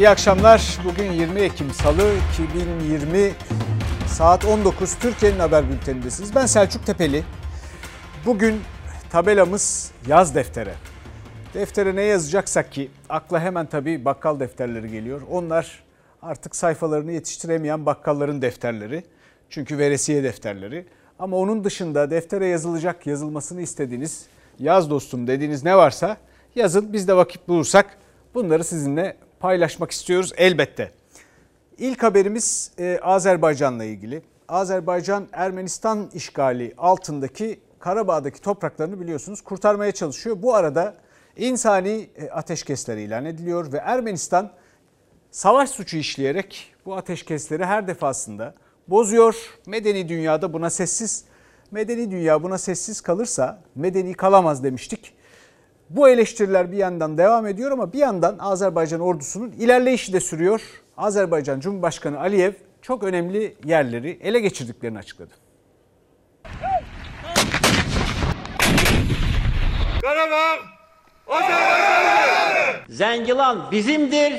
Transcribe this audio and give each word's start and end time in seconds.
İyi 0.00 0.08
akşamlar. 0.08 0.78
Bugün 0.84 1.12
20 1.12 1.40
Ekim 1.40 1.70
Salı 1.70 2.12
2020 2.32 3.32
saat 4.06 4.44
19 4.44 4.94
Türkiye'nin 4.94 5.38
haber 5.38 5.70
bültenindesiniz. 5.70 6.34
Ben 6.34 6.46
Selçuk 6.46 6.86
Tepeli. 6.86 7.24
Bugün 8.26 8.60
tabelamız 9.10 9.92
yaz 10.06 10.34
deftere. 10.34 10.74
Deftere 11.54 11.96
ne 11.96 12.02
yazacaksak 12.02 12.72
ki 12.72 12.90
akla 13.08 13.40
hemen 13.40 13.66
tabii 13.66 14.04
bakkal 14.04 14.40
defterleri 14.40 14.90
geliyor. 14.90 15.20
Onlar 15.30 15.82
artık 16.22 16.56
sayfalarını 16.56 17.12
yetiştiremeyen 17.12 17.86
bakkalların 17.86 18.42
defterleri. 18.42 19.04
Çünkü 19.50 19.78
veresiye 19.78 20.22
defterleri. 20.22 20.86
Ama 21.18 21.36
onun 21.36 21.64
dışında 21.64 22.10
deftere 22.10 22.46
yazılacak, 22.46 23.06
yazılmasını 23.06 23.62
istediğiniz, 23.62 24.26
yaz 24.58 24.90
dostum 24.90 25.26
dediğiniz 25.26 25.64
ne 25.64 25.76
varsa 25.76 26.16
yazın. 26.54 26.92
Biz 26.92 27.08
de 27.08 27.16
vakit 27.16 27.48
bulursak 27.48 27.98
bunları 28.34 28.64
sizinle 28.64 29.16
paylaşmak 29.40 29.90
istiyoruz 29.90 30.32
elbette. 30.36 30.90
İlk 31.78 32.02
haberimiz 32.02 32.70
e, 32.78 32.98
Azerbaycan'la 33.02 33.84
ilgili. 33.84 34.22
Azerbaycan 34.48 35.28
Ermenistan 35.32 36.10
işgali 36.14 36.74
altındaki 36.78 37.60
Karabağ'daki 37.78 38.40
topraklarını 38.40 39.00
biliyorsunuz 39.00 39.40
kurtarmaya 39.40 39.92
çalışıyor. 39.92 40.42
Bu 40.42 40.54
arada 40.54 40.94
insani 41.36 42.10
e, 42.16 42.30
ateşkesler 42.30 42.96
ilan 42.96 43.24
ediliyor 43.24 43.72
ve 43.72 43.76
Ermenistan 43.76 44.50
savaş 45.30 45.70
suçu 45.70 45.96
işleyerek 45.96 46.74
bu 46.86 46.96
ateşkesleri 46.96 47.64
her 47.64 47.88
defasında 47.88 48.54
bozuyor. 48.88 49.36
Medeni 49.66 50.08
dünyada 50.08 50.52
buna 50.52 50.70
sessiz. 50.70 51.24
Medeni 51.70 52.10
dünya 52.10 52.42
buna 52.42 52.58
sessiz 52.58 53.00
kalırsa 53.00 53.62
medeni 53.74 54.14
kalamaz 54.14 54.64
demiştik. 54.64 55.14
Bu 55.90 56.08
eleştiriler 56.08 56.72
bir 56.72 56.76
yandan 56.76 57.18
devam 57.18 57.46
ediyor 57.46 57.70
ama 57.70 57.92
bir 57.92 57.98
yandan 57.98 58.36
Azerbaycan 58.38 59.00
ordusunun 59.00 59.52
ilerleyişi 59.52 60.12
de 60.12 60.20
sürüyor. 60.20 60.62
Azerbaycan 60.96 61.60
Cumhurbaşkanı 61.60 62.20
Aliyev 62.20 62.52
çok 62.82 63.02
önemli 63.02 63.56
yerleri 63.64 64.18
ele 64.22 64.40
geçirdiklerini 64.40 64.98
açıkladı. 64.98 65.34
Karabağ 70.02 70.56
Azerbaycan'dır. 71.28 72.94
Zengilan 72.94 73.70
bizimdir, 73.70 74.32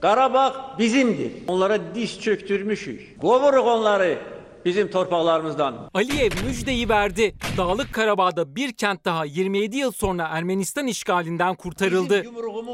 Karabağ 0.00 0.76
bizimdir. 0.78 1.32
Onlara 1.48 1.94
diş 1.94 2.20
çöktürmüşük. 2.20 3.20
Kovuruk 3.20 3.66
onları 3.66 4.18
bizim 4.64 4.90
torpaklarımızdan. 4.90 5.90
Aliyev 5.94 6.30
müjdeyi 6.44 6.88
verdi. 6.88 7.34
Dağlık 7.56 7.92
Karabağ'da 7.92 8.56
bir 8.56 8.72
kent 8.72 9.04
daha 9.04 9.24
27 9.24 9.76
yıl 9.76 9.92
sonra 9.92 10.28
Ermenistan 10.28 10.86
işgalinden 10.86 11.54
kurtarıldı. 11.54 12.24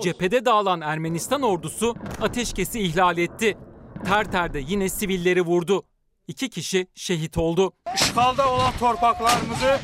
Cephede 0.02 0.44
dağılan 0.44 0.80
Ermenistan 0.80 1.42
ordusu 1.42 1.94
ateşkesi 2.22 2.80
ihlal 2.80 3.18
etti. 3.18 3.58
Terter'de 4.04 4.58
yine 4.68 4.88
sivilleri 4.88 5.42
vurdu. 5.42 5.82
İki 6.28 6.50
kişi 6.50 6.86
şehit 6.94 7.38
oldu. 7.38 7.72
İşgalda 7.94 8.52
olan 8.52 8.72
torpaklarımızı 8.80 9.78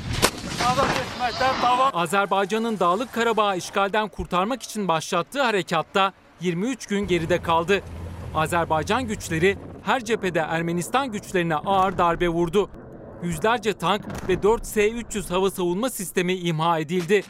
azat 0.70 0.90
etmekten 0.90 1.62
devam. 1.62 1.90
Azerbaycan'ın 1.96 2.78
Dağlık 2.78 3.12
Karabağ'ı 3.12 3.56
işgalden 3.56 4.08
kurtarmak 4.08 4.62
için 4.62 4.88
başlattığı 4.88 5.42
harekatta 5.42 6.12
23 6.40 6.86
gün 6.86 7.06
geride 7.06 7.42
kaldı. 7.42 7.82
Azerbaycan 8.34 9.06
güçleri 9.06 9.58
her 9.82 10.04
cephede 10.04 10.38
Ermenistan 10.38 11.12
güçlerine 11.12 11.54
ağır 11.54 11.98
darbe 11.98 12.28
vurdu. 12.28 12.70
Yüzlerce 13.22 13.72
tank 13.72 14.28
ve 14.28 14.42
4 14.42 14.66
S-300 14.66 15.28
hava 15.28 15.50
savunma 15.50 15.90
sistemi 15.90 16.34
imha 16.34 16.78
edildi. 16.78 17.22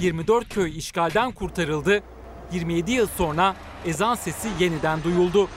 24 0.00 0.48
köy 0.48 0.78
işgalden 0.78 1.32
kurtarıldı. 1.32 2.02
27 2.52 2.92
yıl 2.92 3.06
sonra 3.06 3.54
ezan 3.86 4.14
sesi 4.14 4.48
yeniden 4.60 5.02
duyuldu. 5.04 5.48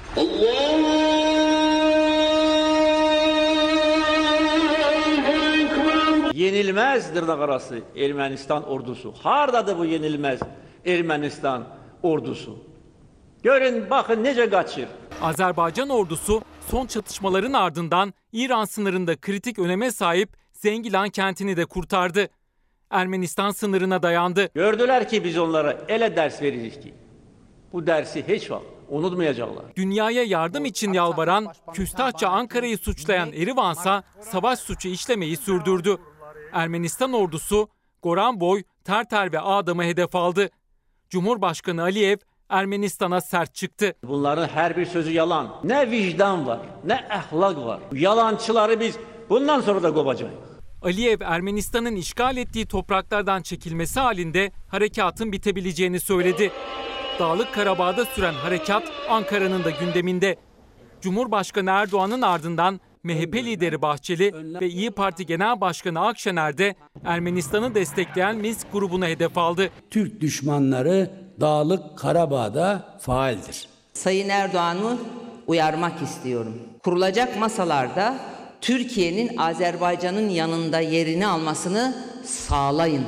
Yenilmez 6.33 7.15
dırnak 7.15 7.39
arası 7.39 7.79
Ermenistan 7.95 8.69
ordusu. 8.69 9.13
Hardadır 9.23 9.77
bu 9.77 9.85
yenilmez 9.85 10.39
Ermenistan 10.85 11.63
ordusu. 12.03 12.68
Görün 13.43 13.89
bakın 13.89 14.23
nece 14.23 14.49
kaçır. 14.49 14.87
Azerbaycan 15.21 15.89
ordusu 15.89 16.41
son 16.71 16.85
çatışmaların 16.85 17.53
ardından 17.53 18.13
İran 18.31 18.65
sınırında 18.65 19.15
kritik 19.15 19.59
öneme 19.59 19.91
sahip 19.91 20.29
Zengilan 20.53 21.09
kentini 21.09 21.57
de 21.57 21.65
kurtardı. 21.65 22.27
Ermenistan 22.89 23.51
sınırına 23.51 24.03
dayandı. 24.03 24.49
Gördüler 24.53 25.09
ki 25.09 25.23
biz 25.23 25.37
onlara 25.37 25.77
ele 25.87 26.15
ders 26.15 26.41
veririz 26.41 26.79
ki. 26.79 26.93
Bu 27.73 27.87
dersi 27.87 28.25
hiç 28.27 28.51
vakit 28.51 28.67
unutmayacaklar. 28.89 29.65
Dünyaya 29.75 30.23
yardım 30.23 30.65
için 30.65 30.93
yalvaran, 30.93 31.47
küstahça 31.73 32.27
Ankara'yı 32.29 32.77
suçlayan 32.77 33.31
Erivansa 33.33 34.03
savaş 34.21 34.59
suçu 34.59 34.89
işlemeyi 34.89 35.37
sürdürdü. 35.37 35.97
Ermenistan 36.53 37.13
ordusu 37.13 37.69
Goranboy, 38.01 38.63
Terter 38.83 39.31
ve 39.31 39.39
Adam'ı 39.39 39.83
hedef 39.83 40.15
aldı. 40.15 40.49
Cumhurbaşkanı 41.09 41.81
Aliyev 41.81 42.17
Ermenistan'a 42.49 43.21
sert 43.21 43.55
çıktı. 43.55 43.93
Bunların 44.03 44.47
her 44.47 44.77
bir 44.77 44.85
sözü 44.85 45.11
yalan. 45.11 45.55
Ne 45.63 45.91
vicdan 45.91 46.47
var, 46.47 46.59
ne 46.85 47.07
ahlak 47.09 47.57
var. 47.57 47.79
Yalancıları 47.93 48.79
biz 48.79 48.97
bundan 49.29 49.61
sonra 49.61 49.83
da 49.83 49.93
kovacağız. 49.93 50.33
Aliyev 50.81 51.21
Ermenistan'ın 51.21 51.95
işgal 51.95 52.37
ettiği 52.37 52.65
topraklardan 52.65 53.41
çekilmesi 53.41 53.99
halinde 53.99 54.51
harekatın 54.67 55.31
bitebileceğini 55.31 55.99
söyledi. 55.99 56.51
Dağlık 57.19 57.53
Karabağ'da 57.53 58.05
süren 58.05 58.33
harekat 58.33 58.83
Ankara'nın 59.09 59.63
da 59.63 59.69
gündeminde. 59.69 60.35
Cumhurbaşkanı 61.01 61.69
Erdoğan'ın 61.69 62.21
ardından 62.21 62.79
MHP 63.03 63.35
lideri 63.35 63.81
Bahçeli 63.81 64.33
ve 64.61 64.69
İyi 64.69 64.91
Parti 64.91 65.25
Genel 65.25 65.61
Başkanı 65.61 66.07
Akşener 66.07 66.57
de 66.57 66.75
Ermenistan'ı 67.05 67.75
destekleyen 67.75 68.35
Minsk 68.35 68.71
grubuna 68.71 69.07
hedef 69.07 69.37
aldı. 69.37 69.69
Türk 69.89 70.21
düşmanları 70.21 71.28
Dağlık 71.39 71.97
Karabağ'da 71.97 72.83
faaldir. 72.99 73.67
Sayın 73.93 74.29
Erdoğan'ı 74.29 74.97
uyarmak 75.47 76.01
istiyorum. 76.01 76.59
Kurulacak 76.83 77.39
masalarda 77.39 78.15
Türkiye'nin 78.61 79.37
Azerbaycan'ın 79.37 80.29
yanında 80.29 80.79
yerini 80.79 81.27
almasını 81.27 81.95
sağlayın. 82.25 83.05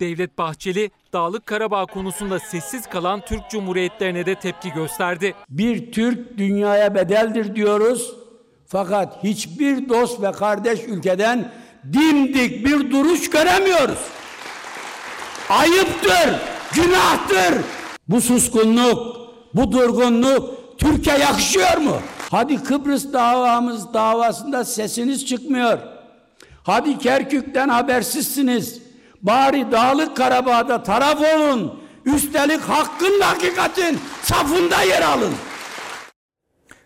Devlet 0.00 0.38
Bahçeli, 0.38 0.90
Dağlık 1.12 1.46
Karabağ 1.46 1.86
konusunda 1.86 2.38
sessiz 2.38 2.86
kalan 2.86 3.20
Türk 3.20 3.50
Cumhuriyetlerine 3.50 4.26
de 4.26 4.34
tepki 4.34 4.72
gösterdi. 4.72 5.34
Bir 5.48 5.92
Türk 5.92 6.38
dünyaya 6.38 6.94
bedeldir 6.94 7.54
diyoruz. 7.54 8.14
Fakat 8.66 9.24
hiçbir 9.24 9.88
dost 9.88 10.22
ve 10.22 10.32
kardeş 10.32 10.80
ülkeden 10.86 11.52
dimdik 11.92 12.66
bir 12.66 12.90
duruş 12.90 13.30
göremiyoruz. 13.30 13.98
Ayıptır, 15.48 16.30
günahtır. 16.74 17.64
Bu 18.08 18.20
suskunluk, 18.20 19.16
bu 19.54 19.72
durgunluk 19.72 20.54
Türkiye 20.78 21.18
yakışıyor 21.18 21.76
mu? 21.76 21.96
Hadi 22.30 22.62
Kıbrıs 22.62 23.12
davamız 23.12 23.94
davasında 23.94 24.64
sesiniz 24.64 25.26
çıkmıyor. 25.26 25.78
Hadi 26.62 26.98
Kerkük'ten 26.98 27.68
habersizsiniz. 27.68 28.82
Bari 29.22 29.72
Dağlık 29.72 30.16
Karabağ'da 30.16 30.82
taraf 30.82 31.20
olun. 31.20 31.80
Üstelik 32.04 32.60
hakkın 32.60 33.20
hakikatin 33.20 34.00
safında 34.22 34.82
yer 34.82 35.02
alın. 35.02 35.32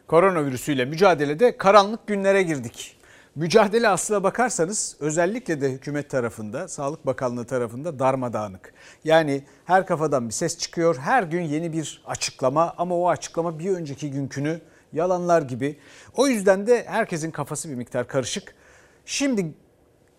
Koronavirüsüyle 0.06 0.84
mücadelede 0.84 1.56
karanlık 1.56 2.06
günlere 2.06 2.42
girdik. 2.42 2.97
Mücadele 3.34 3.88
aslına 3.88 4.22
bakarsanız 4.22 4.96
özellikle 5.00 5.60
de 5.60 5.70
hükümet 5.70 6.10
tarafında, 6.10 6.68
Sağlık 6.68 7.06
Bakanlığı 7.06 7.44
tarafında 7.44 7.98
darmadağınık. 7.98 8.72
Yani 9.04 9.44
her 9.64 9.86
kafadan 9.86 10.28
bir 10.28 10.34
ses 10.34 10.58
çıkıyor, 10.58 10.96
her 10.96 11.22
gün 11.22 11.42
yeni 11.42 11.72
bir 11.72 12.02
açıklama 12.06 12.74
ama 12.78 12.96
o 12.96 13.08
açıklama 13.08 13.58
bir 13.58 13.70
önceki 13.70 14.10
günkünü 14.10 14.60
yalanlar 14.92 15.42
gibi. 15.42 15.78
O 16.16 16.26
yüzden 16.28 16.66
de 16.66 16.84
herkesin 16.86 17.30
kafası 17.30 17.70
bir 17.70 17.74
miktar 17.74 18.08
karışık. 18.08 18.54
Şimdi 19.06 19.46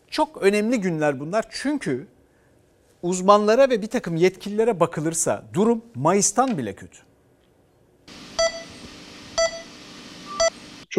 çok 0.10 0.42
önemli 0.42 0.82
günler 0.82 1.20
bunlar 1.20 1.46
çünkü 1.50 2.08
uzmanlara 3.02 3.70
ve 3.70 3.82
bir 3.82 3.88
takım 3.88 4.16
yetkililere 4.16 4.80
bakılırsa 4.80 5.44
durum 5.54 5.82
Mayıs'tan 5.96 6.58
bile 6.58 6.76
kötü. 6.76 7.09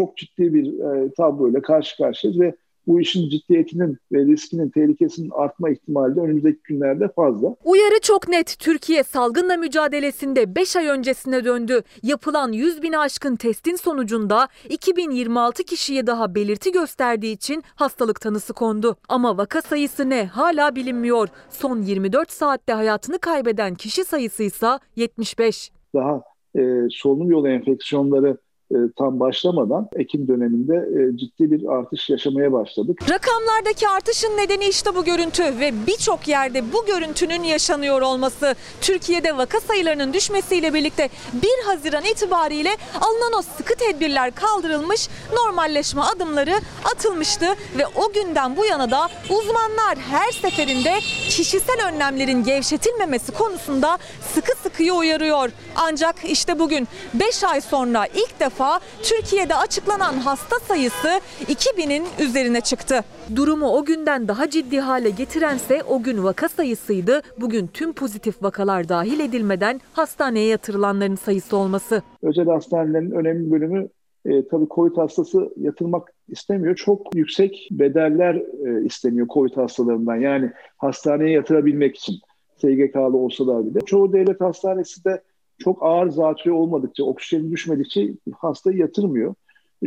Çok 0.01 0.17
ciddi 0.17 0.55
bir 0.55 0.79
e, 0.79 1.13
tabloyla 1.13 1.63
karşı 1.63 1.97
karşıyayız 1.97 2.41
ve 2.41 2.55
bu 2.87 3.01
işin 3.01 3.29
ciddiyetinin 3.29 3.99
ve 4.13 4.25
riskinin, 4.25 4.71
tehlikesinin 4.71 5.31
artma 5.31 5.71
ihtimali 5.71 6.17
de 6.17 6.21
önümüzdeki 6.21 6.59
günlerde 6.65 7.09
fazla. 7.09 7.57
Uyarı 7.65 8.01
çok 8.03 8.29
net. 8.29 8.57
Türkiye 8.59 9.03
salgınla 9.03 9.57
mücadelesinde 9.57 10.55
5 10.55 10.77
ay 10.77 10.87
öncesine 10.87 11.45
döndü. 11.45 11.83
Yapılan 12.03 12.53
100 12.53 12.83
bin 12.83 12.93
aşkın 12.93 13.37
testin 13.37 13.77
sonucunda 13.77 14.49
2026 14.69 15.63
kişiye 15.63 16.07
daha 16.07 16.35
belirti 16.35 16.73
gösterdiği 16.73 17.33
için 17.33 17.63
hastalık 17.75 18.21
tanısı 18.21 18.53
kondu. 18.53 18.97
Ama 19.09 19.39
vaka 19.39 19.63
sayısı 19.63 20.11
ne 20.11 20.27
hala 20.27 20.77
bilinmiyor. 20.77 21.29
Son 21.51 21.83
24 21.83 22.31
saatte 22.31 22.73
hayatını 22.73 23.19
kaybeden 23.19 23.75
kişi 23.75 24.05
sayısı 24.05 24.43
ise 24.43 24.79
75. 24.97 25.71
Daha 25.95 26.23
e, 26.59 26.61
solunum 26.91 27.31
yolu 27.31 27.49
enfeksiyonları 27.49 28.37
e, 28.71 28.77
tam 28.99 29.21
başlamadan 29.21 29.89
Ekim 29.97 30.29
döneminde 30.29 30.75
e, 30.75 31.17
ciddi 31.17 31.51
bir 31.51 31.69
artış 31.69 32.11
yaşamaya 32.11 32.53
başladık. 32.53 32.99
Rakamlardaki 33.11 33.89
artışın 33.89 34.37
nedeni 34.37 34.65
işte 34.65 34.95
bu 34.95 35.05
görüntü 35.05 35.43
ve 35.43 35.73
birçok 35.87 36.29
yerde 36.29 36.73
bu 36.73 36.87
görüntünün 36.87 37.43
yaşanıyor 37.43 38.03
olması. 38.03 38.55
Türkiye'de 38.81 39.37
vaka 39.37 39.61
sayılarının 39.61 40.13
düşmesiyle 40.13 40.75
birlikte 40.75 41.09
1 41.33 41.49
Haziran 41.67 42.05
itibariyle 42.05 42.71
alınan 43.01 43.39
o 43.39 43.43
sıkı 43.43 43.75
tedbirler 43.75 44.35
kaldırılmış, 44.35 45.09
normalleşme 45.37 46.03
adımları 46.03 46.55
atılmıştı 46.95 47.47
ve 47.79 47.87
o 47.87 48.13
günden 48.13 48.57
bu 48.57 48.65
yana 48.65 48.91
da 48.91 49.09
uzmanlar 49.31 49.99
her 50.11 50.33
seferinde 50.33 50.99
kişisel 51.29 51.89
önlemlerin 51.89 52.45
gevşetilmemesi 52.45 53.33
konusunda 53.33 53.99
sıkı 54.31 54.59
sıkıya 54.63 54.95
uyarıyor. 54.95 55.51
Ancak 55.77 56.15
işte 56.25 56.59
bugün 56.59 56.89
5 57.15 57.45
ay 57.45 57.61
sonra 57.61 58.07
ilk 58.07 58.41
defa 58.41 58.81
Türkiye'de 59.03 59.55
açıklanan 59.55 60.13
hasta 60.13 60.59
sayısı 60.59 61.09
2000'in 61.41 62.05
üzerine 62.19 62.61
çıktı. 62.61 63.05
Durumu 63.37 63.67
o 63.67 63.85
günden 63.85 64.29
daha 64.29 64.51
ciddi 64.51 64.81
hale 64.81 65.11
getirense 65.11 65.83
o 65.83 66.03
gün 66.03 66.25
vaka 66.25 66.49
sayısıydı. 66.49 67.23
Bugün 67.41 67.67
tüm 67.67 67.93
pozitif 67.93 68.43
vakalar 68.43 68.89
dahil 68.89 69.21
edilmeden 69.21 69.81
hastaneye 69.93 70.47
yatırılanların 70.47 71.15
sayısı 71.15 71.57
olması. 71.57 72.03
Özel 72.23 72.47
hastanelerin 72.47 73.11
önemli 73.11 73.51
bölümü 73.51 73.89
e, 74.25 74.49
tabii 74.49 74.67
COVID 74.71 74.97
hastası 74.97 75.51
yatırmak 75.57 76.13
istemiyor. 76.29 76.77
Çok 76.77 77.15
yüksek 77.15 77.69
bedeller 77.71 78.35
e, 78.35 78.85
isteniyor 78.85 79.27
COVID 79.27 79.57
hastalarından. 79.57 80.17
Yani 80.17 80.51
hastaneye 80.77 81.31
yatırabilmek 81.31 81.97
için 81.97 82.15
SGK'lı 82.61 83.17
olsalar 83.17 83.67
bile. 83.67 83.81
Çoğu 83.81 84.13
devlet 84.13 84.41
hastanesi 84.41 85.05
de 85.05 85.23
çok 85.59 85.83
ağır 85.83 86.11
zatürre 86.11 86.53
olmadıkça, 86.53 87.05
oksijenin 87.05 87.53
düşmedikçe 87.53 88.15
hastayı 88.39 88.77
yatırmıyor. 88.79 89.35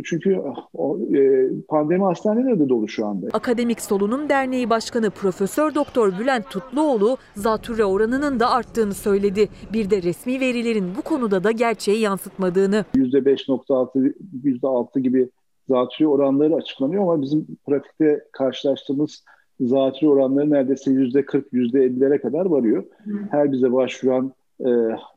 Çünkü 0.04 0.42
o, 0.74 0.98
e, 1.14 1.50
pandemi 1.68 2.04
hastaneleri 2.04 2.60
de 2.60 2.68
dolu 2.68 2.88
şu 2.88 3.06
anda. 3.06 3.26
Akademik 3.32 3.80
Solunum 3.80 4.28
Derneği 4.28 4.70
Başkanı 4.70 5.10
Profesör 5.10 5.74
Doktor 5.74 6.18
Bülent 6.18 6.50
Tutluoğlu 6.50 7.16
zatürre 7.36 7.84
oranının 7.84 8.40
da 8.40 8.50
arttığını 8.50 8.94
söyledi. 8.94 9.48
Bir 9.72 9.90
de 9.90 10.02
resmi 10.02 10.40
verilerin 10.40 10.86
bu 10.96 11.02
konuda 11.02 11.44
da 11.44 11.50
gerçeği 11.50 12.00
yansıtmadığını. 12.00 12.84
%5.6, 12.94 14.14
%6 14.44 15.00
gibi 15.00 15.28
zatürre 15.68 16.08
oranları 16.08 16.54
açıklanıyor 16.54 17.02
ama 17.02 17.22
bizim 17.22 17.46
pratikte 17.66 18.24
karşılaştığımız 18.32 19.24
zatürre 19.60 20.10
oranları 20.10 20.50
neredeyse 20.50 20.90
%40, 20.90 21.44
%50'lere 21.52 22.20
kadar 22.20 22.46
varıyor. 22.46 22.84
Her 23.30 23.52
bize 23.52 23.72
başvuran 23.72 24.32
e, 24.60 24.70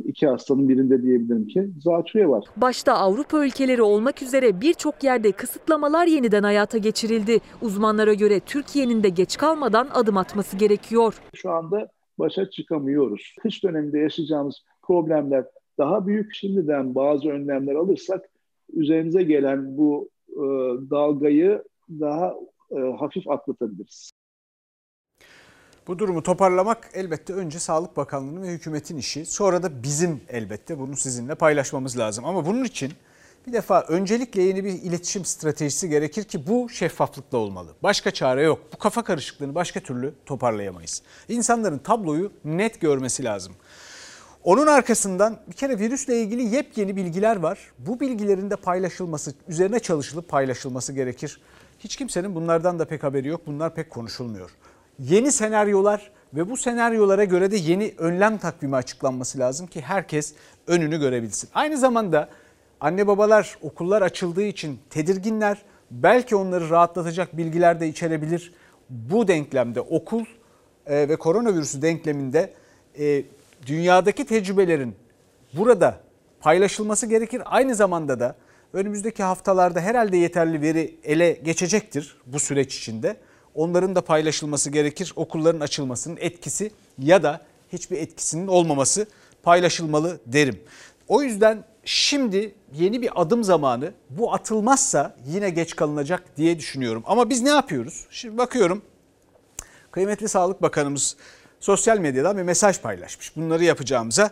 iki 0.05 0.27
hastanın 0.27 0.69
birinde 0.69 1.01
diyebilirim 1.01 1.47
ki 1.47 1.69
zatürre 1.79 2.29
var. 2.29 2.45
Başta 2.57 2.93
Avrupa 2.93 3.45
ülkeleri 3.45 3.81
olmak 3.81 4.21
üzere 4.21 4.61
birçok 4.61 5.03
yerde 5.03 5.31
kısıtlamalar 5.31 6.07
yeniden 6.07 6.43
hayata 6.43 6.77
geçirildi. 6.77 7.39
Uzmanlara 7.61 8.13
göre 8.13 8.39
Türkiye'nin 8.39 9.03
de 9.03 9.09
geç 9.09 9.37
kalmadan 9.37 9.87
adım 9.93 10.17
atması 10.17 10.57
gerekiyor. 10.57 11.21
Şu 11.33 11.51
anda 11.51 11.87
başa 12.19 12.49
çıkamıyoruz. 12.49 13.35
Kış 13.41 13.63
döneminde 13.63 13.99
yaşayacağımız 13.99 14.63
problemler 14.81 15.45
daha 15.77 16.07
büyük. 16.07 16.33
Şimdiden 16.33 16.95
bazı 16.95 17.29
önlemler 17.29 17.75
alırsak 17.75 18.29
üzerimize 18.73 19.23
gelen 19.23 19.77
bu 19.77 20.09
e, 20.29 20.43
dalgayı 20.89 21.63
daha 21.89 22.35
e, 22.71 22.79
hafif 22.79 23.29
atlatabiliriz. 23.29 24.11
Bu 25.87 25.99
durumu 25.99 26.23
toparlamak 26.23 26.89
elbette 26.93 27.33
önce 27.33 27.59
Sağlık 27.59 27.97
Bakanlığı'nın 27.97 28.41
ve 28.41 28.47
hükümetin 28.47 28.97
işi. 28.97 29.25
Sonra 29.25 29.63
da 29.63 29.83
bizim 29.83 30.21
elbette 30.29 30.79
bunu 30.79 30.97
sizinle 30.97 31.35
paylaşmamız 31.35 31.97
lazım. 31.97 32.25
Ama 32.25 32.45
bunun 32.45 32.63
için 32.63 32.93
bir 33.47 33.53
defa 33.53 33.81
öncelikle 33.81 34.41
yeni 34.41 34.63
bir 34.63 34.69
iletişim 34.69 35.25
stratejisi 35.25 35.89
gerekir 35.89 36.23
ki 36.23 36.47
bu 36.47 36.69
şeffaflıkla 36.69 37.37
olmalı. 37.37 37.71
Başka 37.83 38.11
çare 38.11 38.41
yok. 38.41 38.59
Bu 38.73 38.77
kafa 38.77 39.03
karışıklığını 39.03 39.55
başka 39.55 39.79
türlü 39.79 40.13
toparlayamayız. 40.25 41.01
İnsanların 41.29 41.77
tabloyu 41.77 42.31
net 42.45 42.81
görmesi 42.81 43.23
lazım. 43.23 43.53
Onun 44.43 44.67
arkasından 44.67 45.39
bir 45.47 45.53
kere 45.53 45.79
virüsle 45.79 46.21
ilgili 46.21 46.55
yepyeni 46.55 46.95
bilgiler 46.95 47.35
var. 47.35 47.59
Bu 47.79 47.99
bilgilerin 47.99 48.49
de 48.49 48.55
paylaşılması, 48.55 49.33
üzerine 49.47 49.79
çalışılıp 49.79 50.29
paylaşılması 50.29 50.93
gerekir. 50.93 51.41
Hiç 51.79 51.95
kimsenin 51.95 52.35
bunlardan 52.35 52.79
da 52.79 52.85
pek 52.85 53.03
haberi 53.03 53.27
yok. 53.27 53.41
Bunlar 53.45 53.75
pek 53.75 53.89
konuşulmuyor 53.89 54.51
yeni 54.99 55.31
senaryolar 55.31 56.11
ve 56.33 56.49
bu 56.49 56.57
senaryolara 56.57 57.23
göre 57.23 57.51
de 57.51 57.57
yeni 57.57 57.94
önlem 57.97 58.38
takvimi 58.38 58.75
açıklanması 58.75 59.39
lazım 59.39 59.67
ki 59.67 59.81
herkes 59.81 60.33
önünü 60.67 60.99
görebilsin. 60.99 61.49
Aynı 61.53 61.77
zamanda 61.77 62.29
anne 62.79 63.07
babalar 63.07 63.57
okullar 63.61 64.01
açıldığı 64.01 64.44
için 64.44 64.79
tedirginler. 64.89 65.61
Belki 65.91 66.35
onları 66.35 66.69
rahatlatacak 66.69 67.38
bilgiler 67.38 67.79
de 67.79 67.88
içerebilir. 67.88 68.53
Bu 68.89 69.27
denklemde 69.27 69.81
okul 69.81 70.25
e, 70.85 71.09
ve 71.09 71.15
koronavirüsü 71.15 71.81
denkleminde 71.81 72.53
e, 72.99 73.23
dünyadaki 73.65 74.25
tecrübelerin 74.25 74.95
burada 75.53 75.99
paylaşılması 76.41 77.07
gerekir. 77.07 77.41
Aynı 77.45 77.75
zamanda 77.75 78.19
da 78.19 78.35
önümüzdeki 78.73 79.23
haftalarda 79.23 79.81
herhalde 79.81 80.17
yeterli 80.17 80.61
veri 80.61 80.95
ele 81.03 81.31
geçecektir 81.31 82.17
bu 82.25 82.39
süreç 82.39 82.77
içinde 82.77 83.17
onların 83.57 83.95
da 83.95 84.01
paylaşılması 84.01 84.69
gerekir. 84.69 85.13
Okulların 85.15 85.59
açılmasının 85.59 86.18
etkisi 86.19 86.71
ya 87.00 87.24
da 87.24 87.42
hiçbir 87.74 87.98
etkisinin 87.98 88.48
olmaması 88.48 89.07
paylaşılmalı 89.44 90.19
derim. 90.25 90.59
O 91.07 91.21
yüzden 91.21 91.63
şimdi 91.86 92.56
yeni 92.74 93.01
bir 93.01 93.21
adım 93.21 93.44
zamanı. 93.44 93.92
Bu 94.09 94.33
atılmazsa 94.33 95.15
yine 95.27 95.50
geç 95.50 95.75
kalınacak 95.75 96.38
diye 96.38 96.59
düşünüyorum. 96.59 97.04
Ama 97.06 97.30
biz 97.30 97.42
ne 97.42 97.50
yapıyoruz? 97.50 98.06
Şimdi 98.09 98.38
bakıyorum. 98.38 98.81
Kıymetli 99.92 100.30
Sağlık 100.30 100.62
Bakanımız 100.62 101.15
sosyal 101.59 101.98
medyadan 101.98 102.38
bir 102.38 102.44
mesaj 102.44 102.81
paylaşmış. 102.81 103.36
Bunları 103.36 103.63
yapacağımıza 103.63 104.31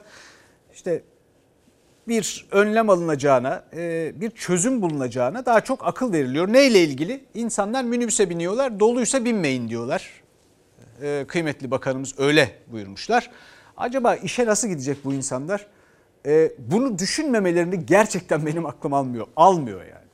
işte 0.74 1.04
bir 2.08 2.48
önlem 2.52 2.90
alınacağına, 2.90 3.64
e, 3.74 4.12
bir 4.16 4.30
çözüm 4.30 4.82
bulunacağına 4.82 5.46
daha 5.46 5.62
çok 5.62 5.88
akıl 5.88 6.14
veriliyor. 6.14 6.54
Neyle 6.54 6.84
ilgili? 6.84 7.24
İnsanlar 7.34 7.84
minibüse 7.84 8.30
biniyorlar, 8.30 8.80
doluysa 8.80 9.26
binmeyin 9.26 9.70
diyorlar. 9.70 10.10
E, 11.02 11.26
kıymetli 11.28 11.72
bakanımız 11.72 12.20
öyle 12.20 12.52
buyurmuşlar. 12.68 13.32
Acaba 13.78 14.16
işe 14.16 14.46
nasıl 14.46 14.68
gidecek 14.68 15.06
bu 15.06 15.14
insanlar? 15.14 15.68
E, 16.26 16.52
bunu 16.58 17.00
düşünmemelerini 17.00 17.86
gerçekten 17.86 18.46
benim 18.46 18.66
aklım 18.66 18.94
almıyor. 18.94 19.28
Almıyor 19.36 19.82
yani. 19.82 20.05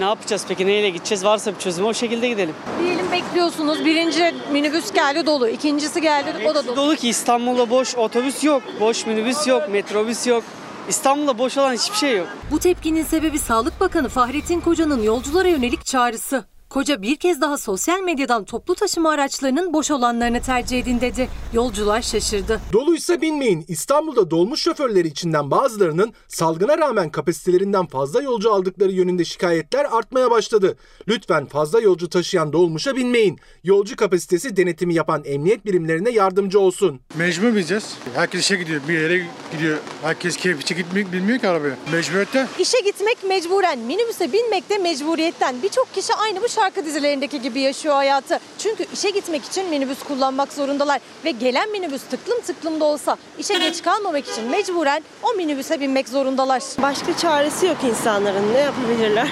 Ne 0.00 0.04
yapacağız 0.06 0.44
peki 0.48 0.66
neyle 0.66 0.90
gideceğiz? 0.90 1.24
Varsa 1.24 1.54
bir 1.54 1.58
çözümü 1.58 1.88
o 1.88 1.94
şekilde 1.94 2.28
gidelim. 2.28 2.54
Diyelim 2.82 3.12
bekliyorsunuz. 3.12 3.84
Birinci 3.84 4.34
minibüs 4.52 4.92
geldi 4.92 5.26
dolu. 5.26 5.48
ikincisi 5.48 6.00
geldi 6.00 6.46
o 6.46 6.54
da 6.54 6.66
dolu. 6.66 6.76
dolu 6.76 6.96
ki 6.96 7.08
İstanbul'da 7.08 7.70
boş 7.70 7.96
otobüs 7.96 8.44
yok, 8.44 8.62
boş 8.80 9.06
minibüs 9.06 9.46
yok, 9.46 9.68
metrobüs 9.68 10.26
yok. 10.26 10.44
İstanbul'da 10.88 11.38
boş 11.38 11.58
olan 11.58 11.72
hiçbir 11.74 11.96
şey 11.96 12.16
yok. 12.16 12.26
Bu 12.50 12.58
tepkinin 12.58 13.04
sebebi 13.04 13.38
Sağlık 13.38 13.80
Bakanı 13.80 14.08
Fahrettin 14.08 14.60
Koca'nın 14.60 15.02
yolculara 15.02 15.48
yönelik 15.48 15.86
çağrısı. 15.86 16.44
Koca 16.70 17.02
bir 17.02 17.16
kez 17.16 17.40
daha 17.40 17.58
sosyal 17.58 18.00
medyadan 18.00 18.44
toplu 18.44 18.74
taşıma 18.74 19.10
araçlarının 19.10 19.72
boş 19.72 19.90
olanlarını 19.90 20.40
tercih 20.40 20.78
edin 20.78 21.00
dedi. 21.00 21.28
Yolcular 21.52 22.02
şaşırdı. 22.02 22.60
Doluysa 22.72 23.20
binmeyin. 23.20 23.64
İstanbul'da 23.68 24.30
dolmuş 24.30 24.62
şoförleri 24.62 25.08
içinden 25.08 25.50
bazılarının 25.50 26.12
salgına 26.28 26.78
rağmen 26.78 27.10
kapasitelerinden 27.10 27.86
fazla 27.86 28.22
yolcu 28.22 28.52
aldıkları 28.52 28.92
yönünde 28.92 29.24
şikayetler 29.24 29.86
artmaya 29.90 30.30
başladı. 30.30 30.76
Lütfen 31.08 31.46
fazla 31.46 31.80
yolcu 31.80 32.08
taşıyan 32.08 32.52
dolmuşa 32.52 32.96
binmeyin. 32.96 33.38
Yolcu 33.64 33.96
kapasitesi 33.96 34.56
denetimi 34.56 34.94
yapan 34.94 35.22
emniyet 35.24 35.64
birimlerine 35.66 36.10
yardımcı 36.10 36.60
olsun. 36.60 37.00
Mecbur 37.14 37.48
bineceğiz. 37.48 37.94
Herkes 38.14 38.40
işe 38.40 38.56
gidiyor, 38.56 38.80
bir 38.88 38.98
yere 38.98 39.26
gidiyor. 39.52 39.78
Herkes 40.02 40.36
keyifçi 40.36 40.74
gitmek 40.76 41.12
bilmiyor 41.12 41.38
ki 41.38 41.48
arabaya. 41.48 41.76
Mecburiyetten. 41.92 42.48
İşe 42.58 42.78
gitmek 42.84 43.24
mecburen, 43.24 43.78
minibüse 43.78 44.32
binmek 44.32 44.70
de 44.70 44.78
mecburiyetten. 44.78 45.62
Birçok 45.62 45.94
kişi 45.94 46.14
aynı 46.14 46.42
bu 46.42 46.48
şarkı 46.60 46.84
dizilerindeki 46.84 47.42
gibi 47.42 47.60
yaşıyor 47.60 47.94
hayatı. 47.94 48.40
Çünkü 48.58 48.86
işe 48.92 49.10
gitmek 49.10 49.44
için 49.44 49.68
minibüs 49.68 50.02
kullanmak 50.02 50.52
zorundalar. 50.52 51.00
Ve 51.24 51.30
gelen 51.30 51.70
minibüs 51.70 52.02
tıklım 52.02 52.40
tıklım 52.40 52.80
da 52.80 52.84
olsa 52.84 53.16
işe 53.38 53.54
geç 53.58 53.82
kalmamak 53.82 54.28
için 54.28 54.50
mecburen 54.50 55.02
o 55.22 55.34
minibüse 55.34 55.80
binmek 55.80 56.08
zorundalar. 56.08 56.62
Başka 56.82 57.16
çaresi 57.16 57.66
yok 57.66 57.76
insanların. 57.84 58.54
Ne 58.54 58.58
yapabilirler? 58.58 59.28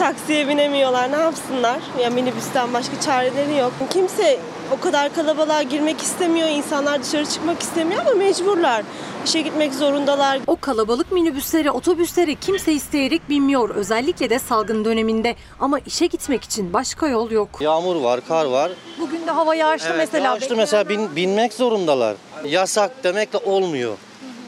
Taksiye 0.00 0.48
binemiyorlar. 0.48 1.12
Ne 1.12 1.16
yapsınlar? 1.16 1.78
Ya 2.02 2.10
minibüsten 2.10 2.74
başka 2.74 3.00
çareleri 3.00 3.56
yok. 3.56 3.72
Kimse 3.92 4.38
o 4.76 4.80
kadar 4.80 5.14
kalabalığa 5.14 5.62
girmek 5.62 6.02
istemiyor. 6.02 6.48
İnsanlar 6.48 7.02
dışarı 7.02 7.26
çıkmak 7.26 7.62
istemiyor 7.62 8.00
ama 8.00 8.14
mecburlar. 8.14 8.82
İşe 9.26 9.40
gitmek 9.40 9.74
zorundalar. 9.74 10.40
O 10.46 10.56
kalabalık 10.56 11.12
minibüslere, 11.12 11.70
otobüslere 11.70 12.34
kimse 12.34 12.72
isteyerek 12.72 13.28
binmiyor. 13.28 13.70
Özellikle 13.70 14.30
de 14.30 14.38
salgın 14.38 14.84
döneminde. 14.84 15.36
Ama 15.60 15.78
işe 15.78 16.06
gitmek 16.06 16.44
için 16.44 16.72
başka 16.72 17.08
yol 17.08 17.30
yok. 17.30 17.48
Yağmur 17.60 17.96
var, 17.96 18.20
kar 18.28 18.44
var. 18.44 18.72
Bugün 19.00 19.26
de 19.26 19.30
hava 19.30 19.54
yağışlı 19.54 19.86
Evet, 19.88 19.98
mesela. 19.98 20.24
yağışlı 20.26 20.56
mesela 20.56 20.88
bin- 20.88 21.16
binmek 21.16 21.52
zorundalar. 21.52 22.16
Yasak 22.44 23.04
demekle 23.04 23.38
olmuyor. 23.38 23.96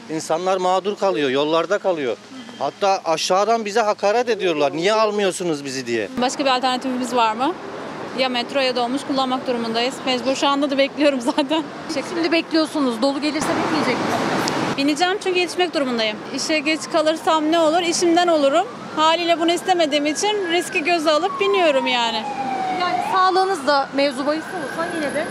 İnsanlar 0.09 0.57
mağdur 0.57 0.95
kalıyor, 0.95 1.29
yollarda 1.29 1.77
kalıyor. 1.77 2.17
Hatta 2.59 3.01
aşağıdan 3.05 3.65
bize 3.65 3.81
hakaret 3.81 4.29
ediyorlar. 4.29 4.71
Niye 4.73 4.93
almıyorsunuz 4.93 5.65
bizi 5.65 5.87
diye. 5.87 6.09
Başka 6.21 6.45
bir 6.45 6.49
alternatifimiz 6.49 7.15
var 7.15 7.33
mı? 7.33 7.53
Ya 8.17 8.29
metro 8.29 8.59
ya 8.59 8.75
dolmuş 8.75 9.01
kullanmak 9.07 9.47
durumundayız. 9.47 9.95
Mecbur 10.05 10.35
şu 10.35 10.47
anda 10.47 10.69
da 10.71 10.77
bekliyorum 10.77 11.21
zaten. 11.35 11.63
Şimdi 12.13 12.31
bekliyorsunuz. 12.31 13.01
Dolu 13.01 13.21
gelirse 13.21 13.47
bitmeyecek 13.63 13.95
mi? 13.95 14.03
Bineceğim 14.77 15.17
çünkü 15.23 15.39
yetişmek 15.39 15.73
durumundayım. 15.73 16.17
İşe 16.35 16.59
geç 16.59 16.79
kalırsam 16.91 17.51
ne 17.51 17.59
olur? 17.59 17.81
İşimden 17.81 18.27
olurum. 18.27 18.67
Haliyle 18.95 19.39
bunu 19.39 19.51
istemediğim 19.51 20.05
için 20.05 20.51
riski 20.51 20.83
göze 20.83 21.11
alıp 21.11 21.39
biniyorum 21.39 21.87
yani. 21.87 22.23
Yani 22.81 22.95
sağlığınız 23.13 23.67
da 23.67 23.89
mevzu 23.93 24.25
bahis 24.25 24.43
olsa 24.43 24.87
yine 24.95 25.13
de 25.13 25.25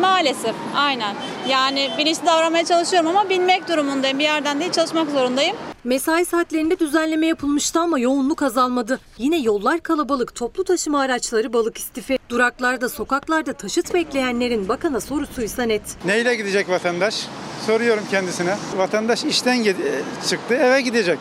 Maalesef 0.00 0.54
aynen. 0.76 1.14
Yani 1.48 1.90
bilinçli 1.98 2.26
davranmaya 2.26 2.64
çalışıyorum 2.64 3.08
ama 3.08 3.28
binmek 3.28 3.68
durumundayım. 3.68 4.18
Bir 4.18 4.24
yerden 4.24 4.60
değil 4.60 4.72
çalışmak 4.72 5.10
zorundayım. 5.10 5.56
Mesai 5.84 6.24
saatlerinde 6.24 6.78
düzenleme 6.78 7.26
yapılmıştı 7.26 7.80
ama 7.80 7.98
yoğunluk 7.98 8.42
azalmadı. 8.42 9.00
Yine 9.18 9.38
yollar 9.38 9.80
kalabalık, 9.80 10.34
toplu 10.34 10.64
taşıma 10.64 11.00
araçları 11.00 11.52
balık 11.52 11.78
istifi. 11.78 12.18
Duraklarda, 12.28 12.88
sokaklarda 12.88 13.52
taşıt 13.52 13.94
bekleyenlerin 13.94 14.68
bakana 14.68 15.00
sorusuysa 15.00 15.62
net. 15.62 15.82
Neyle 16.04 16.34
gidecek 16.34 16.68
vatandaş? 16.68 17.26
Soruyorum 17.66 18.04
kendisine. 18.10 18.56
Vatandaş 18.76 19.24
işten 19.24 19.58
gid- 19.64 20.02
çıktı 20.28 20.54
eve 20.54 20.80
gidecek. 20.80 21.18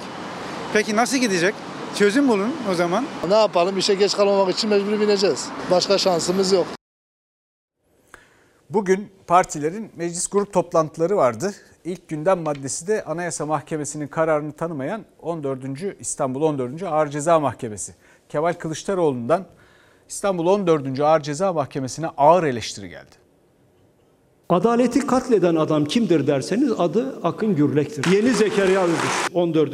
Peki 0.74 0.96
nasıl 0.96 1.18
gidecek? 1.18 1.56
Çözüm 1.96 2.28
bulun 2.28 2.56
o 2.72 2.76
zaman. 2.76 3.06
Ne 3.30 3.36
yapalım? 3.36 3.78
İşe 3.78 3.94
geç 3.94 4.16
kalmamak 4.16 4.56
için 4.58 4.70
mecbur 4.70 5.00
bineceğiz. 5.02 5.48
Başka 5.72 5.98
şansımız 5.98 6.52
yok. 6.52 6.68
Bugün 8.70 9.10
partilerin 9.28 9.92
meclis 9.96 10.28
grup 10.28 10.54
toplantıları 10.54 11.18
vardı. 11.18 11.54
İlk 11.86 12.10
gündem 12.10 12.40
maddesi 12.40 12.88
de 12.88 13.04
Anayasa 13.04 13.46
Mahkemesi'nin 13.46 14.08
kararını 14.08 14.52
tanımayan 14.52 15.06
14. 15.22 15.66
İstanbul 16.00 16.42
14. 16.42 16.84
Ağır 16.84 17.08
Ceza 17.08 17.40
Mahkemesi. 17.40 17.96
Kemal 18.30 18.54
Kılıçdaroğlu'ndan 18.54 19.46
İstanbul 20.10 20.48
14. 20.48 21.00
Ağır 21.00 21.22
Ceza 21.22 21.54
Mahkemesi'ne 21.54 22.08
ağır 22.08 22.44
eleştiri 22.44 22.90
geldi. 22.90 23.21
Adaleti 24.52 25.00
katleden 25.00 25.56
adam 25.56 25.86
kimdir 25.86 26.28
derseniz 26.28 26.72
adı 26.78 27.16
Akın 27.24 27.56
Gürlek'tir. 27.56 28.12
Yeni 28.12 28.30
Zekeriya 28.34 28.84
Özüş 28.84 29.30
14. 29.34 29.70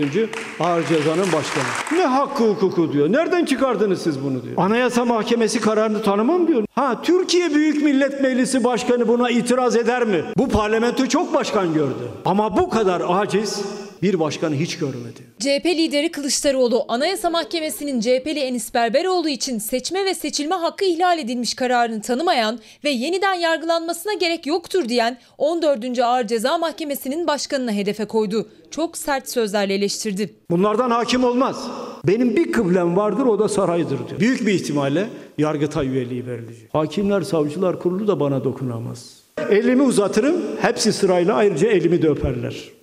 Ağır 0.59 0.85
Ceza'nın 0.87 1.25
başkanı. 1.25 1.63
Ne 1.95 2.05
hakkı 2.05 2.43
hukuku 2.43 2.93
diyor. 2.93 3.11
Nereden 3.11 3.45
çıkardınız 3.45 4.01
siz 4.01 4.23
bunu 4.23 4.43
diyor. 4.43 4.53
Anayasa 4.57 5.05
Mahkemesi 5.05 5.61
kararını 5.61 6.01
tanımam 6.01 6.47
diyor. 6.47 6.63
Ha 6.75 7.01
Türkiye 7.03 7.55
Büyük 7.55 7.83
Millet 7.83 8.21
Meclisi 8.21 8.63
Başkanı 8.63 9.07
buna 9.07 9.29
itiraz 9.29 9.75
eder 9.75 10.05
mi? 10.05 10.23
Bu 10.37 10.49
parlamento 10.49 11.07
çok 11.07 11.33
başkan 11.33 11.73
gördü. 11.73 12.07
Ama 12.25 12.57
bu 12.57 12.69
kadar 12.69 13.01
aciz 13.07 13.61
bir 14.01 14.19
başkanı 14.19 14.55
hiç 14.55 14.77
görmedi. 14.77 15.21
CHP 15.39 15.65
lideri 15.65 16.11
Kılıçdaroğlu, 16.11 16.85
Anayasa 16.87 17.29
Mahkemesi'nin 17.29 17.99
CHP'li 17.99 18.39
Enis 18.39 18.73
Berberoğlu 18.73 19.29
için 19.29 19.59
seçme 19.59 20.05
ve 20.05 20.13
seçilme 20.13 20.55
hakkı 20.55 20.85
ihlal 20.85 21.19
edilmiş 21.19 21.53
kararını 21.53 22.01
tanımayan 22.01 22.59
ve 22.83 22.89
yeniden 22.89 23.33
yargılanmasına 23.33 24.13
gerek 24.13 24.45
yoktur 24.45 24.89
diyen 24.89 25.17
14. 25.37 25.99
Ağır 25.99 26.27
Ceza 26.27 26.57
Mahkemesi'nin 26.57 27.27
başkanına 27.27 27.71
hedefe 27.71 28.05
koydu. 28.05 28.49
Çok 28.71 28.97
sert 28.97 29.29
sözlerle 29.29 29.73
eleştirdi. 29.73 30.33
Bunlardan 30.51 30.89
hakim 30.89 31.23
olmaz. 31.23 31.67
Benim 32.07 32.35
bir 32.35 32.51
kıblem 32.51 32.97
vardır 32.97 33.25
o 33.25 33.39
da 33.39 33.49
saraydır 33.49 34.07
diyor. 34.09 34.19
Büyük 34.19 34.47
bir 34.47 34.53
ihtimalle 34.53 35.07
Yargıtay 35.37 35.87
üyeliği 35.87 36.27
verilecek. 36.27 36.73
Hakimler, 36.73 37.21
savcılar 37.21 37.79
kurulu 37.79 38.07
da 38.07 38.19
bana 38.19 38.43
dokunamaz. 38.43 39.17
Elimi 39.49 39.81
uzatırım, 39.81 40.35
hepsi 40.61 40.93
sırayla 40.93 41.35
ayrıca 41.35 41.67
elimi 41.67 42.01
de 42.01 42.07
öperler. 42.09 42.76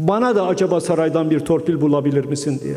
Bana 0.00 0.36
da 0.36 0.46
acaba 0.46 0.80
saraydan 0.80 1.30
bir 1.30 1.40
torpil 1.40 1.80
bulabilir 1.80 2.24
misin 2.24 2.60
diye. 2.64 2.76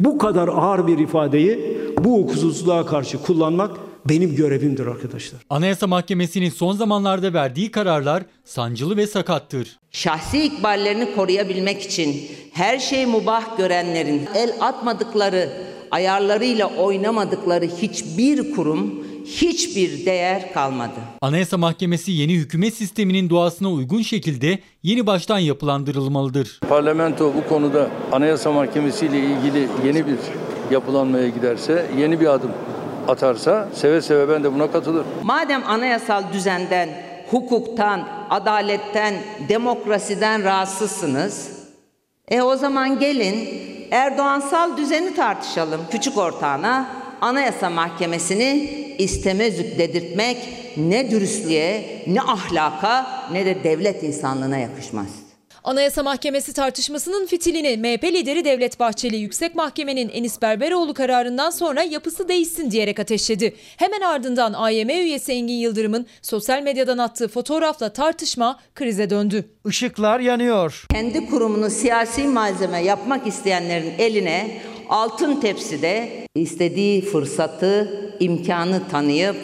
Bu 0.00 0.18
kadar 0.18 0.48
ağır 0.48 0.86
bir 0.86 0.98
ifadeyi 0.98 1.78
bu 1.98 2.18
hukuksuzluğa 2.18 2.86
karşı 2.86 3.22
kullanmak 3.22 3.70
benim 4.08 4.36
görevimdir 4.36 4.86
arkadaşlar. 4.86 5.40
Anayasa 5.50 5.86
Mahkemesi'nin 5.86 6.50
son 6.50 6.72
zamanlarda 6.72 7.32
verdiği 7.32 7.70
kararlar 7.70 8.22
sancılı 8.44 8.96
ve 8.96 9.06
sakattır. 9.06 9.78
Şahsi 9.90 10.44
ikballerini 10.44 11.14
koruyabilmek 11.14 11.82
için 11.82 12.22
her 12.52 12.78
şeyi 12.78 13.06
mubah 13.06 13.56
görenlerin 13.58 14.22
el 14.34 14.52
atmadıkları, 14.60 15.48
ayarlarıyla 15.90 16.66
oynamadıkları 16.66 17.64
hiçbir 17.64 18.54
kurum, 18.54 19.06
hiçbir 19.26 20.06
değer 20.06 20.52
kalmadı. 20.52 21.00
Anayasa 21.20 21.58
Mahkemesi 21.58 22.12
yeni 22.12 22.34
hükümet 22.34 22.74
sisteminin 22.74 23.30
doğasına 23.30 23.70
uygun 23.70 24.02
şekilde 24.02 24.58
yeni 24.82 25.06
baştan 25.06 25.38
yapılandırılmalıdır. 25.38 26.60
Parlamento 26.68 27.34
bu 27.34 27.48
konuda 27.48 27.90
Anayasa 28.12 28.52
Mahkemesi 28.52 29.06
ile 29.06 29.18
ilgili 29.18 29.68
yeni 29.84 30.06
bir 30.06 30.16
yapılanmaya 30.70 31.28
giderse, 31.28 31.86
yeni 31.98 32.20
bir 32.20 32.26
adım 32.26 32.50
atarsa 33.08 33.68
seve 33.74 34.00
seve 34.00 34.28
ben 34.28 34.44
de 34.44 34.54
buna 34.54 34.72
katılırım. 34.72 35.06
Madem 35.22 35.62
anayasal 35.66 36.32
düzenden, 36.32 36.88
hukuktan, 37.30 38.08
adaletten, 38.30 39.14
demokrasiden 39.48 40.44
rahatsızsınız, 40.44 41.50
e 42.28 42.42
o 42.42 42.56
zaman 42.56 42.98
gelin 42.98 43.48
Erdoğansal 43.90 44.76
düzeni 44.76 45.14
tartışalım. 45.14 45.80
Küçük 45.90 46.18
ortağına 46.18 47.01
Anayasa 47.22 47.70
Mahkemesi'ni 47.70 48.70
istemezlik 48.98 49.78
dedirtmek 49.78 50.36
ne 50.76 51.10
dürüstlüğe, 51.10 52.02
ne 52.06 52.20
ahlaka, 52.20 53.06
ne 53.32 53.46
de 53.46 53.64
devlet 53.64 54.02
insanlığına 54.02 54.58
yakışmaz. 54.58 55.06
Anayasa 55.64 56.02
Mahkemesi 56.02 56.52
tartışmasının 56.52 57.26
fitilini 57.26 57.76
MHP 57.76 58.04
lideri 58.04 58.44
Devlet 58.44 58.80
Bahçeli 58.80 59.16
Yüksek 59.16 59.54
Mahkemenin 59.54 60.08
Enis 60.08 60.42
Berberoğlu 60.42 60.94
kararından 60.94 61.50
sonra 61.50 61.82
yapısı 61.82 62.28
değişsin 62.28 62.70
diyerek 62.70 63.00
ateşledi. 63.00 63.56
Hemen 63.76 64.00
ardından 64.00 64.52
AYM 64.52 64.88
üyesi 64.88 65.32
Engin 65.32 65.54
Yıldırım'ın 65.54 66.06
sosyal 66.22 66.62
medyadan 66.62 66.98
attığı 66.98 67.28
fotoğrafla 67.28 67.92
tartışma 67.92 68.60
krize 68.74 69.10
döndü. 69.10 69.44
Işıklar 69.68 70.20
yanıyor. 70.20 70.86
Kendi 70.90 71.26
kurumunu 71.26 71.70
siyasi 71.70 72.24
malzeme 72.24 72.82
yapmak 72.84 73.26
isteyenlerin 73.26 73.94
eline 73.98 74.62
altın 74.88 75.40
tepside 75.40 76.21
istediği 76.34 77.02
fırsatı, 77.02 77.88
imkanı 78.20 78.88
tanıyıp 78.90 79.36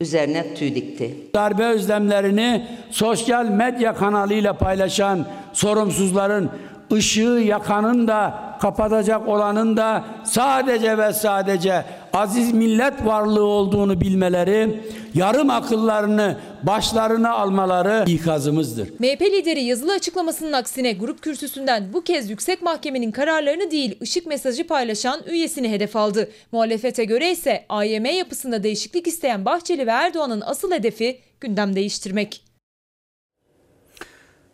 üzerine 0.00 0.54
tüy 0.54 0.74
dikti. 0.74 1.16
Darbe 1.34 1.64
özlemlerini 1.64 2.66
sosyal 2.90 3.46
medya 3.48 3.94
kanalıyla 3.94 4.52
paylaşan 4.52 5.26
sorumsuzların 5.52 6.50
ışığı 6.92 7.42
yakanın 7.46 8.08
da 8.08 8.40
kapatacak 8.60 9.28
olanın 9.28 9.76
da 9.76 10.04
sadece 10.24 10.98
ve 10.98 11.12
sadece 11.12 11.84
aziz 12.14 12.54
millet 12.54 13.06
varlığı 13.06 13.44
olduğunu 13.44 14.00
bilmeleri, 14.00 14.80
yarım 15.14 15.50
akıllarını 15.50 16.38
başlarına 16.62 17.32
almaları 17.32 18.10
ikazımızdır. 18.10 18.88
MHP 18.98 19.22
lideri 19.22 19.62
yazılı 19.62 19.92
açıklamasının 19.92 20.52
aksine 20.52 20.92
grup 20.92 21.22
kürsüsünden 21.22 21.92
bu 21.92 22.04
kez 22.04 22.30
yüksek 22.30 22.62
mahkemenin 22.62 23.10
kararlarını 23.10 23.70
değil 23.70 23.98
ışık 24.02 24.26
mesajı 24.26 24.66
paylaşan 24.66 25.20
üyesini 25.26 25.70
hedef 25.70 25.96
aldı. 25.96 26.30
Muhalefete 26.52 27.04
göre 27.04 27.30
ise 27.30 27.64
AYM 27.68 28.04
yapısında 28.04 28.62
değişiklik 28.62 29.06
isteyen 29.06 29.44
Bahçeli 29.44 29.86
ve 29.86 29.90
Erdoğan'ın 29.90 30.40
asıl 30.40 30.72
hedefi 30.72 31.20
gündem 31.40 31.76
değiştirmek. 31.76 32.44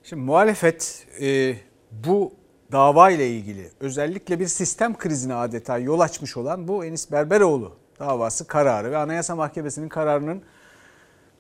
Şimdi 0.05 0.23
muhalefet 0.23 1.07
e, 1.21 1.55
bu 1.90 2.39
dava 2.73 3.11
ile 3.11 3.29
ilgili 3.29 3.71
özellikle 3.81 4.41
bir 4.41 4.47
sistem 4.47 4.99
krizine 4.99 5.35
adeta 5.35 5.79
yol 5.79 6.00
açmış 6.00 6.37
olan 6.37 6.69
bu 6.69 6.85
Enis 6.85 7.12
Berberoğlu 7.12 7.77
davası 7.99 8.47
kararı 8.47 8.91
ve 8.91 8.97
Anayasa 8.97 9.37
Mahkemesi'nin 9.37 9.89
kararının 9.89 10.43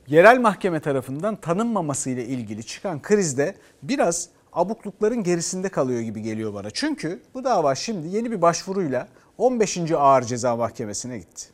yerel 0.06 0.40
mahkeme 0.40 0.80
tarafından 0.80 1.36
tanınmaması 1.36 2.10
ile 2.10 2.24
ilgili 2.24 2.64
çıkan 2.64 3.02
krizde 3.02 3.54
biraz 3.82 4.28
abuklukların 4.52 5.22
gerisinde 5.22 5.68
kalıyor 5.68 6.00
gibi 6.00 6.22
geliyor 6.22 6.54
bana. 6.54 6.70
Çünkü 6.70 7.22
bu 7.34 7.44
dava 7.44 7.74
şimdi 7.74 8.08
yeni 8.08 8.30
bir 8.30 8.42
başvuruyla 8.42 9.08
15. 9.38 9.78
Ağır 9.92 10.22
Ceza 10.22 10.56
Mahkemesi'ne 10.56 11.18
gitti. 11.18 11.46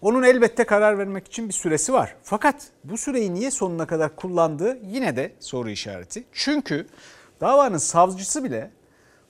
Onun 0.00 0.22
elbette 0.22 0.64
karar 0.64 0.98
vermek 0.98 1.26
için 1.26 1.48
bir 1.48 1.52
süresi 1.52 1.92
var. 1.92 2.16
Fakat 2.22 2.66
bu 2.84 2.96
süreyi 2.98 3.34
niye 3.34 3.50
sonuna 3.50 3.86
kadar 3.86 4.16
kullandığı 4.16 4.78
yine 4.82 5.16
de 5.16 5.32
soru 5.40 5.70
işareti. 5.70 6.24
Çünkü 6.32 6.86
davanın 7.40 7.78
savcısı 7.78 8.44
bile 8.44 8.70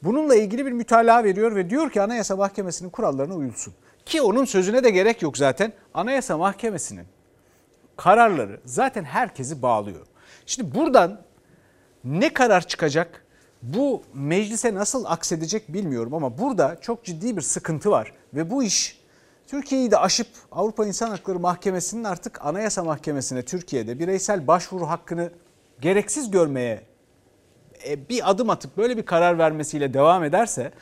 bununla 0.03 0.35
ilgili 0.35 0.67
bir 0.67 0.73
mütalaa 0.73 1.25
veriyor 1.25 1.57
ve 1.57 1.71
diyor 1.71 1.91
ki 1.91 2.03
Anayasa 2.03 2.37
Mahkemesi'nin 2.37 2.91
kurallarına 2.91 3.35
uyulsun. 3.35 3.75
Ki 4.07 4.23
onun 4.23 4.45
sözüne 4.45 4.85
de 4.85 4.91
gerek 4.91 5.23
yok 5.23 5.39
zaten. 5.39 5.73
Anayasa 5.95 6.39
Mahkemesi'nin 6.39 7.07
kararları 7.97 8.61
zaten 8.65 9.05
herkesi 9.05 9.63
bağlıyor. 9.63 10.07
Şimdi 10.47 10.75
buradan 10.75 11.21
ne 12.05 12.33
karar 12.33 12.67
çıkacak? 12.67 13.25
Bu 13.63 14.03
meclise 14.15 14.75
nasıl 14.75 15.05
aksedecek 15.05 15.73
bilmiyorum 15.73 16.15
ama 16.15 16.39
burada 16.39 16.81
çok 16.81 17.05
ciddi 17.05 17.37
bir 17.37 17.43
sıkıntı 17.43 17.91
var 17.91 18.13
ve 18.35 18.51
bu 18.51 18.63
iş 18.63 19.01
Türkiye'yi 19.47 19.91
de 19.91 19.99
aşıp 19.99 20.29
Avrupa 20.53 20.87
İnsan 20.87 21.11
Hakları 21.11 21.39
Mahkemesi'nin 21.39 22.05
artık 22.05 22.47
Anayasa 22.47 22.85
Mahkemesi'ne 22.85 23.43
Türkiye'de 23.43 23.99
bireysel 23.99 24.47
başvuru 24.47 24.89
hakkını 24.89 25.31
gereksiz 25.81 26.31
görmeye 26.31 26.90
bir 28.09 28.31
adım 28.31 28.51
atıp 28.51 28.77
böyle 28.77 28.97
bir 28.97 29.03
karar 29.03 29.39
vermesiyle 29.39 29.95
devam 29.95 30.25
ederse 30.25 30.73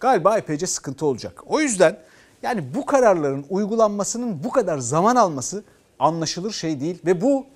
galiba 0.00 0.38
epeyce 0.38 0.66
sıkıntı 0.66 1.06
olacak. 1.06 1.42
O 1.46 1.60
yüzden 1.60 1.98
yani 2.42 2.74
bu 2.74 2.86
kararların 2.86 3.46
uygulanmasının 3.50 4.44
bu 4.44 4.50
kadar 4.50 4.78
zaman 4.78 5.16
alması 5.16 5.64
anlaşılır 5.98 6.52
şey 6.52 6.80
değil 6.80 6.98
ve 7.06 7.20
bu 7.20 7.46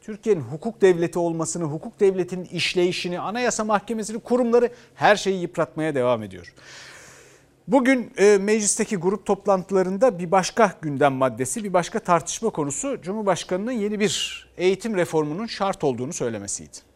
Türkiye'nin 0.00 0.40
hukuk 0.40 0.82
devleti 0.82 1.18
olmasını, 1.18 1.64
hukuk 1.64 2.00
devletinin 2.00 2.44
işleyişini, 2.44 3.20
anayasa 3.20 3.64
mahkemesini, 3.64 4.20
kurumları 4.20 4.70
her 4.94 5.16
şeyi 5.16 5.40
yıpratmaya 5.40 5.94
devam 5.94 6.22
ediyor. 6.22 6.54
Bugün 7.68 8.12
e, 8.16 8.38
meclisteki 8.38 8.96
grup 8.96 9.26
toplantılarında 9.26 10.18
bir 10.18 10.30
başka 10.30 10.72
gündem 10.82 11.12
maddesi, 11.12 11.64
bir 11.64 11.72
başka 11.72 11.98
tartışma 11.98 12.50
konusu 12.50 13.02
Cumhurbaşkanı'nın 13.02 13.72
yeni 13.72 14.00
bir 14.00 14.46
eğitim 14.56 14.96
reformunun 14.96 15.46
şart 15.46 15.84
olduğunu 15.84 16.12
söylemesiydi. 16.12 16.91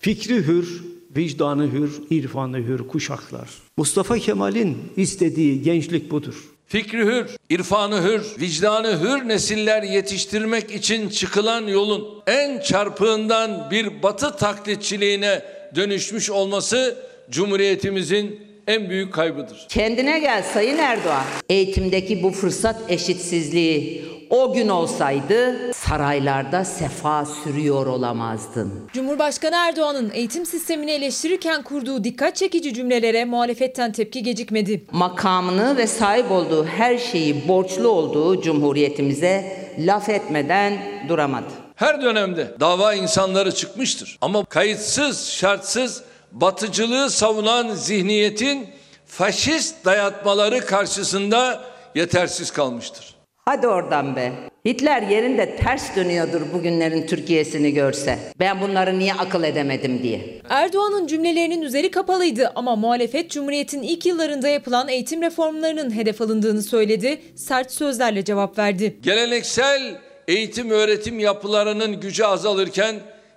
Fikri 0.00 0.34
hür, 0.34 0.84
vicdanı 1.16 1.72
hür, 1.72 1.90
irfanı 2.10 2.58
hür 2.58 2.88
kuşaklar. 2.88 3.48
Mustafa 3.76 4.18
Kemal'in 4.18 4.78
istediği 4.96 5.62
gençlik 5.62 6.10
budur. 6.10 6.34
Fikri 6.66 7.04
hür, 7.04 7.26
irfanı 7.50 8.02
hür, 8.02 8.22
vicdanı 8.40 9.00
hür 9.00 9.28
nesiller 9.28 9.82
yetiştirmek 9.82 10.70
için 10.70 11.08
çıkılan 11.08 11.66
yolun 11.66 12.22
en 12.26 12.60
çarpığından 12.60 13.70
bir 13.70 14.02
batı 14.02 14.36
taklitçiliğine 14.36 15.42
dönüşmüş 15.74 16.30
olması 16.30 16.96
Cumhuriyetimizin 17.30 18.40
en 18.66 18.90
büyük 18.90 19.12
kaybıdır. 19.14 19.66
Kendine 19.68 20.18
gel 20.18 20.42
Sayın 20.42 20.78
Erdoğan. 20.78 21.24
Eğitimdeki 21.48 22.22
bu 22.22 22.30
fırsat 22.30 22.76
eşitsizliği 22.88 24.04
o 24.30 24.52
gün 24.52 24.68
olsaydı 24.68 25.72
saraylarda 25.74 26.64
sefa 26.64 27.24
sürüyor 27.24 27.86
olamazdın. 27.86 28.88
Cumhurbaşkanı 28.92 29.56
Erdoğan'ın 29.56 30.10
eğitim 30.14 30.46
sistemini 30.46 30.90
eleştirirken 30.90 31.62
kurduğu 31.62 32.04
dikkat 32.04 32.36
çekici 32.36 32.74
cümlelere 32.74 33.24
muhalefetten 33.24 33.92
tepki 33.92 34.22
gecikmedi. 34.22 34.84
Makamını 34.92 35.76
ve 35.76 35.86
sahip 35.86 36.30
olduğu 36.30 36.64
her 36.66 36.98
şeyi 36.98 37.48
borçlu 37.48 37.88
olduğu 37.88 38.42
cumhuriyetimize 38.42 39.68
laf 39.78 40.08
etmeden 40.08 40.78
duramadı. 41.08 41.46
Her 41.74 42.02
dönemde 42.02 42.54
dava 42.60 42.94
insanları 42.94 43.54
çıkmıştır. 43.54 44.18
Ama 44.20 44.44
kayıtsız, 44.44 45.28
şartsız 45.28 46.02
batıcılığı 46.32 47.10
savunan 47.10 47.74
zihniyetin 47.74 48.68
faşist 49.06 49.84
dayatmaları 49.84 50.60
karşısında 50.60 51.64
yetersiz 51.94 52.50
kalmıştır. 52.50 53.17
Hadi 53.48 53.68
oradan 53.68 54.16
be. 54.16 54.32
Hitler 54.66 55.02
yerinde 55.02 55.56
ters 55.56 55.96
dönüyordur 55.96 56.40
bugünlerin 56.54 57.06
Türkiye'sini 57.06 57.72
görse. 57.72 58.18
Ben 58.40 58.60
bunları 58.60 58.98
niye 58.98 59.14
akıl 59.14 59.44
edemedim 59.44 60.02
diye. 60.02 60.20
Erdoğan'ın 60.48 61.06
cümlelerinin 61.06 61.62
üzeri 61.62 61.90
kapalıydı 61.90 62.52
ama 62.54 62.76
muhalefet 62.76 63.30
Cumhuriyet'in 63.30 63.82
ilk 63.82 64.06
yıllarında 64.06 64.48
yapılan 64.48 64.88
eğitim 64.88 65.22
reformlarının 65.22 65.96
hedef 65.96 66.20
alındığını 66.20 66.62
söyledi. 66.62 67.20
Sert 67.34 67.72
sözlerle 67.72 68.24
cevap 68.24 68.58
verdi. 68.58 68.96
Geleneksel 69.02 69.98
eğitim 70.28 70.70
öğretim 70.70 71.18
yapılarının 71.18 72.00
gücü 72.00 72.24
azalırken 72.24 72.94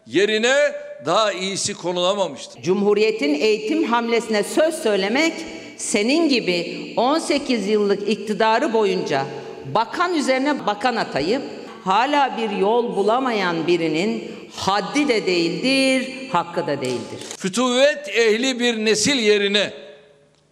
yerine 0.08 0.56
daha 1.06 1.32
iyisi 1.32 1.74
konulamamıştır. 1.74 2.62
Cumhuriyetin 2.62 3.34
eğitim 3.34 3.84
hamlesine 3.84 4.44
söz 4.44 4.76
söylemek 4.76 5.34
senin 5.78 6.30
gibi 6.30 6.94
18 6.98 7.68
yıllık 7.68 8.10
iktidarı 8.10 8.74
boyunca 8.74 9.26
bakan 9.76 10.14
üzerine 10.14 10.66
bakan 10.66 10.96
atayıp 10.96 11.42
hala 11.84 12.38
bir 12.38 12.50
yol 12.50 12.96
bulamayan 12.96 13.68
birinin 13.68 14.32
haddi 14.56 15.08
de 15.08 15.26
değildir, 15.26 16.30
hakkı 16.32 16.68
da 16.68 16.82
değildir. 16.82 17.20
Fütuvet 17.38 18.10
ehli 18.10 18.60
bir 18.60 18.86
nesil 18.86 19.20
yerine 19.20 19.74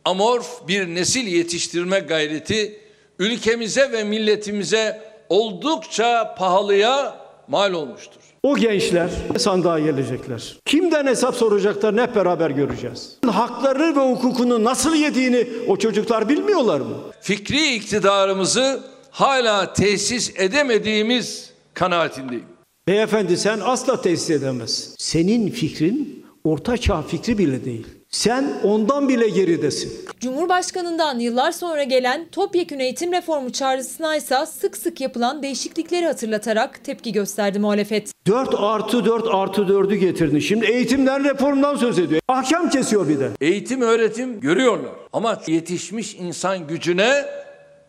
amorf 0.05 0.67
bir 0.67 0.87
nesil 0.87 1.27
yetiştirme 1.27 1.99
gayreti 1.99 2.79
ülkemize 3.19 3.91
ve 3.91 4.03
milletimize 4.03 5.01
oldukça 5.29 6.35
pahalıya 6.37 7.15
mal 7.47 7.73
olmuştur. 7.73 8.19
O 8.43 8.57
gençler 8.57 9.09
sandığa 9.37 9.79
gelecekler. 9.79 10.57
Kimden 10.65 11.07
hesap 11.07 11.35
soracaklar 11.35 12.07
hep 12.07 12.15
beraber 12.15 12.49
göreceğiz. 12.49 13.17
Hakları 13.31 13.95
ve 13.95 14.11
hukukunu 14.11 14.63
nasıl 14.63 14.95
yediğini 14.95 15.47
o 15.67 15.77
çocuklar 15.77 16.29
bilmiyorlar 16.29 16.79
mı? 16.79 16.97
Fikri 17.21 17.73
iktidarımızı 17.73 18.79
hala 19.11 19.73
tesis 19.73 20.31
edemediğimiz 20.35 21.49
kanaatindeyim. 21.73 22.45
Beyefendi 22.87 23.37
sen 23.37 23.59
asla 23.63 24.01
tesis 24.01 24.29
edemezsin. 24.29 24.95
Senin 24.97 25.49
fikrin 25.49 26.25
orta 26.43 26.77
çağ 26.77 27.01
fikri 27.01 27.37
bile 27.37 27.65
değil. 27.65 27.87
Sen 28.09 28.53
ondan 28.63 29.09
bile 29.09 29.29
geridesin. 29.29 29.91
Cumhurbaşkanından 30.19 31.19
yıllar 31.19 31.51
sonra 31.51 31.83
gelen 31.83 32.27
topyekün 32.31 32.79
eğitim 32.79 33.11
reformu 33.11 33.51
çağrısına 33.51 34.15
ise 34.15 34.45
sık 34.45 34.77
sık 34.77 35.01
yapılan 35.01 35.43
değişiklikleri 35.43 36.05
hatırlatarak 36.05 36.83
tepki 36.83 37.11
gösterdi 37.11 37.59
muhalefet. 37.59 38.11
4 38.27 38.49
artı 38.57 39.05
4 39.05 39.27
artı 39.31 39.61
4'ü 39.61 39.95
getirdin. 39.95 40.39
Şimdi 40.39 40.65
eğitimden 40.65 41.23
reformdan 41.23 41.75
söz 41.75 41.99
ediyor. 41.99 42.21
Ahkam 42.27 42.69
kesiyor 42.69 43.07
bir 43.09 43.19
de. 43.19 43.29
Eğitim 43.41 43.81
öğretim 43.81 44.39
görüyorlar 44.39 44.91
ama 45.13 45.41
yetişmiş 45.47 46.15
insan 46.15 46.67
gücüne 46.67 47.25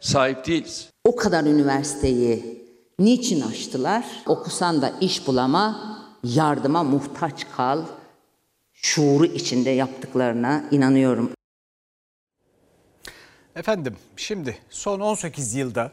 sahip 0.01 0.47
değiliz. 0.47 0.91
O 1.05 1.17
kadar 1.17 1.45
üniversiteyi 1.45 2.65
niçin 2.99 3.41
açtılar? 3.41 4.05
Okusan 4.27 4.83
da 4.83 4.93
iş 5.01 5.27
bulama, 5.27 5.97
yardıma 6.25 6.83
muhtaç 6.83 7.47
kal 7.57 7.85
şuuru 8.73 9.27
içinde 9.27 9.71
yaptıklarına 9.71 10.65
inanıyorum. 10.71 11.31
Efendim 13.57 13.97
şimdi 14.17 14.59
son 14.71 15.01
18 15.01 15.55
yılda 15.55 15.93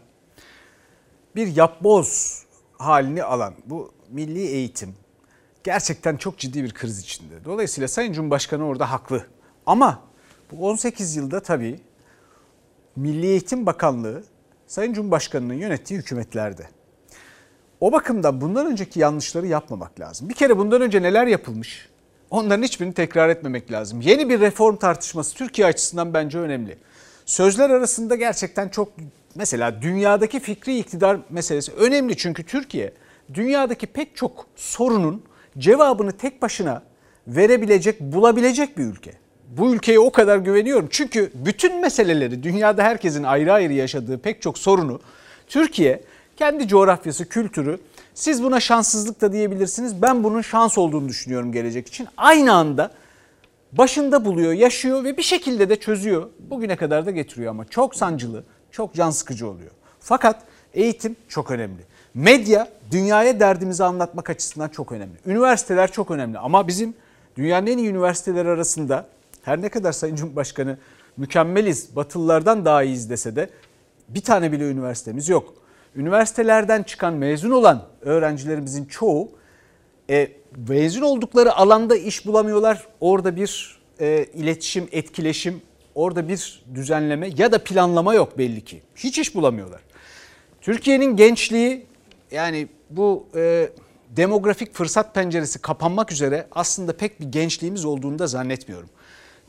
bir 1.35 1.55
yapboz 1.55 2.43
halini 2.77 3.23
alan 3.23 3.53
bu 3.65 3.91
milli 4.09 4.47
eğitim 4.47 4.95
gerçekten 5.63 6.17
çok 6.17 6.37
ciddi 6.37 6.63
bir 6.63 6.73
kriz 6.73 6.99
içinde. 6.99 7.45
Dolayısıyla 7.45 7.87
Sayın 7.87 8.13
Cumhurbaşkanı 8.13 8.65
orada 8.65 8.91
haklı. 8.91 9.27
Ama 9.65 10.01
bu 10.51 10.67
18 10.67 11.15
yılda 11.15 11.39
tabii 11.39 11.79
Milli 12.97 13.25
Eğitim 13.25 13.65
Bakanlığı 13.65 14.23
Sayın 14.67 14.93
Cumhurbaşkanı'nın 14.93 15.53
yönettiği 15.53 15.99
hükümetlerde. 15.99 16.67
O 17.81 17.91
bakımdan 17.91 18.41
bundan 18.41 18.65
önceki 18.65 18.99
yanlışları 18.99 19.47
yapmamak 19.47 19.99
lazım. 19.99 20.29
Bir 20.29 20.33
kere 20.33 20.57
bundan 20.57 20.81
önce 20.81 21.01
neler 21.01 21.27
yapılmış? 21.27 21.89
Onların 22.29 22.63
hiçbirini 22.63 22.93
tekrar 22.93 23.29
etmemek 23.29 23.71
lazım. 23.71 24.01
Yeni 24.01 24.29
bir 24.29 24.39
reform 24.39 24.75
tartışması 24.75 25.35
Türkiye 25.35 25.67
açısından 25.67 26.13
bence 26.13 26.39
önemli. 26.39 26.77
Sözler 27.25 27.69
arasında 27.69 28.15
gerçekten 28.15 28.69
çok 28.69 28.89
mesela 29.35 29.81
dünyadaki 29.81 30.39
fikri 30.39 30.79
iktidar 30.79 31.19
meselesi 31.29 31.71
önemli 31.71 32.17
çünkü 32.17 32.43
Türkiye 32.43 32.93
dünyadaki 33.33 33.87
pek 33.87 34.15
çok 34.15 34.45
sorunun 34.55 35.23
cevabını 35.57 36.11
tek 36.11 36.41
başına 36.41 36.83
verebilecek, 37.27 38.01
bulabilecek 38.01 38.77
bir 38.77 38.83
ülke. 38.83 39.13
Bu 39.47 39.73
ülkeye 39.73 39.99
o 39.99 40.11
kadar 40.11 40.37
güveniyorum. 40.37 40.87
Çünkü 40.91 41.31
bütün 41.33 41.81
meseleleri 41.81 42.43
dünyada 42.43 42.83
herkesin 42.83 43.23
ayrı 43.23 43.53
ayrı 43.53 43.73
yaşadığı 43.73 44.17
pek 44.17 44.41
çok 44.41 44.57
sorunu 44.57 44.99
Türkiye 45.47 46.03
kendi 46.37 46.67
coğrafyası, 46.67 47.29
kültürü 47.29 47.79
siz 48.13 48.43
buna 48.43 48.59
şanssızlık 48.59 49.21
da 49.21 49.33
diyebilirsiniz. 49.33 50.01
Ben 50.01 50.23
bunun 50.23 50.41
şans 50.41 50.77
olduğunu 50.77 51.09
düşünüyorum 51.09 51.51
gelecek 51.51 51.87
için. 51.87 52.07
Aynı 52.17 52.53
anda 52.53 52.91
başında 53.71 54.25
buluyor, 54.25 54.53
yaşıyor 54.53 55.03
ve 55.03 55.17
bir 55.17 55.23
şekilde 55.23 55.69
de 55.69 55.75
çözüyor. 55.75 56.29
Bugüne 56.39 56.75
kadar 56.75 57.05
da 57.05 57.11
getiriyor 57.11 57.51
ama 57.51 57.65
çok 57.65 57.95
sancılı, 57.95 58.43
çok 58.71 58.93
can 58.93 59.09
sıkıcı 59.09 59.47
oluyor. 59.47 59.71
Fakat 59.99 60.43
eğitim 60.73 61.15
çok 61.27 61.51
önemli. 61.51 61.81
Medya 62.13 62.67
dünyaya 62.91 63.39
derdimizi 63.39 63.83
anlatmak 63.83 64.29
açısından 64.29 64.69
çok 64.69 64.91
önemli. 64.91 65.15
Üniversiteler 65.25 65.91
çok 65.91 66.11
önemli 66.11 66.39
ama 66.39 66.67
bizim 66.67 66.93
dünyanın 67.37 67.67
en 67.67 67.77
iyi 67.77 67.89
üniversiteleri 67.89 68.49
arasında 68.49 69.07
her 69.47 69.61
ne 69.61 69.69
kadar 69.69 69.91
Sayın 69.91 70.15
Cumhurbaşkanı 70.15 70.77
mükemmeliz, 71.17 71.95
Batılılardan 71.95 72.65
daha 72.65 72.83
iyiyiz 72.83 73.09
dese 73.09 73.35
de 73.35 73.49
bir 74.09 74.21
tane 74.21 74.51
bile 74.51 74.69
üniversitemiz 74.69 75.29
yok. 75.29 75.53
Üniversitelerden 75.95 76.83
çıkan 76.83 77.13
mezun 77.13 77.51
olan 77.51 77.83
öğrencilerimizin 78.01 78.85
çoğu 78.85 79.29
e, 80.09 80.31
mezun 80.69 81.01
oldukları 81.01 81.55
alanda 81.55 81.97
iş 81.97 82.25
bulamıyorlar. 82.25 82.87
Orada 82.99 83.35
bir 83.35 83.79
e, 83.99 84.25
iletişim, 84.33 84.87
etkileşim, 84.91 85.61
orada 85.95 86.27
bir 86.27 86.65
düzenleme 86.75 87.29
ya 87.37 87.51
da 87.51 87.63
planlama 87.63 88.13
yok 88.13 88.37
belli 88.37 88.63
ki. 88.63 88.81
Hiç 88.95 89.19
iş 89.19 89.35
bulamıyorlar. 89.35 89.81
Türkiye'nin 90.61 91.15
gençliği 91.15 91.85
yani 92.31 92.67
bu 92.89 93.27
e, 93.35 93.69
demografik 94.09 94.73
fırsat 94.73 95.15
penceresi 95.15 95.61
kapanmak 95.61 96.11
üzere 96.11 96.47
aslında 96.51 96.97
pek 96.97 97.21
bir 97.21 97.25
gençliğimiz 97.25 97.85
olduğunu 97.85 98.19
da 98.19 98.27
zannetmiyorum. 98.27 98.89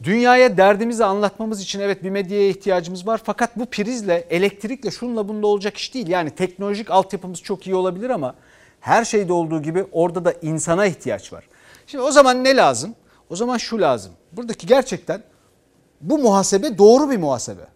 Dünyaya 0.02 0.56
derdimizi 0.56 1.04
anlatmamız 1.04 1.62
için 1.62 1.80
evet 1.80 2.04
bir 2.04 2.11
medyaya 2.11 2.48
ihtiyacımız 2.48 3.06
var 3.06 3.20
fakat 3.24 3.56
bu 3.56 3.66
prizle, 3.66 4.26
elektrikle, 4.30 4.90
şunla 4.90 5.28
bunda 5.28 5.46
olacak 5.46 5.76
iş 5.76 5.94
değil. 5.94 6.08
Yani 6.08 6.30
teknolojik 6.30 6.90
altyapımız 6.90 7.42
çok 7.42 7.66
iyi 7.66 7.74
olabilir 7.74 8.11
ama 8.11 8.34
her 8.80 9.04
şeyde 9.04 9.32
olduğu 9.32 9.62
gibi 9.62 9.87
orada 9.92 10.24
da 10.24 10.32
insana 10.32 10.87
ihtiyaç 10.87 11.32
var. 11.32 11.44
Şimdi 11.87 12.04
o 12.04 12.11
zaman 12.11 12.44
ne 12.44 12.56
lazım? 12.56 12.94
O 13.30 13.37
zaman 13.37 13.56
şu 13.56 13.80
lazım. 13.80 14.12
Buradaki 14.32 14.66
gerçekten 14.66 15.22
bu 16.00 16.18
muhasebe 16.18 16.78
doğru 16.78 17.11
bir 17.11 17.16
muhasebe. 17.16 17.66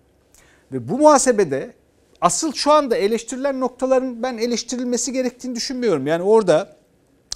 Ve 0.72 0.88
bu 0.88 0.98
muhasebede 0.98 1.72
asıl 2.20 2.52
şu 2.52 2.72
anda 2.72 2.96
eleştirilen 2.96 3.60
noktaların 3.60 4.22
ben 4.22 4.38
eleştirilmesi 4.38 5.12
gerektiğini 5.12 5.54
düşünmüyorum. 5.54 6.06
Yani 6.06 6.22
orada 6.22 6.76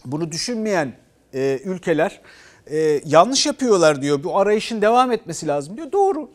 bunu 0.04 0.32
düşünmeyen 0.32 0.92
e, 1.34 1.60
ülkeler 1.64 2.20
e, 2.70 3.00
yanlış 3.04 3.46
yapıyorlar 3.46 4.02
diyor. 4.02 4.24
Bu 4.24 4.38
arayışın 4.38 4.82
devam 4.82 5.12
etmesi 5.12 5.46
lazım 5.46 5.76
diyor. 5.76 5.92
Doğru. 5.92 6.30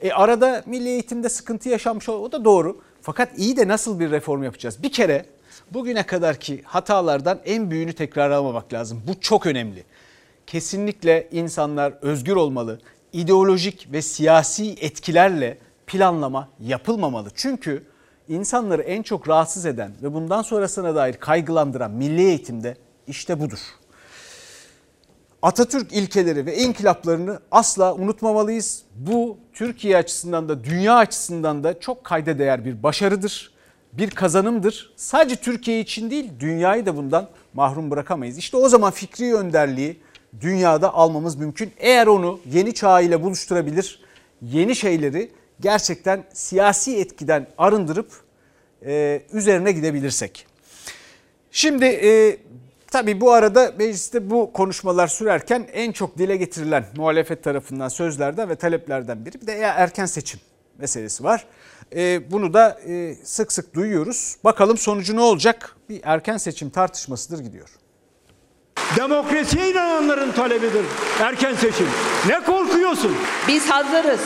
E, 0.00 0.12
arada 0.12 0.62
milli 0.66 0.88
eğitimde 0.88 1.28
sıkıntı 1.28 1.68
yaşanmış 1.68 2.08
o 2.08 2.32
da 2.32 2.44
doğru. 2.44 2.80
Fakat 3.02 3.38
iyi 3.38 3.56
de 3.56 3.68
nasıl 3.68 4.00
bir 4.00 4.10
reform 4.10 4.42
yapacağız? 4.42 4.82
Bir 4.82 4.92
kere 4.92 5.26
bugüne 5.70 6.06
kadarki 6.06 6.62
hatalardan 6.64 7.40
en 7.44 7.70
büyüğünü 7.70 7.92
tekrarlamamak 7.92 8.72
lazım. 8.72 9.02
Bu 9.08 9.20
çok 9.20 9.46
önemli. 9.46 9.84
Kesinlikle 10.46 11.28
insanlar 11.32 11.94
özgür 12.02 12.36
olmalı. 12.36 12.80
İdeolojik 13.12 13.92
ve 13.92 14.02
siyasi 14.02 14.72
etkilerle 14.80 15.58
planlama 15.86 16.48
yapılmamalı. 16.60 17.28
Çünkü 17.34 17.84
insanları 18.28 18.82
en 18.82 19.02
çok 19.02 19.28
rahatsız 19.28 19.66
eden 19.66 19.92
ve 20.02 20.14
bundan 20.14 20.42
sonrasına 20.42 20.94
dair 20.94 21.14
kaygılandıran 21.14 21.90
milli 21.90 22.22
eğitimde 22.22 22.76
işte 23.06 23.40
budur. 23.40 23.58
Atatürk 25.42 25.92
ilkeleri 25.92 26.46
ve 26.46 26.56
inkılaplarını 26.56 27.40
asla 27.50 27.94
unutmamalıyız. 27.94 28.82
Bu 28.94 29.38
Türkiye 29.52 29.96
açısından 29.96 30.48
da 30.48 30.64
dünya 30.64 30.94
açısından 30.96 31.64
da 31.64 31.80
çok 31.80 32.04
kayda 32.04 32.38
değer 32.38 32.64
bir 32.64 32.82
başarıdır, 32.82 33.52
bir 33.92 34.10
kazanımdır. 34.10 34.92
Sadece 34.96 35.36
Türkiye 35.36 35.80
için 35.80 36.10
değil 36.10 36.30
dünyayı 36.40 36.86
da 36.86 36.96
bundan 36.96 37.28
mahrum 37.54 37.90
bırakamayız. 37.90 38.38
İşte 38.38 38.56
o 38.56 38.68
zaman 38.68 38.90
fikri 38.90 39.34
önderliği 39.34 40.00
dünyada 40.40 40.94
almamız 40.94 41.36
mümkün. 41.36 41.72
Eğer 41.78 42.06
onu 42.06 42.40
yeni 42.52 42.74
çağ 42.74 43.00
ile 43.00 43.22
buluşturabilir, 43.22 44.02
yeni 44.42 44.76
şeyleri 44.76 45.30
gerçekten 45.60 46.24
siyasi 46.32 46.96
etkiden 46.96 47.46
arındırıp 47.58 48.10
e, 48.86 49.22
üzerine 49.32 49.72
gidebilirsek. 49.72 50.46
Şimdi 51.50 51.84
e, 51.84 52.36
tabii 52.90 53.20
bu 53.20 53.32
arada 53.32 53.72
mecliste 53.78 54.30
bu 54.30 54.52
konuşmalar 54.52 55.06
sürerken 55.06 55.68
en 55.72 55.92
çok 55.92 56.18
dile 56.18 56.36
getirilen 56.36 56.84
muhalefet 56.96 57.44
tarafından 57.44 57.88
sözlerden 57.88 58.48
ve 58.48 58.56
taleplerden 58.56 59.26
biri 59.26 59.40
bir 59.40 59.46
de 59.46 59.52
erken 59.52 60.06
seçim 60.06 60.40
meselesi 60.78 61.24
var. 61.24 61.44
E, 61.96 62.30
bunu 62.30 62.54
da 62.54 62.80
e, 62.86 63.14
sık 63.24 63.52
sık 63.52 63.74
duyuyoruz. 63.74 64.36
Bakalım 64.44 64.78
sonucu 64.78 65.16
ne 65.16 65.20
olacak? 65.20 65.76
Bir 65.88 66.00
erken 66.04 66.36
seçim 66.36 66.70
tartışmasıdır 66.70 67.38
gidiyor. 67.38 67.68
Demokrasiye 68.96 69.70
inananların 69.70 70.32
talebidir 70.32 70.84
erken 71.20 71.54
seçim. 71.54 71.86
Ne 72.28 72.40
korkuyorsun? 72.44 73.16
Biz 73.48 73.70
hazırız. 73.70 74.20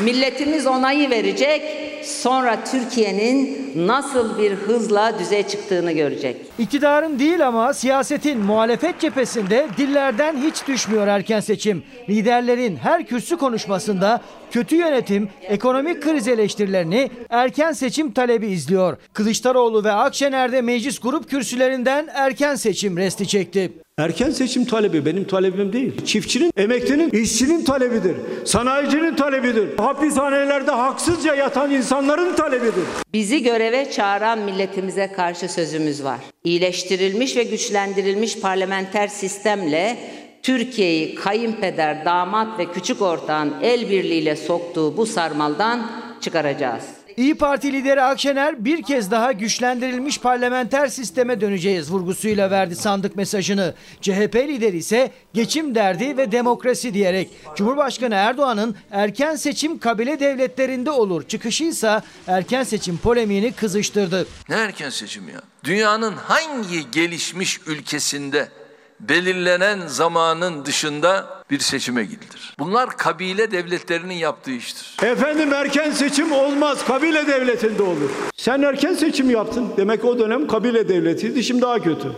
Milletimiz 0.00 0.66
onayı 0.66 1.10
verecek. 1.10 1.87
Sonra 2.08 2.64
Türkiye'nin 2.64 3.72
nasıl 3.76 4.38
bir 4.38 4.52
hızla 4.52 5.18
düze 5.18 5.42
çıktığını 5.42 5.92
görecek. 5.92 6.36
İktidarın 6.58 7.18
değil 7.18 7.46
ama 7.46 7.74
siyasetin 7.74 8.38
muhalefet 8.38 9.00
cephesinde 9.00 9.66
dillerden 9.76 10.36
hiç 10.36 10.66
düşmüyor 10.68 11.06
erken 11.06 11.40
seçim. 11.40 11.82
Liderlerin 12.08 12.76
her 12.76 13.06
kürsü 13.06 13.36
konuşmasında 13.36 14.20
kötü 14.50 14.76
yönetim, 14.76 15.28
ekonomik 15.42 16.02
kriz 16.02 16.28
eleştirilerini 16.28 17.10
erken 17.30 17.72
seçim 17.72 18.12
talebi 18.12 18.46
izliyor. 18.46 18.96
Kılıçdaroğlu 19.12 19.84
ve 19.84 19.92
Akşener'de 19.92 20.62
meclis 20.62 20.98
grup 20.98 21.30
kürsülerinden 21.30 22.08
erken 22.14 22.54
seçim 22.54 22.96
resti 22.96 23.28
çekti. 23.28 23.72
Erken 23.98 24.30
seçim 24.30 24.64
talebi 24.64 25.06
benim 25.06 25.24
talebim 25.24 25.72
değil. 25.72 26.04
Çiftçinin, 26.04 26.52
emeklinin, 26.56 27.10
işçinin 27.10 27.64
talebidir. 27.64 28.16
Sanayicinin 28.44 29.16
talebidir. 29.16 29.78
Hapishanelerde 29.78 30.70
haksızca 30.70 31.34
yatan 31.34 31.70
insanların 31.70 32.36
talebidir. 32.36 32.84
Bizi 33.12 33.42
göreve 33.42 33.90
çağıran 33.90 34.38
milletimize 34.38 35.12
karşı 35.12 35.48
sözümüz 35.48 36.04
var. 36.04 36.18
İyileştirilmiş 36.44 37.36
ve 37.36 37.42
güçlendirilmiş 37.42 38.40
parlamenter 38.40 39.08
sistemle 39.08 39.96
Türkiye'yi 40.42 41.14
kayınpeder, 41.14 42.04
damat 42.04 42.58
ve 42.58 42.66
küçük 42.66 43.02
ortağın 43.02 43.54
el 43.62 43.90
birliğiyle 43.90 44.36
soktuğu 44.36 44.96
bu 44.96 45.06
sarmaldan 45.06 45.90
çıkaracağız. 46.20 46.97
İyi 47.18 47.34
Parti 47.34 47.72
lideri 47.72 48.02
Akşener 48.02 48.64
bir 48.64 48.82
kez 48.82 49.10
daha 49.10 49.32
güçlendirilmiş 49.32 50.20
parlamenter 50.20 50.88
sisteme 50.88 51.40
döneceğiz 51.40 51.92
vurgusuyla 51.92 52.50
verdi 52.50 52.76
sandık 52.76 53.16
mesajını. 53.16 53.74
CHP 54.00 54.34
lideri 54.36 54.76
ise 54.76 55.10
geçim 55.34 55.74
derdi 55.74 56.16
ve 56.16 56.32
demokrasi 56.32 56.94
diyerek 56.94 57.30
Cumhurbaşkanı 57.56 58.14
Erdoğan'ın 58.14 58.76
erken 58.90 59.36
seçim 59.36 59.78
kabile 59.78 60.20
devletlerinde 60.20 60.90
olur 60.90 61.28
çıkışıysa 61.28 62.02
erken 62.26 62.62
seçim 62.62 62.98
polemiğini 62.98 63.52
kızıştırdı. 63.52 64.26
Ne 64.48 64.56
erken 64.56 64.90
seçim 64.90 65.28
ya? 65.28 65.40
Dünyanın 65.64 66.16
hangi 66.16 66.90
gelişmiş 66.90 67.60
ülkesinde 67.66 68.48
belirlenen 69.00 69.80
zamanın 69.86 70.64
dışında 70.64 71.26
bir 71.50 71.58
seçime 71.58 72.04
gidilir. 72.04 72.54
Bunlar 72.58 72.96
kabile 72.96 73.50
devletlerinin 73.50 74.14
yaptığı 74.14 74.50
iştir. 74.50 74.96
Efendim 75.02 75.52
erken 75.52 75.90
seçim 75.90 76.32
olmaz. 76.32 76.84
Kabile 76.84 77.26
devletinde 77.26 77.82
olur. 77.82 78.10
Sen 78.36 78.62
erken 78.62 78.94
seçim 78.94 79.30
yaptın. 79.30 79.68
Demek 79.76 80.04
o 80.04 80.18
dönem 80.18 80.46
kabile 80.46 80.88
devletiydi. 80.88 81.44
Şimdi 81.44 81.62
daha 81.62 81.82
kötü. 81.82 82.12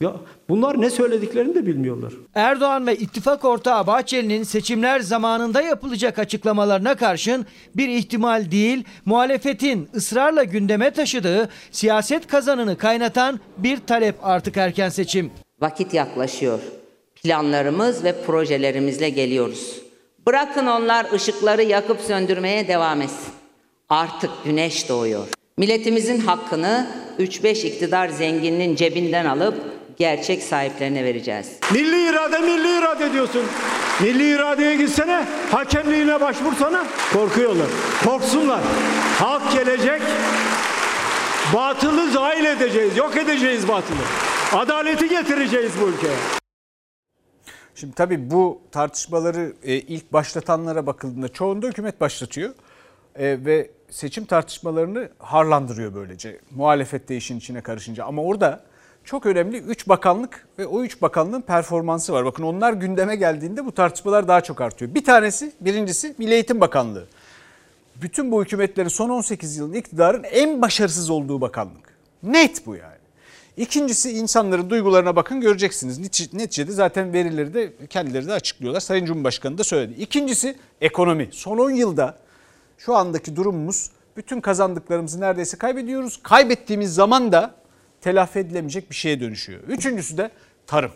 Ya 0.00 0.12
bunlar 0.48 0.80
ne 0.80 0.90
söylediklerini 0.90 1.54
de 1.54 1.66
bilmiyorlar. 1.66 2.12
Erdoğan 2.34 2.86
ve 2.86 2.96
ittifak 2.96 3.44
ortağı 3.44 3.86
Bahçeli'nin 3.86 4.42
seçimler 4.42 5.00
zamanında 5.00 5.62
yapılacak 5.62 6.18
açıklamalarına 6.18 6.94
karşın 6.94 7.46
bir 7.76 7.88
ihtimal 7.88 8.50
değil, 8.50 8.84
muhalefetin 9.04 9.88
ısrarla 9.94 10.44
gündeme 10.44 10.90
taşıdığı 10.90 11.48
siyaset 11.70 12.26
kazanını 12.26 12.78
kaynatan 12.78 13.40
bir 13.58 13.76
talep 13.76 14.16
artık 14.22 14.56
erken 14.56 14.88
seçim. 14.88 15.30
Vakit 15.60 15.94
yaklaşıyor. 15.94 16.58
Planlarımız 17.22 18.04
ve 18.04 18.22
projelerimizle 18.22 19.08
geliyoruz. 19.08 19.82
Bırakın 20.26 20.66
onlar 20.66 21.12
ışıkları 21.12 21.62
yakıp 21.62 22.00
söndürmeye 22.00 22.68
devam 22.68 23.02
etsin. 23.02 23.32
Artık 23.88 24.30
güneş 24.44 24.88
doğuyor. 24.88 25.26
Milletimizin 25.56 26.20
hakkını 26.20 26.86
3-5 27.18 27.66
iktidar 27.66 28.08
zengininin 28.08 28.76
cebinden 28.76 29.24
alıp 29.24 29.54
gerçek 29.98 30.42
sahiplerine 30.42 31.04
vereceğiz. 31.04 31.46
Milli 31.72 32.10
irade 32.10 32.38
milli 32.38 32.78
irade 32.78 33.12
diyorsun. 33.12 33.42
Milli 34.00 34.34
iradeye 34.34 34.76
gitsene, 34.76 35.24
hakemliğine 35.50 36.20
başvursana. 36.20 36.84
Korkuyorlar. 37.12 37.66
Korksunlar. 38.04 38.60
Halk 39.18 39.52
gelecek. 39.52 40.02
Batılı 41.54 42.10
zahil 42.10 42.44
edeceğiz, 42.44 42.96
yok 42.96 43.16
edeceğiz 43.16 43.68
batılı. 43.68 44.25
Adaleti 44.52 45.08
getireceğiz 45.08 45.72
bu 45.80 45.88
ülkeye. 45.88 46.16
Şimdi 47.74 47.94
tabii 47.94 48.30
bu 48.30 48.60
tartışmaları 48.72 49.52
e, 49.62 49.74
ilk 49.74 50.12
başlatanlara 50.12 50.86
bakıldığında 50.86 51.28
çoğunda 51.28 51.66
hükümet 51.66 52.00
başlatıyor 52.00 52.50
e, 53.14 53.44
ve 53.44 53.70
seçim 53.90 54.24
tartışmalarını 54.24 55.08
harlandırıyor 55.18 55.94
böylece 55.94 56.40
muhalefet 56.50 57.08
de 57.08 57.16
işin 57.16 57.38
içine 57.38 57.60
karışınca. 57.60 58.04
Ama 58.04 58.22
orada 58.22 58.64
çok 59.04 59.26
önemli 59.26 59.58
3 59.58 59.88
bakanlık 59.88 60.48
ve 60.58 60.66
o 60.66 60.82
3 60.82 61.02
bakanlığın 61.02 61.40
performansı 61.40 62.12
var. 62.12 62.24
Bakın 62.24 62.42
onlar 62.42 62.72
gündeme 62.72 63.16
geldiğinde 63.16 63.66
bu 63.66 63.72
tartışmalar 63.72 64.28
daha 64.28 64.40
çok 64.40 64.60
artıyor. 64.60 64.94
Bir 64.94 65.04
tanesi 65.04 65.52
birincisi 65.60 66.14
Milli 66.18 66.34
Eğitim 66.34 66.60
Bakanlığı. 66.60 67.06
Bütün 68.02 68.32
bu 68.32 68.44
hükümetlerin 68.44 68.88
son 68.88 69.10
18 69.10 69.56
yılın 69.56 69.72
iktidarın 69.72 70.24
en 70.24 70.62
başarısız 70.62 71.10
olduğu 71.10 71.40
bakanlık. 71.40 71.96
Net 72.22 72.66
bu 72.66 72.76
yani. 72.76 72.95
İkincisi 73.56 74.10
insanların 74.10 74.70
duygularına 74.70 75.16
bakın 75.16 75.40
göreceksiniz. 75.40 75.98
Neticede 76.32 76.72
zaten 76.72 77.12
verileri 77.12 77.54
de 77.54 77.72
kendileri 77.90 78.26
de 78.26 78.32
açıklıyorlar. 78.32 78.80
Sayın 78.80 79.04
Cumhurbaşkanı 79.06 79.58
da 79.58 79.64
söyledi. 79.64 80.02
İkincisi 80.02 80.56
ekonomi. 80.80 81.28
Son 81.32 81.58
10 81.58 81.70
yılda 81.70 82.18
şu 82.78 82.94
andaki 82.94 83.36
durumumuz 83.36 83.90
bütün 84.16 84.40
kazandıklarımızı 84.40 85.20
neredeyse 85.20 85.58
kaybediyoruz. 85.58 86.22
Kaybettiğimiz 86.22 86.94
zaman 86.94 87.32
da 87.32 87.54
telafi 88.00 88.38
edilemeyecek 88.38 88.90
bir 88.90 88.94
şeye 88.94 89.20
dönüşüyor. 89.20 89.60
Üçüncüsü 89.68 90.18
de 90.18 90.30
tarım. 90.66 90.92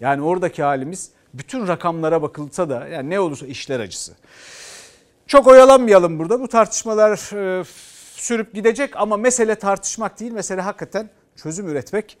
Yani 0.00 0.22
oradaki 0.22 0.62
halimiz 0.62 1.10
bütün 1.34 1.68
rakamlara 1.68 2.22
bakılsa 2.22 2.70
da 2.70 2.88
yani 2.88 3.10
ne 3.10 3.20
olursa 3.20 3.46
işler 3.46 3.80
acısı. 3.80 4.12
Çok 5.26 5.46
oyalanmayalım 5.46 6.18
burada. 6.18 6.40
Bu 6.40 6.48
tartışmalar 6.48 7.10
e, 7.60 7.64
sürüp 8.16 8.54
gidecek 8.54 8.96
ama 8.96 9.16
mesele 9.16 9.54
tartışmak 9.54 10.20
değil. 10.20 10.32
Mesele 10.32 10.60
hakikaten 10.60 11.10
çözüm 11.42 11.68
üretmek. 11.68 12.18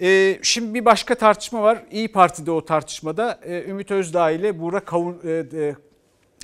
Ee, 0.00 0.38
şimdi 0.42 0.74
bir 0.74 0.84
başka 0.84 1.14
tartışma 1.14 1.62
var. 1.62 1.82
İyi 1.90 2.12
Parti'de 2.12 2.50
o 2.50 2.64
tartışmada 2.64 3.38
e, 3.42 3.64
Ümit 3.64 3.90
Özdağ 3.90 4.30
ile 4.30 4.60
Buğra 4.60 4.80
Kavun, 4.80 5.20
e, 5.24 5.30
e, 5.30 5.74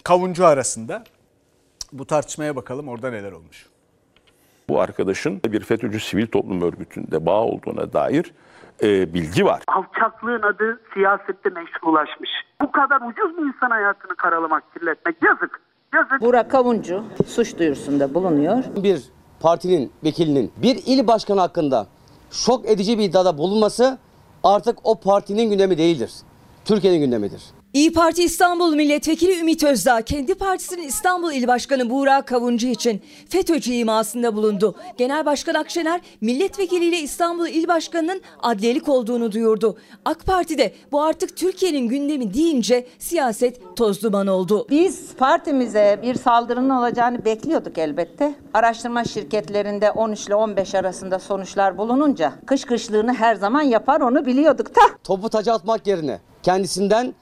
Kavuncu 0.05 0.47
arasında. 0.47 1.05
Bu 1.93 2.07
tartışmaya 2.07 2.57
bakalım 2.57 2.89
orada 2.89 3.11
neler 3.11 3.33
olmuş. 3.33 3.67
Bu 4.69 4.81
arkadaşın 4.81 5.41
bir 5.45 5.61
FETÖ'cü 5.61 6.01
sivil 6.01 6.27
toplum 6.27 6.63
örgütünde 6.63 7.27
bağ 7.27 7.43
olduğuna 7.43 7.93
dair 7.93 8.33
e, 8.83 9.15
bilgi 9.15 9.45
var. 9.45 9.63
Alçaklığın 9.69 10.43
adı 10.43 10.81
siyasette 10.95 11.51
meşrulaşmış. 11.51 12.31
Bu 12.63 12.73
kadar 12.73 13.01
ucuz 13.01 13.39
mu 13.39 13.47
insan 13.47 13.71
hayatını 13.71 14.17
karalamak, 14.17 14.75
kirletmek? 14.75 15.17
Yazık. 15.23 15.61
Yazık. 15.95 16.21
Burak 16.21 16.51
Kavuncu 16.51 17.05
suç 17.27 17.59
duyurusunda 17.59 18.15
bulunuyor. 18.15 18.65
Bir 18.77 19.03
partinin 19.41 19.93
vekilinin 20.05 20.53
bir 20.57 20.83
il 20.87 21.07
başkanı 21.07 21.41
hakkında 21.41 21.87
şok 22.37 22.69
edici 22.69 22.99
bir 22.99 23.05
iddiada 23.05 23.39
bulunması 23.39 23.99
artık 24.45 24.79
o 24.85 24.95
partinin 24.95 25.51
gündemi 25.51 25.79
değildir. 25.79 26.13
Türkiye'nin 26.65 27.01
gündemidir. 27.01 27.43
İyi 27.77 27.93
Parti 27.93 28.25
İstanbul 28.25 28.75
Milletvekili 28.75 29.41
Ümit 29.41 29.65
Özdağ 29.65 30.03
kendi 30.03 30.35
partisinin 30.35 30.83
İstanbul 30.83 31.33
İl 31.33 31.47
Başkanı 31.47 31.91
Buğra 31.91 32.23
Kavuncu 32.23 32.67
için 32.67 33.03
FETÖ'cü 33.29 33.73
imasında 33.73 34.37
bulundu. 34.37 34.75
Genel 34.97 35.27
Başkan 35.27 35.55
Akşener 35.55 36.01
milletvekiliyle 36.21 36.99
İstanbul 36.99 37.47
İl 37.47 37.69
Başkanı'nın 37.69 38.21
adliyelik 38.43 38.89
olduğunu 38.89 39.33
duyurdu. 39.33 39.77
AK 40.05 40.27
Parti'de 40.27 40.75
bu 40.93 41.03
artık 41.03 41.37
Türkiye'nin 41.37 41.89
gündemi 41.89 42.35
deyince 42.35 42.87
siyaset 42.99 43.77
toz 43.77 44.03
duman 44.03 44.27
oldu. 44.27 44.67
Biz 44.71 45.15
partimize 45.15 46.01
bir 46.03 46.15
saldırının 46.15 46.71
olacağını 46.71 47.25
bekliyorduk 47.25 47.79
elbette. 47.79 48.35
Araştırma 48.55 49.05
şirketlerinde 49.05 49.91
13 49.91 50.27
ile 50.27 50.35
15 50.35 50.75
arasında 50.75 51.19
sonuçlar 51.19 51.79
bulununca 51.79 52.33
kış 52.47 52.65
kışlığını 52.65 53.15
her 53.15 53.35
zaman 53.35 53.63
yapar 53.63 54.01
onu 54.01 54.27
biliyorduk 54.27 54.77
da. 54.77 54.81
Topu 55.05 55.29
taca 55.29 55.53
atmak 55.53 55.87
yerine 55.87 56.21
kendisinden 56.43 57.15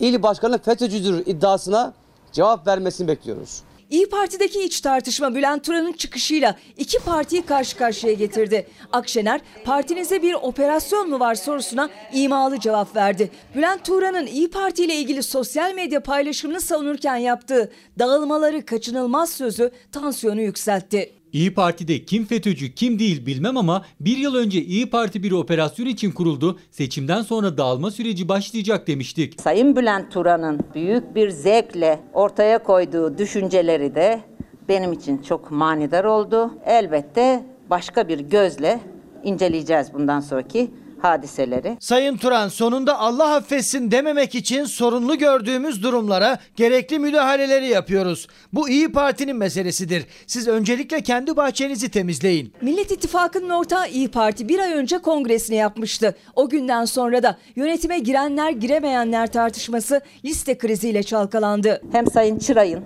il 0.00 0.22
başkanı 0.22 0.58
FETÖ'cüdür 0.58 1.26
iddiasına 1.26 1.92
cevap 2.32 2.66
vermesini 2.66 3.08
bekliyoruz. 3.08 3.62
İyi 3.90 4.08
Parti'deki 4.08 4.64
iç 4.64 4.80
tartışma 4.80 5.34
Bülent 5.34 5.64
Turan'ın 5.64 5.92
çıkışıyla 5.92 6.56
iki 6.76 6.98
partiyi 6.98 7.42
karşı 7.42 7.76
karşıya 7.76 8.12
getirdi. 8.12 8.66
Akşener, 8.92 9.40
partinize 9.64 10.22
bir 10.22 10.34
operasyon 10.34 11.10
mu 11.10 11.20
var 11.20 11.34
sorusuna 11.34 11.90
imalı 12.12 12.60
cevap 12.60 12.96
verdi. 12.96 13.30
Bülent 13.54 13.84
Turan'ın 13.84 14.26
İyi 14.26 14.50
Parti 14.50 14.84
ile 14.84 14.94
ilgili 14.94 15.22
sosyal 15.22 15.74
medya 15.74 16.02
paylaşımını 16.02 16.60
savunurken 16.60 17.16
yaptığı 17.16 17.72
dağılmaları 17.98 18.64
kaçınılmaz 18.64 19.30
sözü 19.30 19.70
tansiyonu 19.92 20.40
yükseltti. 20.40 21.19
İyi 21.32 21.54
Parti'de 21.54 22.04
kim 22.04 22.24
FETÖ'cü 22.24 22.74
kim 22.74 22.98
değil 22.98 23.26
bilmem 23.26 23.56
ama 23.56 23.84
bir 24.00 24.16
yıl 24.16 24.34
önce 24.34 24.62
İyi 24.62 24.90
Parti 24.90 25.22
bir 25.22 25.32
operasyon 25.32 25.86
için 25.86 26.10
kuruldu. 26.10 26.58
Seçimden 26.70 27.22
sonra 27.22 27.58
dağılma 27.58 27.90
süreci 27.90 28.28
başlayacak 28.28 28.86
demiştik. 28.86 29.40
Sayın 29.40 29.76
Bülent 29.76 30.12
Turan'ın 30.12 30.60
büyük 30.74 31.14
bir 31.14 31.30
zevkle 31.30 32.00
ortaya 32.12 32.62
koyduğu 32.62 33.18
düşünceleri 33.18 33.94
de 33.94 34.20
benim 34.68 34.92
için 34.92 35.18
çok 35.18 35.50
manidar 35.50 36.04
oldu. 36.04 36.50
Elbette 36.66 37.44
başka 37.70 38.08
bir 38.08 38.20
gözle 38.20 38.80
inceleyeceğiz 39.24 39.94
bundan 39.94 40.20
sonraki 40.20 40.70
hadiseleri. 41.02 41.76
Sayın 41.80 42.16
Turan 42.16 42.48
sonunda 42.48 42.98
Allah 42.98 43.34
affetsin 43.34 43.90
dememek 43.90 44.34
için 44.34 44.64
sorunlu 44.64 45.18
gördüğümüz 45.18 45.82
durumlara 45.82 46.38
gerekli 46.56 46.98
müdahaleleri 46.98 47.68
yapıyoruz. 47.68 48.26
Bu 48.52 48.68
iyi 48.68 48.92
Parti'nin 48.92 49.36
meselesidir. 49.36 50.06
Siz 50.26 50.48
öncelikle 50.48 51.00
kendi 51.02 51.36
bahçenizi 51.36 51.90
temizleyin. 51.90 52.52
Millet 52.60 52.90
İttifakı'nın 52.90 53.50
ortağı 53.50 53.88
İyi 53.88 54.10
Parti 54.10 54.48
bir 54.48 54.58
ay 54.58 54.72
önce 54.72 54.98
kongresini 54.98 55.56
yapmıştı. 55.56 56.16
O 56.36 56.48
günden 56.48 56.84
sonra 56.84 57.22
da 57.22 57.38
yönetime 57.56 57.98
girenler 57.98 58.50
giremeyenler 58.50 59.32
tartışması 59.32 60.00
liste 60.24 60.58
kriziyle 60.58 61.02
çalkalandı. 61.02 61.82
Hem 61.92 62.06
Sayın 62.06 62.38
Çıray'ın 62.38 62.84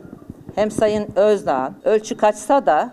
hem 0.55 0.71
Sayın 0.71 1.09
Özdağ'ın 1.17 1.75
ölçü 1.85 2.17
kaçsa 2.17 2.67
da 2.67 2.93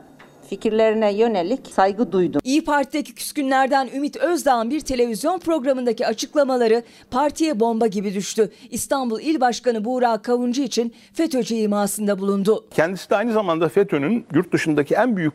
fikirlerine 0.51 1.13
yönelik 1.13 1.67
saygı 1.67 2.11
duydum. 2.11 2.41
İyi 2.43 2.65
Parti'deki 2.65 3.15
küskünlerden 3.15 3.89
Ümit 3.95 4.17
Özdağ'ın 4.17 4.69
bir 4.69 4.79
televizyon 4.79 5.39
programındaki 5.39 6.07
açıklamaları 6.07 6.83
partiye 7.11 7.59
bomba 7.59 7.87
gibi 7.87 8.13
düştü. 8.13 8.51
İstanbul 8.69 9.19
İl 9.19 9.41
Başkanı 9.41 9.85
Buğra 9.85 10.21
Kavuncu 10.21 10.61
için 10.61 10.95
FETÖ'cü 11.13 11.55
imasında 11.55 12.19
bulundu. 12.19 12.65
Kendisi 12.71 13.09
de 13.09 13.15
aynı 13.15 13.31
zamanda 13.31 13.69
FETÖ'nün 13.69 14.25
yurt 14.33 14.53
dışındaki 14.53 14.95
en 14.95 15.17
büyük 15.17 15.33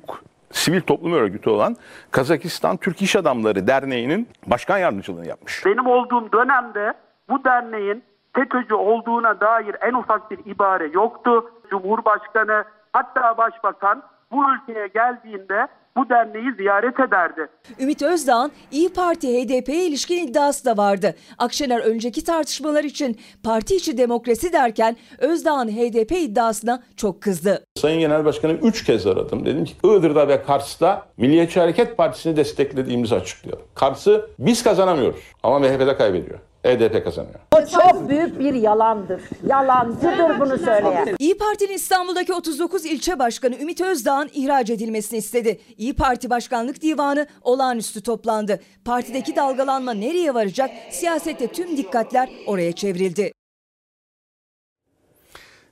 sivil 0.50 0.80
toplum 0.80 1.12
örgütü 1.12 1.50
olan 1.50 1.76
Kazakistan 2.10 2.76
Türk 2.76 3.02
İş 3.02 3.16
Adamları 3.16 3.66
Derneği'nin 3.66 4.28
başkan 4.46 4.78
yardımcılığını 4.78 5.26
yapmış. 5.26 5.66
Benim 5.66 5.86
olduğum 5.86 6.32
dönemde 6.32 6.92
bu 7.28 7.44
derneğin 7.44 8.02
FETÖ'cü 8.34 8.74
olduğuna 8.74 9.40
dair 9.40 9.76
en 9.88 9.94
ufak 9.94 10.30
bir 10.30 10.38
ibare 10.50 10.86
yoktu. 10.86 11.50
Cumhurbaşkanı 11.70 12.64
hatta 12.92 13.38
başbakan 13.38 14.02
bu 14.32 14.36
ülkeye 14.54 14.86
geldiğinde 14.86 15.66
bu 15.96 16.08
derneği 16.08 16.54
ziyaret 16.56 17.00
ederdi. 17.00 17.46
Ümit 17.80 18.02
Özdağ'ın 18.02 18.52
İyi 18.70 18.92
Parti 18.92 19.28
HDP'ye 19.28 19.86
ilişkin 19.86 20.26
iddiası 20.26 20.64
da 20.64 20.76
vardı. 20.76 21.14
Akşener 21.38 21.80
önceki 21.80 22.24
tartışmalar 22.24 22.84
için 22.84 23.16
parti 23.44 23.76
içi 23.76 23.98
demokrasi 23.98 24.52
derken 24.52 24.96
Özdağ'ın 25.18 25.68
HDP 25.68 26.12
iddiasına 26.12 26.82
çok 26.96 27.22
kızdı. 27.22 27.64
Sayın 27.76 28.00
Genel 28.00 28.24
Başkanım 28.24 28.58
3 28.62 28.84
kez 28.84 29.06
aradım. 29.06 29.46
Dedim 29.46 29.64
ki 29.64 29.72
Iğdır'da 29.84 30.28
ve 30.28 30.42
Kars'ta 30.42 31.06
Milliyetçi 31.16 31.60
Hareket 31.60 31.96
Partisi'ni 31.96 32.36
desteklediğimizi 32.36 33.14
açıklayalım. 33.14 33.66
Kars'ı 33.74 34.30
biz 34.38 34.62
kazanamıyoruz 34.62 35.20
ama 35.42 35.58
MHP'de 35.58 35.96
kaybediyor. 35.96 36.38
HDP 36.66 37.04
kazanıyor. 37.04 37.34
O 37.56 37.66
çok 37.66 38.08
büyük 38.08 38.38
bir 38.38 38.54
yalandır. 38.54 39.22
Yalancıdır 39.46 40.40
bunu 40.40 40.58
söyleyen. 40.58 41.16
İyi 41.18 41.38
Parti'nin 41.38 41.72
İstanbul'daki 41.72 42.32
39 42.32 42.84
ilçe 42.84 43.18
başkanı 43.18 43.56
Ümit 43.56 43.80
Özdağ'ın 43.80 44.30
ihraç 44.34 44.70
edilmesini 44.70 45.18
istedi. 45.18 45.60
İyi 45.78 45.94
Parti 45.96 46.30
Başkanlık 46.30 46.82
Divanı 46.82 47.26
olağanüstü 47.42 48.02
toplandı. 48.02 48.60
Partideki 48.84 49.36
dalgalanma 49.36 49.94
nereye 49.94 50.34
varacak? 50.34 50.70
Siyasette 50.90 51.46
tüm 51.46 51.76
dikkatler 51.76 52.30
oraya 52.46 52.72
çevrildi. 52.72 53.32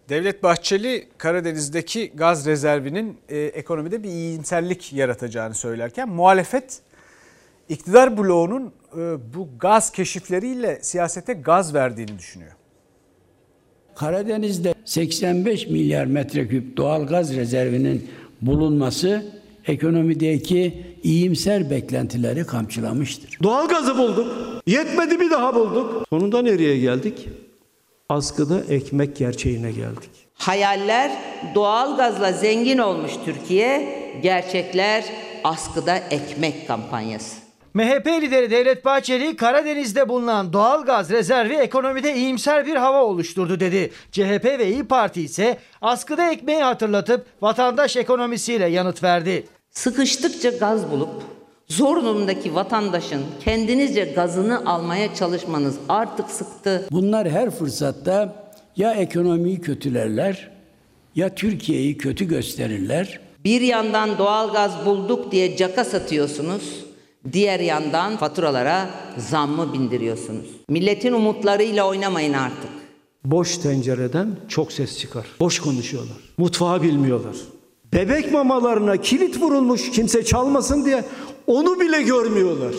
Devlet 0.09 0.43
Bahçeli 0.43 1.09
Karadeniz'deki 1.19 2.13
gaz 2.15 2.47
rezervinin 2.47 3.19
e, 3.29 3.39
ekonomide 3.39 4.03
bir 4.03 4.09
iyimserlik 4.09 4.93
yaratacağını 4.93 5.55
söylerken 5.55 6.09
muhalefet 6.09 6.81
iktidar 7.69 8.19
bloğunun 8.19 8.73
e, 8.97 8.99
bu 9.35 9.49
gaz 9.61 9.93
keşifleriyle 9.93 10.79
siyasete 10.83 11.33
gaz 11.33 11.75
verdiğini 11.75 12.19
düşünüyor. 12.19 12.53
Karadeniz'de 13.95 14.75
85 14.85 15.67
milyar 15.67 16.07
metreküp 16.07 16.77
doğal 16.77 17.07
gaz 17.07 17.37
rezervinin 17.37 18.11
bulunması 18.43 19.27
ekonomideki 19.67 20.85
iyimser 21.03 21.71
beklentileri 21.71 22.47
kamçılamıştır. 22.47 23.39
Doğalgazı 23.43 23.99
bulduk. 23.99 24.27
Yetmedi 24.67 25.21
bir 25.21 25.31
daha 25.31 25.55
bulduk. 25.55 26.07
Sonunda 26.11 26.43
nereye 26.43 26.79
geldik? 26.79 27.29
Askıda 28.09 28.61
ekmek 28.61 29.17
gerçeğine 29.17 29.73
geldik. 29.73 30.11
Hayaller 30.35 31.13
doğal 31.55 31.97
gazla 31.97 32.33
zengin 32.33 32.79
olmuş 32.79 33.13
Türkiye, 33.25 33.99
gerçekler 34.23 35.05
askıda 35.45 35.97
ekmek 35.97 36.69
kampanyası. 36.69 37.44
MHP 37.75 38.07
lideri 38.07 38.51
Devlet 38.51 38.85
Bahçeli 38.85 39.37
Karadeniz'de 39.37 40.09
bulunan 40.09 40.53
doğal 40.53 40.85
gaz 40.85 41.11
rezervi 41.11 41.55
ekonomide 41.55 42.15
iyimser 42.15 42.67
bir 42.67 42.77
hava 42.77 43.03
oluşturdu 43.05 43.61
dedi. 43.61 43.91
CHP 44.13 44.45
ve 44.45 44.73
İyi 44.73 44.85
Parti 44.85 45.23
ise 45.23 45.59
askıda 45.83 46.31
ekmeği 46.31 46.63
hatırlatıp 46.63 47.27
vatandaş 47.43 47.97
ekonomisiyle 47.97 48.67
yanıt 48.67 49.03
verdi. 49.03 49.47
Sıkıştıkça 49.71 50.51
gaz 50.51 50.91
bulup 50.91 51.09
zor 51.69 51.97
durumdaki 51.97 52.55
vatandaşın 52.55 53.23
kendinizce 53.45 54.05
gazını 54.05 54.67
almaya 54.67 55.15
çalışmanız 55.15 55.77
artık 55.89 56.31
sıktı. 56.31 56.89
Bunlar 56.91 57.31
her 57.31 57.51
fırsatta 57.51 58.35
ya 58.77 58.93
ekonomiyi 58.93 59.61
kötülerler 59.61 60.51
ya 61.15 61.35
Türkiye'yi 61.35 61.99
kötü 61.99 62.25
gösterirler. 62.29 63.21
Bir 63.45 63.61
yandan 63.61 64.19
doğal 64.19 64.53
gaz 64.53 64.87
bulduk 64.87 65.33
diye 65.33 65.57
caka 65.57 65.85
satıyorsunuz. 65.85 66.85
Diğer 67.33 67.61
yandan 67.61 68.17
faturalara 68.17 68.91
zammı 69.19 69.73
bindiriyorsunuz. 69.73 70.47
Milletin 70.69 71.13
umutlarıyla 71.13 71.89
oynamayın 71.89 72.33
artık. 72.33 72.71
Boş 73.25 73.59
tencereden 73.59 74.37
çok 74.49 74.73
ses 74.73 74.99
çıkar. 74.99 75.27
Boş 75.41 75.61
konuşuyorlar. 75.61 76.17
Mutfağı 76.39 76.83
bilmiyorlar. 76.83 77.37
Bebek 77.93 78.33
mamalarına 78.33 78.97
kilit 78.97 79.41
vurulmuş 79.41 79.91
kimse 79.91 80.25
çalmasın 80.25 80.85
diye 80.85 81.05
onu 81.47 81.81
bile 81.81 82.03
görmüyorlar. 82.03 82.75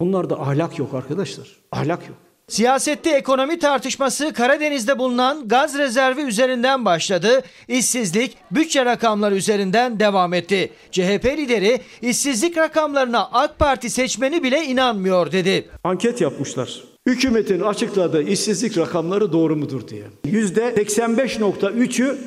Bunlarda 0.00 0.40
ahlak 0.40 0.78
yok 0.78 0.94
arkadaşlar. 0.94 1.56
Ahlak 1.72 2.08
yok. 2.08 2.16
Siyasette 2.50 3.10
ekonomi 3.10 3.58
tartışması 3.58 4.32
Karadeniz'de 4.32 4.98
bulunan 4.98 5.48
gaz 5.48 5.78
rezervi 5.78 6.20
üzerinden 6.20 6.84
başladı. 6.84 7.42
İşsizlik 7.68 8.36
bütçe 8.50 8.84
rakamları 8.84 9.36
üzerinden 9.36 10.00
devam 10.00 10.34
etti. 10.34 10.70
CHP 10.90 11.24
lideri 11.24 11.80
işsizlik 12.02 12.56
rakamlarına 12.58 13.28
AK 13.32 13.58
Parti 13.58 13.90
seçmeni 13.90 14.42
bile 14.42 14.64
inanmıyor 14.64 15.32
dedi. 15.32 15.68
Anket 15.84 16.20
yapmışlar. 16.20 16.84
Hükümetin 17.06 17.60
açıkladığı 17.60 18.22
işsizlik 18.22 18.78
rakamları 18.78 19.32
doğru 19.32 19.56
mudur 19.56 19.88
diye. 19.88 20.04
%85.3'ü 20.24 22.18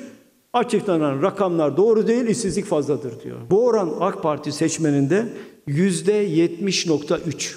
Açıklanan 0.54 1.22
rakamlar 1.22 1.78
doğru 1.78 2.08
değil, 2.08 2.28
işsizlik 2.28 2.66
fazladır 2.66 3.24
diyor. 3.24 3.38
Bu 3.50 3.66
oran 3.66 3.94
AK 4.00 4.24
Parti 4.24 4.52
seçmeninde 4.52 5.26
yüzde 5.68 6.28
70.3. 6.28 7.56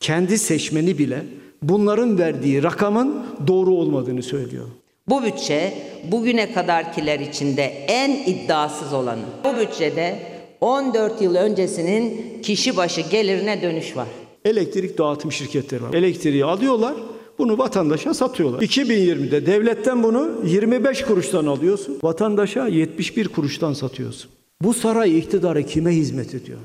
Kendi 0.00 0.38
seçmeni 0.38 0.98
bile 0.98 1.24
bunların 1.62 2.18
verdiği 2.18 2.62
rakamın 2.62 3.26
doğru 3.46 3.74
olmadığını 3.74 4.22
söylüyor. 4.22 4.66
Bu 5.08 5.22
bütçe 5.22 5.72
bugüne 6.12 6.52
kadarkiler 6.52 7.20
içinde 7.20 7.62
en 7.88 8.10
iddiasız 8.10 8.92
olanı. 8.92 9.22
Bu 9.44 9.60
bütçede 9.60 10.18
14 10.60 11.22
yıl 11.22 11.34
öncesinin 11.34 12.22
kişi 12.42 12.76
başı 12.76 13.00
gelirine 13.00 13.62
dönüş 13.62 13.96
var. 13.96 14.06
Elektrik 14.44 14.98
dağıtım 14.98 15.32
şirketleri 15.32 15.82
var. 15.82 15.94
Elektriği 15.94 16.44
alıyorlar, 16.44 16.94
bunu 17.38 17.58
vatandaşa 17.58 18.14
satıyorlar. 18.14 18.62
2020'de 18.62 19.46
devletten 19.46 20.02
bunu 20.02 20.30
25 20.44 21.02
kuruştan 21.02 21.46
alıyorsun, 21.46 21.98
vatandaşa 22.02 22.68
71 22.68 23.28
kuruştan 23.28 23.72
satıyorsun. 23.72 24.30
Bu 24.62 24.74
saray 24.74 25.18
iktidarı 25.18 25.62
kime 25.62 25.90
hizmet 25.90 26.34
ediyor? 26.34 26.58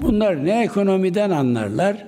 Bunlar 0.00 0.44
ne 0.44 0.64
ekonomiden 0.64 1.30
anlarlar, 1.30 2.06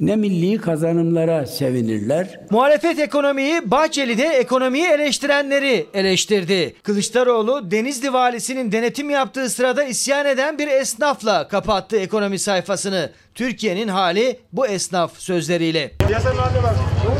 ne 0.00 0.16
milli 0.16 0.58
kazanımlara 0.58 1.46
sevinirler. 1.46 2.40
Muhalefet 2.50 2.98
ekonomiyi, 2.98 3.70
Bahçeli 3.70 4.18
de 4.18 4.26
ekonomiyi 4.26 4.86
eleştirenleri 4.86 5.86
eleştirdi. 5.94 6.74
Kılıçdaroğlu 6.82 7.70
Denizli 7.70 8.12
valisinin 8.12 8.72
denetim 8.72 9.10
yaptığı 9.10 9.50
sırada 9.50 9.84
isyan 9.84 10.26
eden 10.26 10.58
bir 10.58 10.68
esnafla 10.68 11.48
kapattı 11.48 11.96
ekonomi 11.96 12.38
sayfasını. 12.38 13.10
Türkiye'nin 13.34 13.88
hali 13.88 14.38
bu 14.52 14.66
esnaf 14.66 15.18
sözleriyle. 15.18 15.92
Yasan 16.10 16.36
haline 16.36 16.62
bak. 16.62 16.74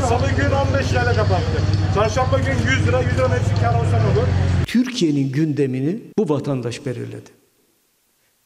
Salı 0.09 0.29
gün 0.37 0.77
15 0.77 0.93
lirayla 0.93 1.15
kapattı. 1.15 1.63
Çarşamba 1.95 2.39
gün 2.39 2.77
100 2.79 2.89
lira, 2.89 3.01
100 3.01 3.19
lira 3.19 3.39
hepsi 3.39 3.63
kar 3.63 3.75
olsa 3.75 3.99
ne 3.99 4.19
olur? 4.19 4.29
Türkiye'nin 4.67 5.33
gündemini 5.33 5.99
bu 6.19 6.29
vatandaş 6.29 6.87
belirledi. 6.87 7.31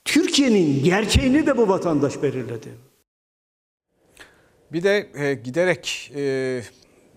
Türkiye'nin 0.04 0.84
gerçeğini 0.84 1.46
de 1.46 1.56
bu 1.56 1.68
vatandaş 1.68 2.22
belirledi. 2.22 2.68
Bir 4.72 4.82
de 4.82 5.08
e, 5.14 5.34
giderek 5.34 6.12
e, 6.14 6.62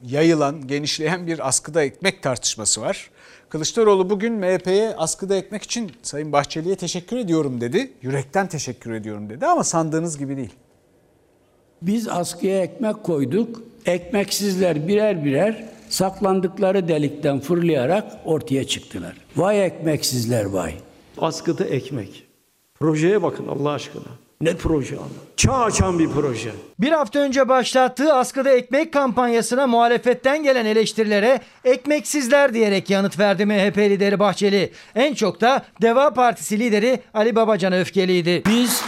yayılan, 0.04 0.68
genişleyen 0.68 1.28
bir 1.28 1.48
askıda 1.48 1.84
ekmek 1.84 2.24
tartışması 2.24 2.82
var. 2.82 3.10
Kılıçdaroğlu 3.50 4.10
bugün 4.10 4.34
MHP'ye 4.34 4.96
askıda 4.98 5.36
ekmek 5.36 5.64
için 5.64 5.92
Sayın 6.04 6.32
Bahçeli'ye 6.32 6.76
teşekkür 6.76 7.18
ediyorum 7.18 7.62
dedi. 7.62 7.92
Yürekten 8.02 8.48
teşekkür 8.48 8.94
ediyorum 8.94 9.30
dedi 9.30 9.46
ama 9.46 9.64
sandığınız 9.64 10.18
gibi 10.18 10.38
değil. 10.38 10.54
Biz 11.82 12.08
askıya 12.08 12.62
ekmek 12.62 13.04
koyduk. 13.04 13.62
Ekmeksizler 13.86 14.88
birer 14.88 15.26
birer 15.26 15.66
saklandıkları 15.90 16.88
delikten 16.88 17.40
fırlayarak 17.40 18.12
ortaya 18.26 18.68
çıktılar. 18.68 19.18
Vay 19.36 19.66
ekmeksizler 19.66 20.46
vay. 20.46 20.74
Askıda 21.18 21.66
ekmek. 21.66 22.24
Projeye 22.80 23.24
bakın 23.24 23.48
Allah 23.48 23.72
aşkına. 23.72 24.25
Ne 24.42 24.56
proje 24.56 24.98
ama. 24.98 25.08
Çağ 25.38 25.54
açan 25.54 26.00
bir 26.00 26.10
proje. 26.10 26.52
Bir 26.80 26.92
hafta 26.92 27.20
önce 27.20 27.50
başlattığı 27.50 28.14
askıda 28.14 28.50
ekmek 28.50 28.94
kampanyasına 28.94 29.68
muhalefetten 29.68 30.44
gelen 30.44 30.66
eleştirilere 30.66 31.40
ekmeksizler 31.66 32.54
diyerek 32.54 32.90
yanıt 32.90 33.20
verdi 33.20 33.46
MHP 33.46 33.78
lideri 33.78 34.20
Bahçeli. 34.20 34.72
En 34.96 35.14
çok 35.14 35.42
da 35.42 35.66
Deva 35.82 36.14
Partisi 36.14 36.60
lideri 36.60 37.00
Ali 37.14 37.36
Babacan 37.36 37.74
öfkeliydi. 37.74 38.44
Biz 38.46 38.82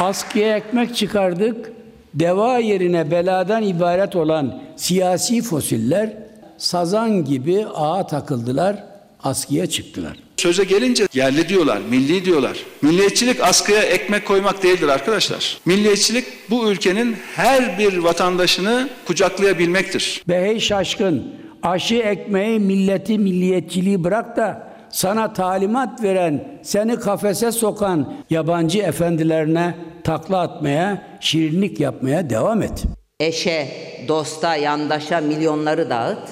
askıya 0.00 0.56
ekmek 0.56 0.96
çıkardık. 0.96 1.72
Deva 2.14 2.58
yerine 2.58 3.10
beladan 3.10 3.62
ibaret 3.62 4.16
olan 4.16 4.62
siyasi 4.76 5.42
fosiller 5.42 6.12
sazan 6.58 7.24
gibi 7.24 7.66
ağa 7.74 8.06
takıldılar, 8.06 8.84
askıya 9.22 9.66
çıktılar. 9.66 10.25
Söze 10.36 10.64
gelince 10.64 11.08
yerli 11.14 11.48
diyorlar, 11.48 11.78
milli 11.90 12.24
diyorlar. 12.24 12.58
Milliyetçilik 12.82 13.40
askıya 13.40 13.82
ekmek 13.82 14.26
koymak 14.26 14.62
değildir 14.62 14.88
arkadaşlar. 14.88 15.58
Milliyetçilik 15.66 16.24
bu 16.50 16.70
ülkenin 16.70 17.16
her 17.36 17.78
bir 17.78 17.98
vatandaşını 17.98 18.88
kucaklayabilmektir. 19.06 20.22
Be 20.28 20.40
hey 20.40 20.60
şaşkın, 20.60 21.34
aşı 21.62 21.94
ekmeği 21.94 22.60
milleti 22.60 23.18
milliyetçiliği 23.18 24.04
bırak 24.04 24.36
da 24.36 24.68
sana 24.90 25.32
talimat 25.32 26.02
veren, 26.02 26.60
seni 26.62 27.00
kafese 27.00 27.52
sokan 27.52 28.14
yabancı 28.30 28.78
efendilerine 28.78 29.74
takla 30.04 30.40
atmaya, 30.40 31.18
şirinlik 31.20 31.80
yapmaya 31.80 32.30
devam 32.30 32.62
et. 32.62 32.82
Eşe, 33.20 33.68
dosta, 34.08 34.56
yandaşa 34.56 35.20
milyonları 35.20 35.90
dağıt 35.90 36.28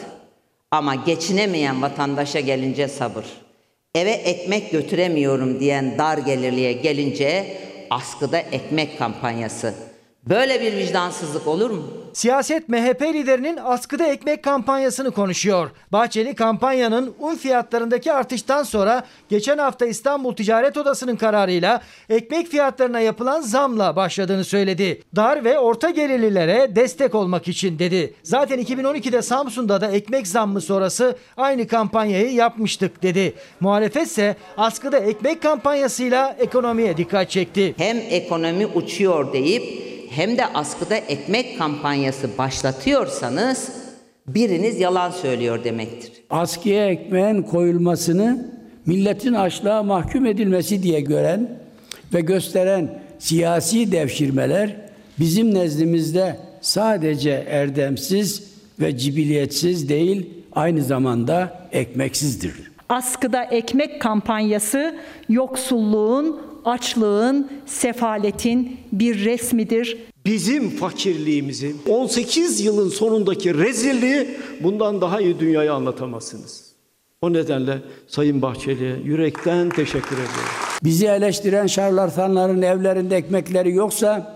ama 0.70 0.94
geçinemeyen 0.94 1.82
vatandaşa 1.82 2.40
gelince 2.40 2.88
sabır. 2.88 3.24
Eve 3.94 4.10
ekmek 4.10 4.70
götüremiyorum 4.70 5.60
diyen 5.60 5.98
dar 5.98 6.18
gelirliye 6.18 6.72
gelince 6.72 7.56
askıda 7.90 8.38
ekmek 8.38 8.98
kampanyası. 8.98 9.74
Böyle 10.28 10.60
bir 10.60 10.76
vicdansızlık 10.76 11.46
olur 11.46 11.70
mu? 11.70 12.03
Siyaset 12.14 12.68
MHP 12.68 13.02
liderinin 13.02 13.58
askıda 13.64 14.06
ekmek 14.06 14.42
kampanyasını 14.44 15.10
konuşuyor. 15.10 15.70
Bahçeli 15.92 16.34
kampanyanın 16.34 17.14
un 17.20 17.34
fiyatlarındaki 17.34 18.12
artıştan 18.12 18.62
sonra 18.62 19.04
geçen 19.28 19.58
hafta 19.58 19.86
İstanbul 19.86 20.34
Ticaret 20.36 20.76
Odası'nın 20.76 21.16
kararıyla 21.16 21.80
ekmek 22.08 22.48
fiyatlarına 22.48 23.00
yapılan 23.00 23.40
zamla 23.40 23.96
başladığını 23.96 24.44
söyledi. 24.44 25.02
Dar 25.16 25.44
ve 25.44 25.58
orta 25.58 25.90
gelirlilere 25.90 26.76
destek 26.76 27.14
olmak 27.14 27.48
için 27.48 27.78
dedi. 27.78 28.14
Zaten 28.22 28.58
2012'de 28.58 29.22
Samsun'da 29.22 29.80
da 29.80 29.90
ekmek 29.90 30.26
zammı 30.26 30.60
sonrası 30.60 31.16
aynı 31.36 31.66
kampanyayı 31.66 32.32
yapmıştık 32.32 33.02
dedi. 33.02 33.34
Muhalefet 33.60 34.06
ise 34.06 34.36
askıda 34.56 34.98
ekmek 34.98 35.42
kampanyasıyla 35.42 36.36
ekonomiye 36.38 36.96
dikkat 36.96 37.30
çekti. 37.30 37.74
Hem 37.78 37.96
ekonomi 38.10 38.66
uçuyor 38.66 39.32
deyip 39.32 39.93
hem 40.16 40.38
de 40.38 40.46
askıda 40.46 40.96
ekmek 40.96 41.58
kampanyası 41.58 42.38
başlatıyorsanız 42.38 43.68
biriniz 44.26 44.80
yalan 44.80 45.10
söylüyor 45.10 45.64
demektir. 45.64 46.12
Askıya 46.30 46.90
ekmeğin 46.90 47.42
koyulmasını 47.42 48.46
milletin 48.86 49.32
açlığa 49.32 49.82
mahkum 49.82 50.26
edilmesi 50.26 50.82
diye 50.82 51.00
gören 51.00 51.58
ve 52.14 52.20
gösteren 52.20 53.02
siyasi 53.18 53.92
devşirmeler 53.92 54.76
bizim 55.18 55.54
nezdimizde 55.54 56.36
sadece 56.60 57.44
erdemsiz 57.48 58.54
ve 58.80 58.98
cibiliyetsiz 58.98 59.88
değil 59.88 60.30
aynı 60.52 60.82
zamanda 60.82 61.68
ekmeksizdir. 61.72 62.52
Askıda 62.88 63.44
ekmek 63.44 64.00
kampanyası 64.00 64.94
yoksulluğun, 65.28 66.53
açlığın, 66.64 67.50
sefaletin 67.66 68.76
bir 68.92 69.24
resmidir. 69.24 69.98
Bizim 70.26 70.70
fakirliğimizi 70.70 71.74
18 71.88 72.60
yılın 72.60 72.88
sonundaki 72.88 73.58
rezilliği 73.58 74.28
bundan 74.62 75.00
daha 75.00 75.20
iyi 75.20 75.40
dünyaya 75.40 75.74
anlatamazsınız. 75.74 76.64
O 77.22 77.32
nedenle 77.32 77.78
Sayın 78.08 78.42
Bahçeli'ye 78.42 78.96
yürekten 79.04 79.70
teşekkür 79.70 80.14
ediyorum. 80.14 80.54
Bizi 80.84 81.06
eleştiren 81.06 81.66
şarlatanların 81.66 82.62
evlerinde 82.62 83.16
ekmekleri 83.16 83.74
yoksa 83.74 84.34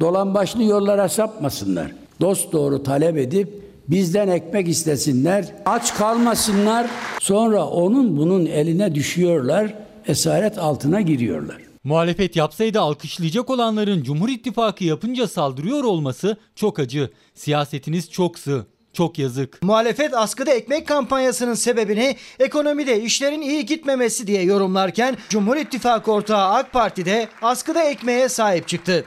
dolambaçlı 0.00 0.62
yollara 0.62 1.08
sapmasınlar. 1.08 1.92
Dost 2.20 2.52
doğru 2.52 2.82
talep 2.82 3.16
edip 3.18 3.48
bizden 3.88 4.28
ekmek 4.28 4.68
istesinler, 4.68 5.54
aç 5.66 5.94
kalmasınlar. 5.94 6.90
Sonra 7.20 7.66
onun 7.66 8.16
bunun 8.16 8.46
eline 8.46 8.94
düşüyorlar, 8.94 9.74
esaret 10.06 10.58
altına 10.58 11.00
giriyorlar. 11.00 11.69
Muhalefet 11.84 12.36
yapsaydı 12.36 12.80
alkışlayacak 12.80 13.50
olanların 13.50 14.02
Cumhur 14.02 14.28
İttifakı 14.28 14.84
yapınca 14.84 15.28
saldırıyor 15.28 15.84
olması 15.84 16.36
çok 16.54 16.78
acı. 16.78 17.10
Siyasetiniz 17.34 18.10
çok 18.10 18.38
sığ. 18.38 18.66
Çok 18.92 19.18
yazık. 19.18 19.62
Muhalefet 19.62 20.14
askıda 20.14 20.52
ekmek 20.52 20.88
kampanyasının 20.88 21.54
sebebini 21.54 22.16
ekonomide 22.38 23.02
işlerin 23.02 23.40
iyi 23.42 23.66
gitmemesi 23.66 24.26
diye 24.26 24.42
yorumlarken 24.42 25.16
Cumhur 25.28 25.56
İttifakı 25.56 26.12
ortağı 26.12 26.48
AK 26.54 26.72
Parti 26.72 27.04
de 27.04 27.28
askıda 27.42 27.84
ekmeğe 27.84 28.28
sahip 28.28 28.68
çıktı. 28.68 29.04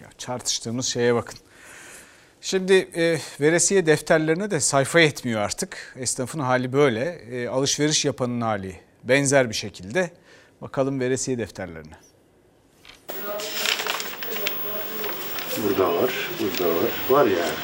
Ya 0.00 0.08
tartıştığımız 0.18 0.86
şeye 0.86 1.14
bakın. 1.14 1.38
Şimdi 2.40 2.72
e, 2.72 3.18
veresiye 3.40 3.86
defterlerine 3.86 4.50
de 4.50 4.60
sayfa 4.60 5.00
yetmiyor 5.00 5.40
artık. 5.40 5.94
Esnafın 5.98 6.40
hali 6.40 6.72
böyle. 6.72 7.04
E, 7.30 7.48
alışveriş 7.48 8.04
yapanın 8.04 8.40
hali 8.40 8.76
benzer 9.04 9.50
bir 9.50 9.54
şekilde. 9.54 10.10
Bakalım 10.60 11.00
veresiye 11.00 11.38
defterlerine. 11.38 11.94
Burada 15.64 15.94
var, 15.94 16.30
burada 16.40 16.74
var. 16.74 16.84
Var 17.10 17.26
yani. 17.26 17.54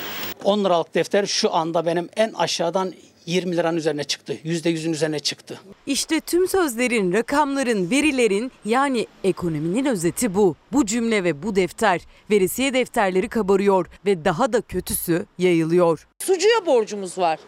10 0.44 0.64
liralık 0.64 0.94
defter 0.94 1.26
şu 1.26 1.54
anda 1.54 1.86
benim 1.86 2.08
en 2.16 2.32
aşağıdan 2.32 2.92
20 3.26 3.56
liranın 3.56 3.76
üzerine 3.76 4.04
çıktı. 4.04 4.32
%100'ün 4.44 4.92
üzerine 4.92 5.18
çıktı. 5.18 5.60
İşte 5.86 6.20
tüm 6.20 6.48
sözlerin, 6.48 7.12
rakamların, 7.12 7.90
verilerin 7.90 8.52
yani 8.64 9.06
ekonominin 9.24 9.84
özeti 9.86 10.34
bu. 10.34 10.56
Bu 10.72 10.86
cümle 10.86 11.24
ve 11.24 11.42
bu 11.42 11.56
defter. 11.56 12.00
Veresiye 12.30 12.74
defterleri 12.74 13.28
kabarıyor 13.28 13.86
ve 14.06 14.24
daha 14.24 14.52
da 14.52 14.60
kötüsü 14.60 15.26
yayılıyor. 15.38 16.06
Sucuya 16.18 16.66
borcumuz 16.66 17.18
var. 17.18 17.38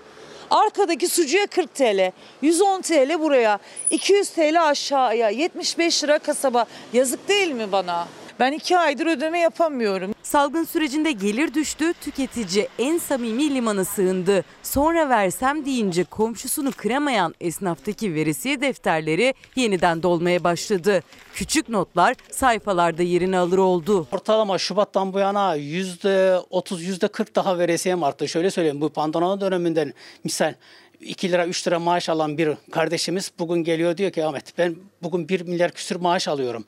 Arkadaki 0.54 1.08
sucuya 1.08 1.46
40 1.46 1.74
TL, 1.74 2.12
110 2.42 2.80
TL 2.80 3.20
buraya, 3.20 3.58
200 3.90 4.30
TL 4.30 4.68
aşağıya, 4.68 5.28
75 5.28 6.04
lira 6.04 6.18
kasaba. 6.18 6.66
Yazık 6.92 7.28
değil 7.28 7.50
mi 7.50 7.72
bana? 7.72 8.08
Ben 8.40 8.52
iki 8.52 8.78
aydır 8.78 9.06
ödeme 9.06 9.38
yapamıyorum. 9.38 10.14
Salgın 10.34 10.64
sürecinde 10.64 11.12
gelir 11.12 11.54
düştü, 11.54 11.92
tüketici 12.00 12.68
en 12.78 12.98
samimi 12.98 13.54
limana 13.54 13.84
sığındı. 13.84 14.44
Sonra 14.62 15.08
versem 15.08 15.64
deyince 15.64 16.04
komşusunu 16.04 16.72
kıramayan 16.72 17.34
esnaftaki 17.40 18.14
veresiye 18.14 18.60
defterleri 18.60 19.34
yeniden 19.56 20.02
dolmaya 20.02 20.44
başladı. 20.44 21.02
Küçük 21.34 21.68
notlar 21.68 22.16
sayfalarda 22.30 23.02
yerini 23.02 23.38
alır 23.38 23.58
oldu. 23.58 24.06
Ortalama 24.12 24.58
Şubat'tan 24.58 25.12
bu 25.12 25.18
yana 25.18 25.56
%30, 25.56 26.44
%40 26.50 27.34
daha 27.34 27.58
veresiyem 27.58 28.02
arttı. 28.02 28.28
Şöyle 28.28 28.50
söyleyeyim 28.50 28.80
bu 28.80 28.88
pandemia 28.88 29.40
döneminden 29.40 29.94
misal 30.24 30.54
2 31.00 31.32
lira 31.32 31.46
3 31.46 31.66
lira 31.66 31.78
maaş 31.78 32.08
alan 32.08 32.38
bir 32.38 32.56
kardeşimiz 32.70 33.32
bugün 33.38 33.64
geliyor 33.64 33.96
diyor 33.96 34.10
ki 34.10 34.24
Ahmet 34.24 34.58
ben 34.58 34.76
bugün 35.02 35.28
1 35.28 35.40
milyar 35.40 35.70
küsür 35.70 35.96
maaş 35.96 36.28
alıyorum. 36.28 36.64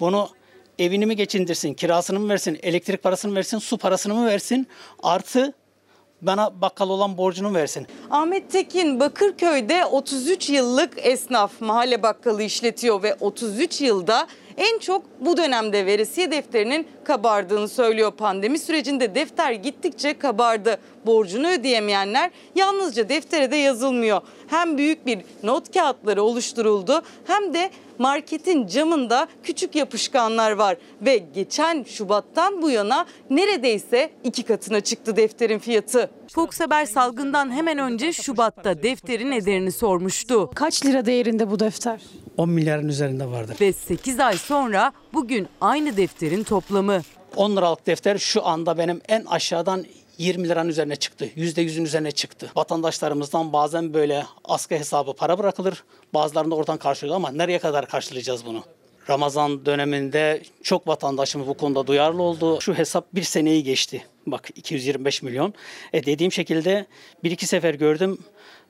Bunu 0.00 0.28
evini 0.80 1.06
mi 1.06 1.16
geçindirsin, 1.16 1.74
kirasını 1.74 2.20
mı 2.20 2.28
versin, 2.28 2.58
elektrik 2.62 3.02
parasını 3.02 3.30
mı 3.30 3.36
versin, 3.36 3.58
su 3.58 3.78
parasını 3.78 4.14
mı 4.14 4.26
versin 4.26 4.66
artı 5.02 5.52
bana 6.22 6.60
bakkal 6.60 6.88
olan 6.88 7.16
borcunu 7.18 7.54
versin. 7.54 7.86
Ahmet 8.10 8.50
Tekin 8.50 9.00
Bakırköy'de 9.00 9.86
33 9.86 10.50
yıllık 10.50 10.92
esnaf 10.96 11.60
mahalle 11.60 12.02
bakkalı 12.02 12.42
işletiyor 12.42 13.02
ve 13.02 13.16
33 13.20 13.80
yılda 13.80 14.26
en 14.60 14.78
çok 14.78 15.02
bu 15.20 15.36
dönemde 15.36 15.86
veresiye 15.86 16.30
defterinin 16.30 16.86
kabardığını 17.04 17.68
söylüyor. 17.68 18.12
Pandemi 18.12 18.58
sürecinde 18.58 19.14
defter 19.14 19.52
gittikçe 19.52 20.18
kabardı. 20.18 20.78
Borcunu 21.06 21.48
ödeyemeyenler 21.50 22.30
yalnızca 22.54 23.08
deftere 23.08 23.50
de 23.50 23.56
yazılmıyor. 23.56 24.20
Hem 24.46 24.78
büyük 24.78 25.06
bir 25.06 25.18
not 25.42 25.74
kağıtları 25.74 26.22
oluşturuldu 26.22 27.02
hem 27.26 27.54
de 27.54 27.70
marketin 27.98 28.66
camında 28.66 29.28
küçük 29.42 29.74
yapışkanlar 29.74 30.52
var 30.52 30.76
ve 31.02 31.16
geçen 31.16 31.82
Şubat'tan 31.82 32.62
bu 32.62 32.70
yana 32.70 33.06
neredeyse 33.30 34.10
iki 34.24 34.42
katına 34.42 34.80
çıktı 34.80 35.16
defterin 35.16 35.58
fiyatı. 35.58 36.10
Fox 36.34 36.60
Haber 36.60 36.84
salgından 36.84 37.50
hemen 37.50 37.78
önce 37.78 38.12
Şubat'ta 38.12 38.82
defterin 38.82 39.32
ederini 39.32 39.72
sormuştu. 39.72 40.50
Kaç 40.54 40.86
lira 40.86 41.06
değerinde 41.06 41.50
bu 41.50 41.60
defter? 41.60 42.00
10 42.36 42.50
milyarın 42.50 42.88
üzerinde 42.88 43.26
vardır. 43.26 43.56
Ve 43.60 43.72
8 43.72 44.20
ay 44.20 44.36
sonra 44.38 44.92
bugün 45.12 45.48
aynı 45.60 45.96
defterin 45.96 46.42
toplamı. 46.42 47.02
10 47.36 47.56
liralık 47.56 47.86
defter 47.86 48.18
şu 48.18 48.46
anda 48.46 48.78
benim 48.78 49.00
en 49.08 49.24
aşağıdan 49.24 49.84
20 50.18 50.48
liranın 50.48 50.68
üzerine 50.68 50.96
çıktı. 50.96 51.30
%100'ün 51.36 51.84
üzerine 51.84 52.10
çıktı. 52.10 52.50
Vatandaşlarımızdan 52.56 53.52
bazen 53.52 53.94
böyle 53.94 54.26
askı 54.44 54.74
hesabı 54.74 55.12
para 55.12 55.38
bırakılır. 55.38 55.84
Bazılarında 56.14 56.54
oradan 56.54 56.78
karşılıyor 56.78 57.16
ama 57.16 57.30
nereye 57.30 57.58
kadar 57.58 57.86
karşılayacağız 57.86 58.46
bunu? 58.46 58.64
Ramazan 59.10 59.66
döneminde 59.66 60.42
çok 60.62 60.88
vatandaşımız 60.88 61.48
bu 61.48 61.54
konuda 61.54 61.86
duyarlı 61.86 62.22
oldu. 62.22 62.60
Şu 62.60 62.74
hesap 62.74 63.14
bir 63.14 63.22
seneyi 63.22 63.64
geçti. 63.64 64.04
Bak 64.26 64.50
225 64.56 65.22
milyon. 65.22 65.54
E 65.92 66.06
dediğim 66.06 66.32
şekilde 66.32 66.86
bir 67.24 67.30
iki 67.30 67.46
sefer 67.46 67.74
gördüm. 67.74 68.18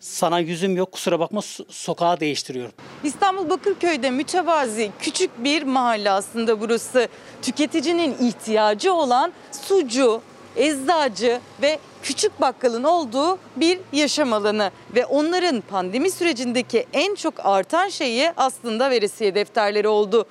Sana 0.01 0.39
yüzüm 0.39 0.77
yok 0.77 0.93
kusura 0.93 1.21
bakma 1.21 1.41
so- 1.41 1.65
sokağa 1.69 2.21
değiştiriyorum. 2.21 2.73
İstanbul 3.05 3.51
Bakırköy'de 3.51 4.11
mütevazi 4.11 4.91
küçük 5.01 5.45
bir 5.45 5.63
mahalle 5.63 6.11
aslında 6.11 6.61
burası. 6.61 7.09
Tüketicinin 7.43 8.17
ihtiyacı 8.21 8.93
olan 8.95 9.33
sucu, 9.69 10.21
eczacı 10.57 11.41
ve 11.63 11.79
küçük 12.03 12.41
bakkalın 12.41 12.85
olduğu 12.85 13.39
bir 13.57 13.81
yaşam 13.93 14.33
alanı. 14.33 14.71
Ve 14.95 15.07
onların 15.07 15.61
pandemi 15.61 16.11
sürecindeki 16.11 16.87
en 16.93 17.15
çok 17.15 17.35
artan 17.47 17.89
şeyi 17.89 18.33
aslında 18.37 18.91
veresiye 18.91 19.35
defterleri 19.35 19.89
oldu. 19.89 20.27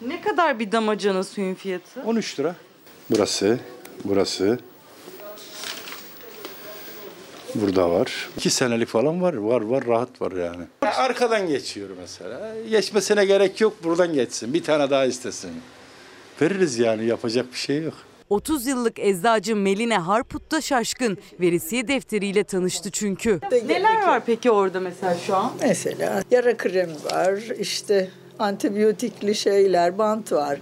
Ne 0.00 0.20
kadar 0.20 0.58
bir 0.58 0.72
damacana 0.72 1.24
suyun 1.24 1.54
fiyatı? 1.54 2.02
13 2.06 2.40
lira. 2.40 2.54
Burası, 3.10 3.58
burası. 4.04 4.58
Burada 7.54 7.90
var. 7.90 8.28
2 8.36 8.50
senelik 8.50 8.88
falan 8.88 9.22
var. 9.22 9.34
Var 9.34 9.60
var 9.62 9.86
rahat 9.86 10.20
var 10.22 10.32
yani. 10.32 10.64
Arkadan 10.82 11.48
geçiyor 11.48 11.88
mesela. 12.00 12.54
Geçmesine 12.70 13.24
gerek 13.24 13.60
yok 13.60 13.84
buradan 13.84 14.12
geçsin. 14.14 14.54
Bir 14.54 14.62
tane 14.62 14.90
daha 14.90 15.04
istesin. 15.04 15.50
Veririz 16.42 16.78
yani 16.78 17.04
yapacak 17.06 17.52
bir 17.52 17.58
şey 17.58 17.82
yok. 17.82 17.94
30 18.30 18.66
yıllık 18.66 18.98
eczacı 18.98 19.56
Meline 19.56 19.98
Harput 19.98 20.50
da 20.52 20.60
şaşkın. 20.60 21.18
Veresiye 21.40 21.88
defteriyle 21.88 22.44
tanıştı 22.44 22.90
çünkü. 22.90 23.40
Neler 23.66 24.06
var 24.06 24.22
peki 24.26 24.50
orada 24.50 24.80
mesela 24.80 25.16
şu 25.26 25.36
an? 25.36 25.52
Mesela 25.62 26.22
yara 26.30 26.56
kremi 26.56 26.94
var, 27.12 27.32
işte 27.58 28.10
antibiyotikli 28.38 29.34
şeyler, 29.34 29.98
bant 29.98 30.32
var, 30.32 30.58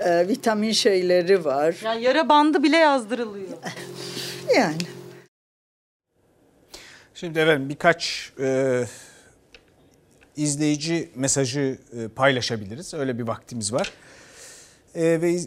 e, 0.00 0.28
vitamin 0.28 0.72
şeyleri 0.72 1.44
var. 1.44 1.76
Yani 1.84 2.02
yara 2.02 2.28
bandı 2.28 2.62
bile 2.62 2.76
yazdırılıyor. 2.76 3.48
Yani. 4.56 4.76
Şimdi 7.20 7.38
efendim 7.38 7.68
birkaç 7.68 8.32
e, 8.40 8.82
izleyici 10.36 11.10
mesajı 11.14 11.78
e, 11.92 12.08
paylaşabiliriz. 12.08 12.94
Öyle 12.94 13.18
bir 13.18 13.22
vaktimiz 13.22 13.72
var. 13.72 13.92
E, 14.94 15.22
ve 15.22 15.38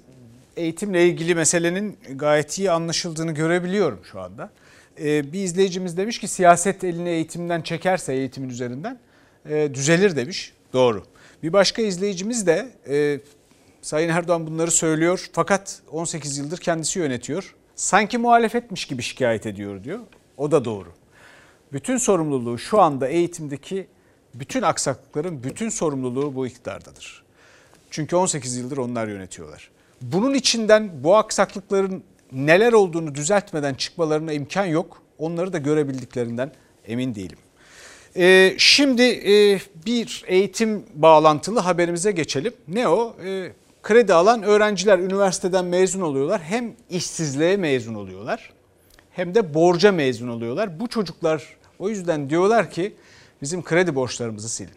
eğitimle 0.58 1.08
ilgili 1.08 1.36
meselenin 1.36 1.98
gayet 2.16 2.60
iyi 2.60 2.72
anlaşıldığını 2.72 3.32
görebiliyorum 3.32 4.00
şu 4.12 4.22
anda. 4.22 4.52
E, 5.00 5.34
bir 5.34 5.44
izleyicimiz 5.44 5.98
demiş 5.98 6.20
ki 6.20 6.28
siyaset 6.28 6.84
elini 6.84 7.10
eğitimden 7.10 7.62
çekerse 7.62 8.14
eğitimin 8.14 8.50
üzerinden 8.50 9.00
e, 9.50 9.74
düzelir 9.74 10.16
demiş. 10.16 10.54
Doğru. 10.74 11.04
Bir 11.44 11.54
başka 11.54 11.82
izleyicimiz 11.82 12.48
de 12.48 12.70
e, 12.90 13.20
Sayın 13.82 14.10
Erdoğan 14.10 14.48
bunları 14.48 14.72
söylüyor 14.72 15.30
fakat 15.34 15.82
18 15.92 16.38
yıldır 16.38 16.58
kendisi 16.58 17.00
yönetiyor. 17.00 17.56
Sanki 17.76 18.18
muhalefetmiş 18.18 18.86
gibi 18.86 19.02
şikayet 19.02 19.46
ediyor 19.46 19.84
diyor. 19.84 20.00
O 20.38 20.52
da 20.52 20.66
doğru. 20.66 20.99
Bütün 21.74 21.98
sorumluluğu 21.98 22.58
şu 22.58 22.82
anda 22.82 23.08
eğitimdeki 23.08 23.88
bütün 24.34 24.62
aksaklıkların 24.62 25.44
bütün 25.44 25.70
sorumluluğu 25.70 26.36
bu 26.36 26.48
iktidardadır. 26.48 27.24
Çünkü 27.90 28.16
18 28.16 28.58
yıldır 28.58 28.78
onlar 28.78 29.08
yönetiyorlar. 29.08 29.70
Bunun 30.02 30.34
içinden 30.34 31.04
bu 31.04 31.16
aksaklıkların 31.16 32.04
neler 32.32 32.74
olduğunu 32.74 33.16
düzeltmeden 33.16 33.74
çıkmalarına 33.74 34.34
imkan 34.34 34.66
yok. 34.66 35.02
Onları 35.18 35.54
da 35.54 35.58
görebildiklerinden 35.58 36.52
emin 36.88 37.16
değilim. 37.16 37.38
Ee, 38.16 38.56
şimdi 38.58 39.02
e, 39.02 39.60
bir 39.86 40.24
eğitim 40.28 40.86
bağlantılı 40.94 41.60
haberimize 41.60 42.12
geçelim. 42.12 42.54
Ne 42.68 42.88
o? 42.88 43.16
Ee, 43.26 43.52
kredi 43.84 44.14
alan 44.14 44.44
öğrenciler 44.44 45.00
üniversiteden 45.00 45.66
mezun 45.66 46.02
oluyorlar. 46.02 46.42
Hem 46.42 46.74
işsizliğe 46.90 47.58
mezun 47.58 47.96
oluyorlar 47.96 48.54
hem 49.20 49.36
de 49.36 49.54
borca 49.54 49.92
mezun 49.92 50.28
oluyorlar. 50.28 50.80
Bu 50.80 50.88
çocuklar 50.88 51.44
o 51.80 51.90
yüzden 51.90 52.30
diyorlar 52.30 52.72
ki 52.72 52.96
bizim 53.42 53.64
kredi 53.64 53.96
borçlarımızı 53.96 54.50
silin. 54.50 54.74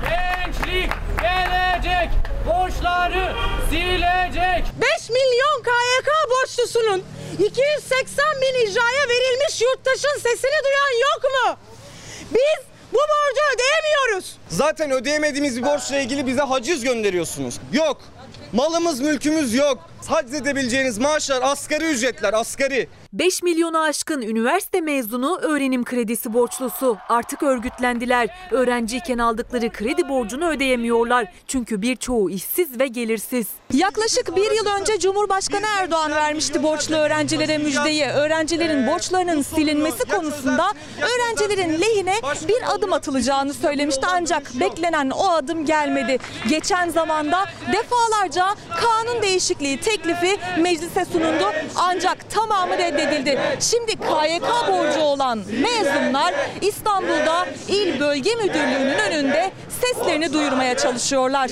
Gençlik 0.00 0.90
gelecek, 1.20 2.10
borçları 2.46 3.34
silecek. 3.70 4.64
5 4.80 5.10
milyon 5.10 5.62
KYK 5.62 6.08
borçlusunun 6.30 7.02
280 7.32 8.24
bin 8.42 8.70
icraya 8.70 9.08
verilmiş 9.08 9.62
yurttaşın 9.62 10.18
sesini 10.18 10.64
duyan 10.64 11.00
yok 11.00 11.24
mu? 11.24 11.56
Biz 12.30 12.66
bu 12.92 12.98
borcu 12.98 13.40
ödeyemiyoruz. 13.54 14.36
Zaten 14.48 14.90
ödeyemediğimiz 14.90 15.56
bir 15.56 15.62
borçla 15.62 15.98
ilgili 15.98 16.26
bize 16.26 16.42
haciz 16.42 16.84
gönderiyorsunuz. 16.84 17.60
Yok. 17.72 18.02
Malımız 18.52 19.00
mülkümüz 19.00 19.54
yok. 19.54 19.78
Haciz 20.06 20.34
edebileceğiniz 20.34 20.98
maaşlar 20.98 21.42
asgari 21.42 21.84
ücretler 21.84 22.32
asgari. 22.32 22.88
5 23.18 23.42
milyonu 23.42 23.78
aşkın 23.78 24.22
üniversite 24.22 24.80
mezunu 24.80 25.38
öğrenim 25.38 25.84
kredisi 25.84 26.32
borçlusu. 26.32 26.96
Artık 27.08 27.42
örgütlendiler. 27.42 28.28
Öğrenciyken 28.50 29.18
aldıkları 29.18 29.72
kredi 29.72 30.08
borcunu 30.08 30.48
ödeyemiyorlar. 30.48 31.32
Çünkü 31.46 31.82
birçoğu 31.82 32.30
işsiz 32.30 32.80
ve 32.80 32.86
gelirsiz. 32.86 33.46
Yaklaşık 33.72 34.36
bir 34.36 34.50
yıl 34.50 34.66
önce 34.80 34.98
Cumhurbaşkanı 34.98 35.66
Erdoğan 35.78 36.10
vermişti 36.10 36.62
borçlu 36.62 36.96
öğrencilere 36.96 37.58
müjdeyi. 37.58 38.04
Öğrencilerin 38.04 38.86
borçlarının 38.86 39.42
silinmesi 39.42 40.04
konusunda 40.04 40.72
öğrencilerin 41.02 41.80
lehine 41.80 42.14
bir 42.48 42.74
adım 42.74 42.92
atılacağını 42.92 43.54
söylemişti. 43.54 44.06
Ancak 44.10 44.54
beklenen 44.60 45.10
o 45.10 45.28
adım 45.28 45.64
gelmedi. 45.64 46.18
Geçen 46.48 46.88
zamanda 46.88 47.44
defalarca 47.72 48.46
kanun 48.80 49.22
değişikliği 49.22 49.80
teklifi 49.80 50.38
meclise 50.60 51.04
sunuldu. 51.04 51.52
Ancak 51.76 52.30
tamamı 52.30 52.78
reddedildi. 52.78 53.05
Şimdi 53.60 53.92
KYK 53.96 54.68
borcu 54.68 55.00
olan 55.00 55.38
mezunlar 55.38 56.34
İstanbul'da 56.60 57.46
İl 57.68 58.00
Bölge 58.00 58.34
Müdürlüğü'nün 58.34 58.98
önünde 58.98 59.52
seslerini 59.80 60.32
duyurmaya 60.32 60.76
çalışıyorlar. 60.76 61.50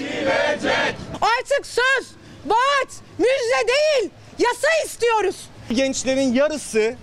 Artık 1.21 1.67
söz, 1.67 2.07
vaat, 2.47 2.89
müjde 3.19 3.69
değil, 3.69 4.11
yasa 4.39 4.69
istiyoruz. 4.87 5.37
Gençlerin 5.73 6.35
yarısı 6.35 6.95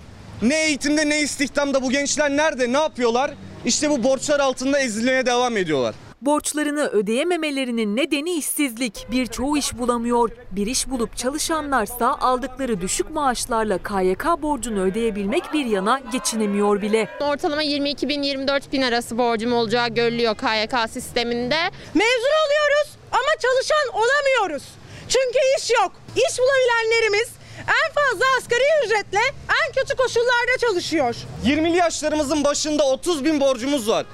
Ne 0.42 0.64
eğitimde 0.64 1.08
ne 1.08 1.20
istihdamda 1.20 1.82
bu 1.82 1.90
gençler 1.90 2.30
nerede 2.30 2.72
ne 2.72 2.78
yapıyorlar? 2.78 3.30
İşte 3.64 3.90
bu 3.90 4.04
borçlar 4.04 4.40
altında 4.40 4.78
ezilmeye 4.78 5.26
devam 5.26 5.56
ediyorlar. 5.56 5.94
Borçlarını 6.22 6.88
ödeyememelerinin 6.88 7.96
nedeni 7.96 8.30
işsizlik. 8.30 9.06
Birçoğu 9.10 9.56
iş 9.58 9.78
bulamıyor. 9.78 10.30
Bir 10.50 10.66
iş 10.66 10.90
bulup 10.90 11.16
çalışanlarsa 11.16 12.16
aldıkları 12.20 12.80
düşük 12.80 13.10
maaşlarla 13.10 13.78
KYK 13.78 14.42
borcunu 14.42 14.80
ödeyebilmek 14.82 15.52
bir 15.52 15.66
yana 15.66 16.00
geçinemiyor 16.12 16.82
bile. 16.82 17.08
Ortalama 17.20 17.62
22 17.62 18.08
bin 18.08 18.22
24 18.22 18.72
bin 18.72 18.82
arası 18.82 19.18
borcum 19.18 19.52
olacağı 19.52 19.88
görülüyor 19.88 20.34
KYK 20.36 20.90
sisteminde. 20.90 21.56
Mezun 21.94 22.34
oluyoruz 22.46 22.96
ama 23.12 23.32
çalışan 23.42 24.02
olamıyoruz. 24.02 24.62
Çünkü 25.08 25.38
iş 25.58 25.70
yok. 25.70 25.92
İş 26.16 26.38
bulabilenlerimiz 26.38 27.28
en 27.58 27.92
fazla 27.94 28.24
asgari 28.38 28.62
ücretle 28.86 29.20
en 29.66 29.72
kötü 29.74 29.96
koşullarda 29.96 30.58
çalışıyor. 30.60 31.14
20'li 31.46 31.76
yaşlarımızın 31.76 32.44
başında 32.44 32.84
30 32.84 33.24
bin 33.24 33.40
borcumuz 33.40 33.88
var. 33.88 34.06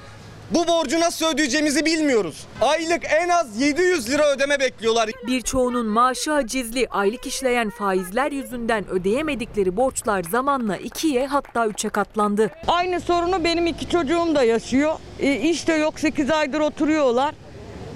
Bu 0.51 0.67
borcu 0.67 0.99
nasıl 0.99 1.25
ödeyeceğimizi 1.25 1.85
bilmiyoruz. 1.85 2.45
Aylık 2.61 3.01
en 3.11 3.29
az 3.29 3.61
700 3.61 4.09
lira 4.09 4.31
ödeme 4.31 4.59
bekliyorlar. 4.59 5.09
Birçoğunun 5.27 5.85
maaşı 5.85 6.31
hacizli, 6.31 6.87
aylık 6.91 7.27
işleyen 7.27 7.69
faizler 7.69 8.31
yüzünden 8.31 8.87
ödeyemedikleri 8.89 9.77
borçlar 9.77 10.23
zamanla 10.23 10.77
ikiye 10.77 11.27
hatta 11.27 11.67
üçe 11.67 11.89
katlandı. 11.89 12.51
Aynı 12.67 13.01
sorunu 13.01 13.43
benim 13.43 13.67
iki 13.67 13.89
çocuğum 13.89 14.35
da 14.35 14.43
yaşıyor. 14.43 14.93
E, 15.19 15.33
iş 15.35 15.67
de 15.67 15.73
yok 15.73 15.99
8 15.99 16.29
aydır 16.31 16.59
oturuyorlar. 16.59 17.35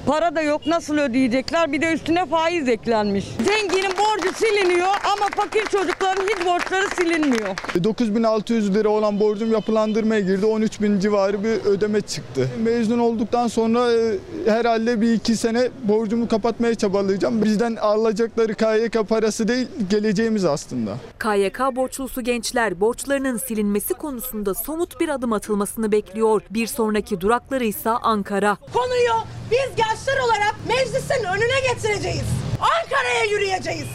Para 0.06 0.36
da 0.36 0.41
yok 0.41 0.68
nasıl 0.68 0.97
ödeyecekler 0.97 1.72
bir 1.72 1.82
de 1.82 1.93
üstüne 1.93 2.26
faiz 2.26 2.70
eklenmiş. 2.70 3.26
Zenginin 3.26 3.91
borcu 3.97 4.34
siliniyor 4.36 4.88
ama 4.88 5.28
fakir 5.36 5.66
çocukların 5.66 6.24
hiç 6.24 6.45
borçları 6.45 6.88
silinmiyor. 6.95 7.49
9600 7.84 8.76
lira 8.76 8.89
olan 8.89 9.20
borcum 9.20 9.51
yapılandırmaya 9.51 10.22
girdi. 10.22 10.45
13 10.45 10.82
bin 10.82 10.99
civarı 10.99 11.43
bir 11.43 11.66
ödeme 11.66 12.01
çıktı. 12.01 12.49
Mezun 12.64 12.99
olduktan 12.99 13.47
sonra 13.47 13.93
e, 13.93 14.18
herhalde 14.45 15.01
bir 15.01 15.14
iki 15.14 15.38
sene 15.38 15.70
borcumu 15.84 16.28
kapatmaya 16.28 16.76
çabalayacağım. 16.76 17.43
Bizden 17.43 17.76
alacakları 17.76 18.54
KYK 18.54 19.10
parası 19.10 19.47
değil 19.47 19.68
geleceğimiz 19.89 20.45
aslında. 20.45 20.97
KYK 21.20 21.60
borçlusu 21.76 22.22
gençler 22.22 22.80
borçlarının 22.80 23.38
silinmesi 23.38 23.93
konusunda 23.93 24.54
somut 24.54 24.99
bir 24.99 25.10
adım 25.10 25.34
atılmasını 25.34 25.91
bekliyor. 25.91 26.41
Bir 26.49 26.68
sonraki 26.68 27.22
durakları 27.22 27.64
ise 27.64 27.89
Ankara. 27.89 28.58
Konuyu 28.74 29.14
biz 29.52 29.76
gençler 29.76 30.18
olarak 30.18 30.56
meclisin 30.68 31.24
önüne 31.24 31.74
getireceğiz. 31.74 32.26
Ankara'ya 32.60 33.24
yürüyeceğiz. 33.24 33.88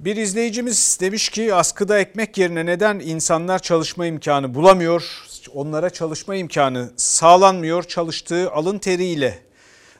Bir 0.00 0.16
izleyicimiz 0.16 0.98
demiş 1.00 1.28
ki 1.28 1.54
askıda 1.54 1.98
ekmek 1.98 2.38
yerine 2.38 2.66
neden 2.66 2.98
insanlar 2.98 3.58
çalışma 3.58 4.06
imkanı 4.06 4.54
bulamıyor? 4.54 5.24
Onlara 5.54 5.90
çalışma 5.90 6.34
imkanı 6.34 6.92
sağlanmıyor 6.96 7.82
çalıştığı 7.82 8.50
alın 8.50 8.78
teriyle. 8.78 9.38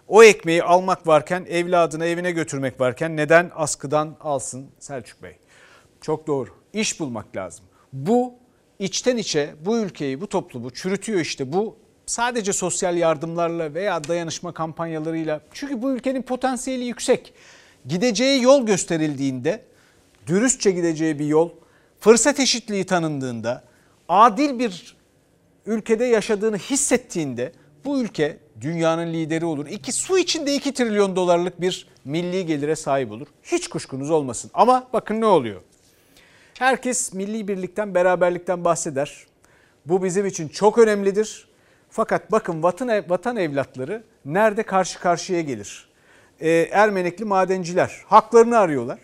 O 0.09 0.23
ekmeği 0.23 0.63
almak 0.63 1.07
varken 1.07 1.47
evladını 1.49 2.07
evine 2.07 2.31
götürmek 2.31 2.81
varken 2.81 3.17
neden 3.17 3.51
askıdan 3.55 4.17
alsın 4.21 4.71
Selçuk 4.79 5.23
Bey? 5.23 5.37
Çok 6.01 6.27
doğru. 6.27 6.51
İş 6.73 7.01
bulmak 7.01 7.37
lazım. 7.37 7.65
Bu 7.93 8.35
içten 8.79 9.17
içe 9.17 9.55
bu 9.65 9.79
ülkeyi, 9.79 10.21
bu 10.21 10.27
toplumu 10.27 10.71
çürütüyor 10.71 11.21
işte. 11.21 11.53
Bu 11.53 11.77
sadece 12.09 12.53
sosyal 12.53 12.97
yardımlarla 12.97 13.75
veya 13.75 14.05
dayanışma 14.05 14.53
kampanyalarıyla. 14.53 15.41
Çünkü 15.53 15.83
bu 15.83 15.91
ülkenin 15.91 16.23
potansiyeli 16.23 16.85
yüksek. 16.85 17.33
Gideceği 17.87 18.43
yol 18.43 18.67
gösterildiğinde, 18.67 19.65
dürüstçe 20.27 20.71
gideceği 20.71 21.19
bir 21.19 21.27
yol, 21.27 21.51
fırsat 22.01 22.41
eşitliği 22.41 22.87
tanındığında, 22.87 23.65
adil 24.09 24.59
bir 24.59 24.97
ülkede 25.67 26.05
yaşadığını 26.05 26.59
hissettiğinde 26.59 27.53
bu 27.85 28.01
ülke 28.01 28.39
dünyanın 28.61 29.13
lideri 29.13 29.45
olur. 29.45 29.67
İki 29.67 29.93
su 29.93 30.19
içinde 30.19 30.55
2 30.55 30.75
trilyon 30.75 31.17
dolarlık 31.17 31.61
bir 31.61 31.89
milli 32.05 32.47
gelire 32.47 32.77
sahip 32.77 33.13
olur. 33.13 33.27
Hiç 33.43 33.69
kuşkunuz 33.69 34.11
olmasın. 34.11 34.51
Ama 34.55 34.89
bakın 34.93 35.21
ne 35.21 35.27
oluyor? 35.27 35.63
Herkes 36.59 37.13
milli 37.13 37.49
birlikten, 37.49 37.95
beraberlikten 37.95 38.65
bahseder. 38.65 39.27
Bu 39.87 40.05
bizim 40.05 40.27
için 40.27 40.49
çok 40.49 40.79
önemlidir. 40.79 41.48
Fakat 41.91 42.33
bakın 42.33 42.63
vatan, 42.63 43.05
vatan 43.09 43.37
evlatları 43.37 44.03
nerede 44.25 44.63
karşı 44.63 45.01
karşıya 45.01 45.41
gelir? 45.41 45.89
Ee, 46.41 46.51
Ermenekli 46.71 47.25
madenciler 47.25 48.03
haklarını 48.07 48.59
arıyorlar. 48.59 48.99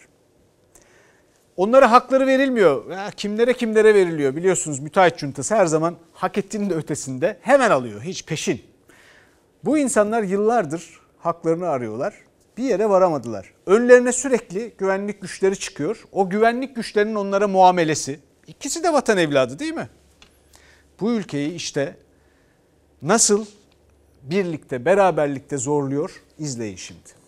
Onlara 1.57 1.91
hakları 1.91 2.27
verilmiyor. 2.27 2.91
Ya 2.91 3.11
kimlere 3.17 3.53
kimlere 3.53 3.95
veriliyor 3.95 4.37
biliyorsunuz 4.37 4.81
müteahhit 4.81 5.19
cuntası 5.19 5.55
her 5.55 5.67
zaman 5.67 5.97
hak 6.13 6.39
ettiğinin 6.39 6.71
de 6.71 6.75
ötesinde 6.75 7.39
hemen 7.41 7.71
alıyor 7.71 8.03
hiç 8.03 8.27
peşin. 8.27 8.63
Bu 9.65 9.79
insanlar 9.79 10.23
yıllardır 10.23 11.01
haklarını 11.19 11.69
arıyorlar. 11.69 12.15
Bir 12.57 12.65
yere 12.65 12.89
varamadılar. 12.89 13.53
Önlerine 13.67 14.13
sürekli 14.13 14.75
güvenlik 14.79 15.23
güçleri 15.23 15.59
çıkıyor. 15.59 16.05
O 16.13 16.31
güvenlik 16.31 16.77
güçlerinin 16.77 17.15
onlara 17.15 17.49
muamelesi. 17.49 18.21
İkisi 18.47 18.83
de 18.83 18.93
vatan 18.93 19.19
evladı 19.19 19.59
değil 19.59 19.75
mi? 19.75 19.89
Bu 21.01 21.13
ülkeyi 21.13 21.55
işte 21.55 21.97
nasıl 23.03 23.47
birlikte, 24.23 24.85
beraberlikte 24.85 25.57
zorluyor 25.57 26.11
izleyin 26.39 26.77
şimdi. 26.77 27.25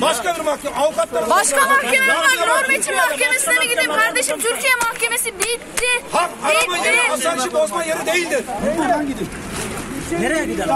Başka 0.00 0.34
bir 0.34 0.40
mahkeme, 0.40 0.76
avukatlar... 0.76 1.30
Başka 1.30 1.56
mahkeme 1.66 2.08
var. 2.08 2.26
Hürmetin 2.64 2.96
mahkemesine 2.96 3.58
mi 3.58 3.68
gideyim 3.68 3.90
kardeşim? 3.92 4.38
Türkiye 4.38 4.72
mahkemesi 4.82 5.38
bitti. 5.38 5.86
Hak 6.12 6.30
arama 6.44 6.76
yeri 6.86 7.12
asayiş 7.12 7.54
bozma 7.54 7.84
yeri 7.84 8.06
değildir. 8.06 8.44
Buradan 8.78 9.06
gidin. 9.06 9.28
Nereye 10.20 10.44
gidelim? 10.44 10.74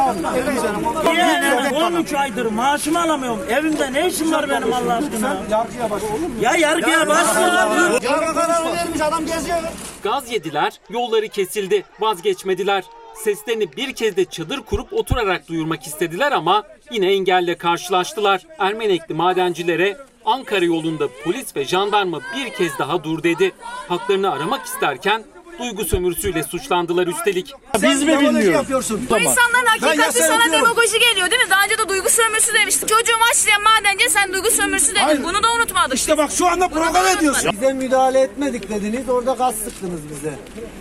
Niye? 1.05 1.71
13 1.85 2.15
aydır 2.15 2.47
maaşımı 2.47 3.03
alamıyorum. 3.03 3.41
Evimde 3.51 3.93
ne 3.93 4.09
işim 4.09 4.33
var 4.33 4.51
benim 4.51 4.73
Allah 4.73 4.95
aşkına? 4.95 5.37
Yargıya 5.51 5.91
başvur. 5.91 6.09
Ya 6.41 6.55
yargıya 6.57 7.07
başvur. 7.07 8.03
Yargı 8.03 8.35
kararı 8.35 8.73
vermiş 8.73 9.01
adam 9.01 9.27
geziyor. 9.27 9.59
Gaz 10.03 10.31
yediler, 10.33 10.81
yolları 10.91 11.29
kesildi, 11.29 11.85
vazgeçmediler. 12.01 12.85
Seslerini 13.25 13.77
bir 13.77 13.93
kez 13.93 14.17
de 14.17 14.25
çadır 14.25 14.61
kurup 14.61 14.93
oturarak 14.93 15.49
duyurmak 15.49 15.87
istediler 15.87 16.33
ama 16.33 16.63
yine 16.91 17.13
engelle 17.13 17.57
karşılaştılar. 17.57 18.43
Ermenekli 18.59 19.15
madencilere 19.15 19.97
Ankara 20.25 20.65
yolunda 20.65 21.09
polis 21.25 21.57
ve 21.57 21.65
jandarma 21.65 22.21
bir 22.37 22.51
kez 22.51 22.79
daha 22.79 23.05
dur 23.05 23.23
dedi. 23.23 23.53
Haklarını 23.89 24.31
aramak 24.31 24.67
isterken 24.67 25.25
duygu 25.59 25.85
sömürüsüyle 25.85 26.43
suçlandılar 26.43 27.07
üstelik. 27.07 27.53
Biz 27.83 28.03
mi 28.03 28.21
bilmiyoruz? 28.21 28.69
Bu 29.11 29.19
insanların 29.19 29.67
hakikati 29.67 30.19
sana 30.19 30.53
demagoji 30.53 30.99
geliyor 30.99 31.31
değil 31.31 31.43
mi? 31.43 31.51
Daha 31.51 31.65
önce 31.65 31.79
de 31.79 31.89
duygu 31.89 32.09
sömürüsü 32.11 32.55
demiştik. 32.55 32.89
Çocuğum 32.89 33.19
açlayan 33.33 33.63
madence 33.63 34.09
sen 34.09 34.33
duygu 34.33 34.51
sömürüsü 34.51 34.91
dedin. 34.91 35.01
Hayır. 35.01 35.23
Bunu 35.25 35.43
da 35.43 35.53
unutmadık. 35.53 35.95
İşte 35.99 36.19
bak 36.19 36.31
şu 36.33 36.47
anda 36.49 36.69
program 36.69 37.07
ediyorsun. 37.07 37.51
Bize 37.53 37.73
müdahale 37.73 38.21
etmedik 38.21 38.69
dediniz. 38.71 39.09
Orada 39.09 39.33
gaz 39.33 39.55
sıktınız 39.55 40.01
bize. 40.11 40.35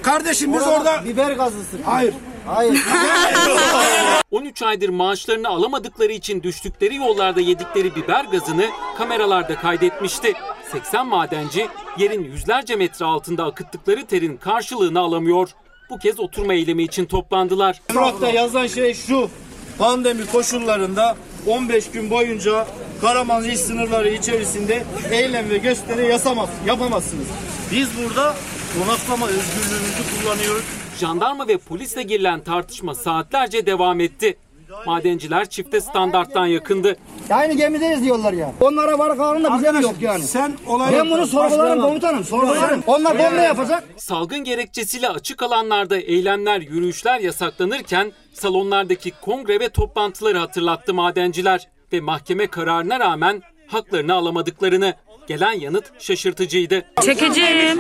Kardeşim 0.04 0.54
biz 0.54 0.68
orada... 0.68 1.06
Biber 1.06 1.32
gazı 1.32 1.60
sıktınız. 1.64 1.86
Hayır. 1.86 2.14
Hayır. 2.46 2.84
13 4.32 4.62
aydır 4.62 4.90
maaşlarını 4.90 5.48
alamadıkları 5.50 6.12
için 6.12 6.44
düştükleri 6.44 6.96
yollarda 6.96 7.42
yedikleri 7.42 7.96
biber 7.96 8.26
gazını 8.26 8.70
kameralarda 8.98 9.56
kaydetmişti. 9.56 10.34
80 10.72 11.08
madenci 11.08 11.68
yerin 11.98 12.24
yüzlerce 12.24 12.76
metre 12.76 13.06
altında 13.06 13.46
akıttıkları 13.46 14.06
terin 14.06 14.38
karşılığını 14.38 15.00
alamıyor. 15.00 15.50
Bu 15.90 16.00
kez 16.00 16.20
oturma 16.20 16.54
eylemi 16.54 16.84
için 16.84 17.06
toplandılar. 17.06 17.82
Murat'ta 17.94 18.30
yazan 18.30 18.68
şey 18.68 18.94
şu. 18.94 19.30
Pandemi 19.78 20.26
koşullarında 20.26 21.18
15 21.48 21.92
gün 21.92 22.10
boyunca 22.10 22.68
Karaman 23.02 23.44
il 23.44 23.58
sınırları 23.58 24.10
içerisinde 24.10 24.84
eylem 25.12 25.50
ve 25.50 25.58
gösteri 25.58 26.08
yasamaz, 26.08 26.50
yapamazsınız. 26.66 27.28
Biz 27.72 27.88
burada 27.98 28.36
konaklama 28.80 29.28
özgürlüğümüzü 29.28 30.22
kullanıyoruz. 30.22 30.64
Jandarma 31.00 31.48
ve 31.48 31.58
polisle 31.58 32.04
girilen 32.04 32.44
tartışma 32.44 32.96
saatlerce 32.96 33.66
devam 33.66 34.00
etti. 34.00 34.38
Madenciler 34.86 35.50
çifte 35.50 35.82
standarttan 35.82 36.46
yakındı. 36.46 36.98
Aynı 37.30 37.54
gemideyiz 37.54 38.04
diyorlar 38.04 38.34
ya. 38.34 38.54
Onlara 38.62 39.00
var 39.00 39.18
karnında 39.18 39.58
bize 39.58 39.72
mi 39.72 39.84
yok 39.84 39.96
yani? 40.02 40.24
Sen 40.24 40.54
olay 40.68 40.94
Ben 40.94 41.12
bunu 41.12 41.28
sorgularım 41.28 41.82
komutanım. 41.82 42.24
Sorgularım. 42.24 42.84
Onlar 42.88 43.20
bomba 43.20 43.42
yapacak. 43.42 43.84
Salgın 43.98 44.44
gerekçesiyle 44.44 45.10
açık 45.10 45.44
alanlarda 45.44 45.98
eylemler, 45.98 46.62
yürüyüşler 46.62 47.20
yasaklanırken 47.20 48.12
salonlardaki 48.34 49.12
kongre 49.12 49.60
ve 49.60 49.70
toplantıları 49.70 50.38
hatırlattı 50.38 50.94
madenciler 50.94 51.68
ve 51.94 52.02
mahkeme 52.02 52.48
kararına 52.48 53.00
rağmen 53.00 53.42
haklarını 53.68 54.14
alamadıklarını. 54.14 54.94
Gelen 55.28 55.54
yanıt 55.54 55.92
şaşırtıcıydı. 56.00 56.86
Çekeceğim. 57.02 57.80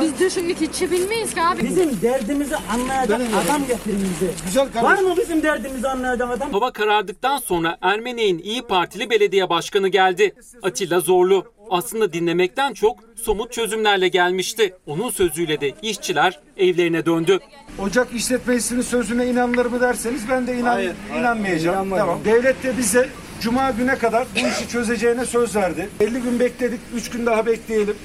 Biz 0.00 0.20
dışarı 0.20 0.50
geçebilmeyiz 0.50 1.34
ki 1.34 1.42
abi. 1.42 1.62
Bizim 1.62 2.02
derdimizi 2.02 2.56
anlayacak 2.56 3.20
adam 3.46 3.66
getirin 3.66 4.06
bize. 4.20 4.82
Var 4.82 4.98
mı 4.98 5.14
bizim 5.16 5.42
derdimizi 5.42 5.88
anlayacak 5.88 6.30
adam? 6.30 6.52
Hava 6.52 6.72
karardıktan 6.72 7.38
sonra 7.38 7.76
Ermenek'in 7.82 8.38
İyi 8.38 8.62
Partili 8.62 9.10
belediye 9.10 9.48
başkanı 9.48 9.88
geldi. 9.88 10.34
Atilla 10.62 11.00
Zorlu. 11.00 11.44
Aslında 11.70 12.12
dinlemekten 12.12 12.72
çok 12.72 12.98
somut 13.16 13.52
çözümlerle 13.52 14.08
gelmişti. 14.08 14.74
Onun 14.86 15.10
sözüyle 15.10 15.60
de 15.60 15.72
işçiler 15.82 16.40
evlerine 16.56 17.06
döndü. 17.06 17.38
Ocak 17.78 18.14
işletmesinin 18.14 18.82
sözüne 18.82 19.26
inanılır 19.26 19.66
mı 19.66 19.80
derseniz 19.80 20.28
ben 20.30 20.46
de 20.46 20.56
inan, 20.58 20.66
Hayır, 20.66 20.94
hayır, 21.08 21.20
inanmayacağım. 21.20 21.90
Tamam. 21.90 22.20
Devlet 22.24 22.62
de 22.62 22.78
bize 22.78 23.08
Cuma 23.40 23.70
güne 23.70 23.98
kadar 23.98 24.26
bu 24.34 24.48
işi 24.48 24.68
çözeceğine 24.68 25.26
söz 25.26 25.56
verdi. 25.56 25.88
50 26.00 26.22
gün 26.22 26.40
bekledik, 26.40 26.80
3 26.94 27.10
gün 27.10 27.26
daha 27.26 27.46
bekleyelim. 27.46 27.96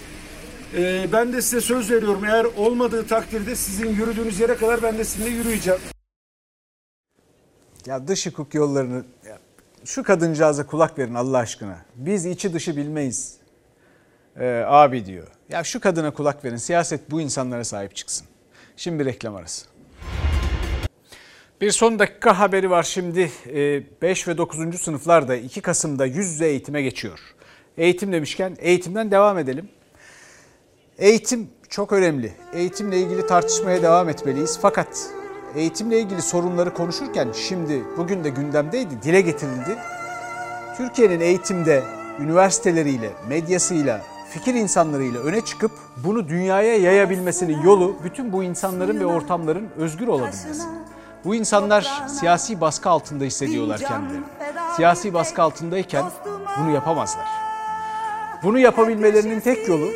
Ee, 0.78 1.07
ben 1.14 1.34
de 1.34 1.41
size 1.41 1.62
söz 1.62 1.91
veriyorum. 1.91 2.26
Eğer 2.26 2.45
olmadığı 2.57 3.07
takdirde 3.07 3.55
sizin 3.55 3.89
yürüdüğünüz 3.89 4.39
yere 4.39 4.55
kadar 4.55 4.84
ben 4.84 4.97
de 4.97 5.03
sizinle 5.03 5.30
yürüyeceğim. 5.30 5.80
Ya 7.86 8.07
dış 8.07 8.28
hukuk 8.28 8.53
yollarını 8.53 9.03
şu 9.86 10.03
kadıncağıza 10.03 10.66
kulak 10.66 10.99
verin 10.99 11.16
Allah 11.16 11.38
aşkına. 11.38 11.78
Biz 11.95 12.26
içi 12.26 12.53
dışı 12.53 12.78
bilmeyiz. 12.78 13.41
Ee, 14.39 14.63
abi 14.67 15.05
diyor. 15.05 15.27
Ya 15.49 15.63
şu 15.63 15.79
kadına 15.79 16.11
kulak 16.11 16.45
verin. 16.45 16.55
Siyaset 16.55 17.11
bu 17.11 17.21
insanlara 17.21 17.63
sahip 17.63 17.95
çıksın. 17.95 18.27
Şimdi 18.75 18.99
bir 18.99 19.05
reklam 19.05 19.36
arası. 19.36 19.65
Bir 21.61 21.71
son 21.71 21.99
dakika 21.99 22.39
haberi 22.39 22.69
var 22.69 22.84
şimdi. 22.84 23.32
5 24.01 24.27
ve 24.27 24.38
9. 24.38 24.82
sınıflarda 24.82 25.36
2 25.36 25.61
Kasım'da 25.61 26.05
yüz 26.05 26.32
yüze 26.32 26.45
eğitime 26.47 26.82
geçiyor. 26.82 27.19
Eğitim 27.77 28.11
demişken 28.11 28.57
eğitimden 28.59 29.11
devam 29.11 29.38
edelim. 29.38 29.69
Eğitim 30.97 31.49
çok 31.69 31.91
önemli. 31.91 32.34
Eğitimle 32.53 32.99
ilgili 32.99 33.27
tartışmaya 33.27 33.82
devam 33.82 34.09
etmeliyiz. 34.09 34.59
Fakat 34.61 35.09
eğitimle 35.55 35.99
ilgili 35.99 36.21
sorunları 36.21 36.73
konuşurken 36.73 37.32
şimdi 37.47 37.84
bugün 37.97 38.23
de 38.23 38.29
gündemdeydi, 38.29 39.01
dile 39.03 39.21
getirildi. 39.21 39.77
Türkiye'nin 40.77 41.19
eğitimde 41.19 41.84
üniversiteleriyle, 42.19 43.09
medyasıyla, 43.29 44.01
fikir 44.32 44.53
insanlarıyla 44.53 45.21
öne 45.21 45.41
çıkıp 45.41 45.71
bunu 46.03 46.27
dünyaya 46.27 46.77
yayabilmesinin 46.77 47.61
yolu 47.61 47.95
bütün 48.03 48.32
bu 48.32 48.43
insanların 48.43 48.99
ve 48.99 49.05
ortamların 49.05 49.69
özgür 49.77 50.07
olabilmesi. 50.07 50.63
Bu 51.25 51.36
insanlar 51.36 52.03
siyasi 52.07 52.61
baskı 52.61 52.89
altında 52.89 53.23
hissediyorlar 53.23 53.79
kendilerini. 53.79 54.25
Siyasi 54.75 55.13
baskı 55.13 55.41
altındayken 55.41 56.05
bunu 56.59 56.71
yapamazlar. 56.71 57.25
Bunu 58.43 58.59
yapabilmelerinin 58.59 59.39
tek 59.39 59.67
yolu 59.67 59.88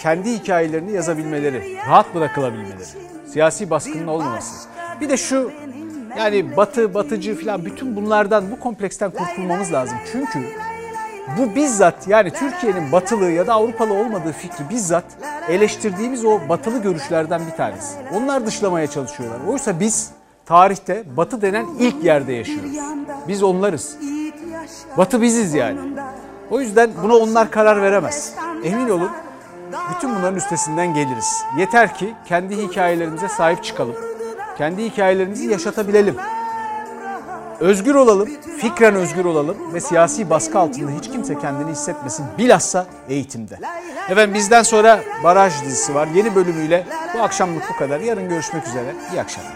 kendi 0.00 0.32
hikayelerini 0.32 0.92
yazabilmeleri, 0.92 1.76
rahat 1.76 2.14
bırakılabilmeleri. 2.14 2.88
Siyasi 3.32 3.70
baskının 3.70 4.06
olmaması. 4.06 4.68
Bir 5.00 5.08
de 5.08 5.16
şu 5.16 5.50
yani 6.18 6.56
batı, 6.56 6.94
batıcı 6.94 7.44
falan 7.44 7.64
bütün 7.64 7.96
bunlardan, 7.96 8.50
bu 8.50 8.60
kompleksten 8.60 9.10
kurtulmamız 9.10 9.72
lazım. 9.72 9.98
Çünkü 10.12 10.38
bu 11.38 11.54
bizzat 11.54 12.08
yani 12.08 12.30
Türkiye'nin 12.30 12.92
batılı 12.92 13.30
ya 13.30 13.46
da 13.46 13.54
Avrupalı 13.54 13.94
olmadığı 13.94 14.32
fikri 14.32 14.68
bizzat 14.70 15.04
eleştirdiğimiz 15.48 16.24
o 16.24 16.40
batılı 16.48 16.82
görüşlerden 16.82 17.40
bir 17.46 17.56
tanesi. 17.56 17.96
Onlar 18.14 18.46
dışlamaya 18.46 18.86
çalışıyorlar. 18.86 19.38
Oysa 19.48 19.80
biz 19.80 20.10
tarihte 20.46 21.04
batı 21.16 21.42
denen 21.42 21.66
ilk 21.78 22.04
yerde 22.04 22.32
yaşıyoruz. 22.32 22.70
Biz 23.28 23.42
onlarız. 23.42 23.96
Batı 24.96 25.22
biziz 25.22 25.54
yani. 25.54 25.78
O 26.50 26.60
yüzden 26.60 26.90
buna 27.02 27.16
onlar 27.16 27.50
karar 27.50 27.82
veremez. 27.82 28.34
Emin 28.64 28.90
olun 28.90 29.10
bütün 29.94 30.14
bunların 30.14 30.36
üstesinden 30.36 30.94
geliriz. 30.94 31.44
Yeter 31.58 31.94
ki 31.94 32.14
kendi 32.26 32.56
hikayelerimize 32.56 33.28
sahip 33.28 33.64
çıkalım. 33.64 33.94
Kendi 34.58 34.84
hikayelerimizi 34.84 35.46
yaşatabilelim. 35.46 36.16
Özgür 37.60 37.94
olalım, 37.94 38.28
fikren 38.58 38.94
özgür 38.94 39.24
olalım 39.24 39.74
ve 39.74 39.80
siyasi 39.80 40.30
baskı 40.30 40.58
altında 40.58 40.90
hiç 40.90 41.10
kimse 41.10 41.38
kendini 41.38 41.70
hissetmesin. 41.70 42.26
Bilhassa 42.38 42.86
eğitimde. 43.08 43.58
Efendim 44.08 44.34
bizden 44.34 44.62
sonra 44.62 45.00
Baraj 45.24 45.62
dizisi 45.64 45.94
var. 45.94 46.08
Yeni 46.14 46.34
bölümüyle 46.34 46.86
bu 47.14 47.22
akşamlık 47.22 47.62
bu 47.74 47.78
kadar. 47.78 48.00
Yarın 48.00 48.28
görüşmek 48.28 48.66
üzere. 48.66 48.94
İyi 49.12 49.20
akşamlar. 49.20 49.52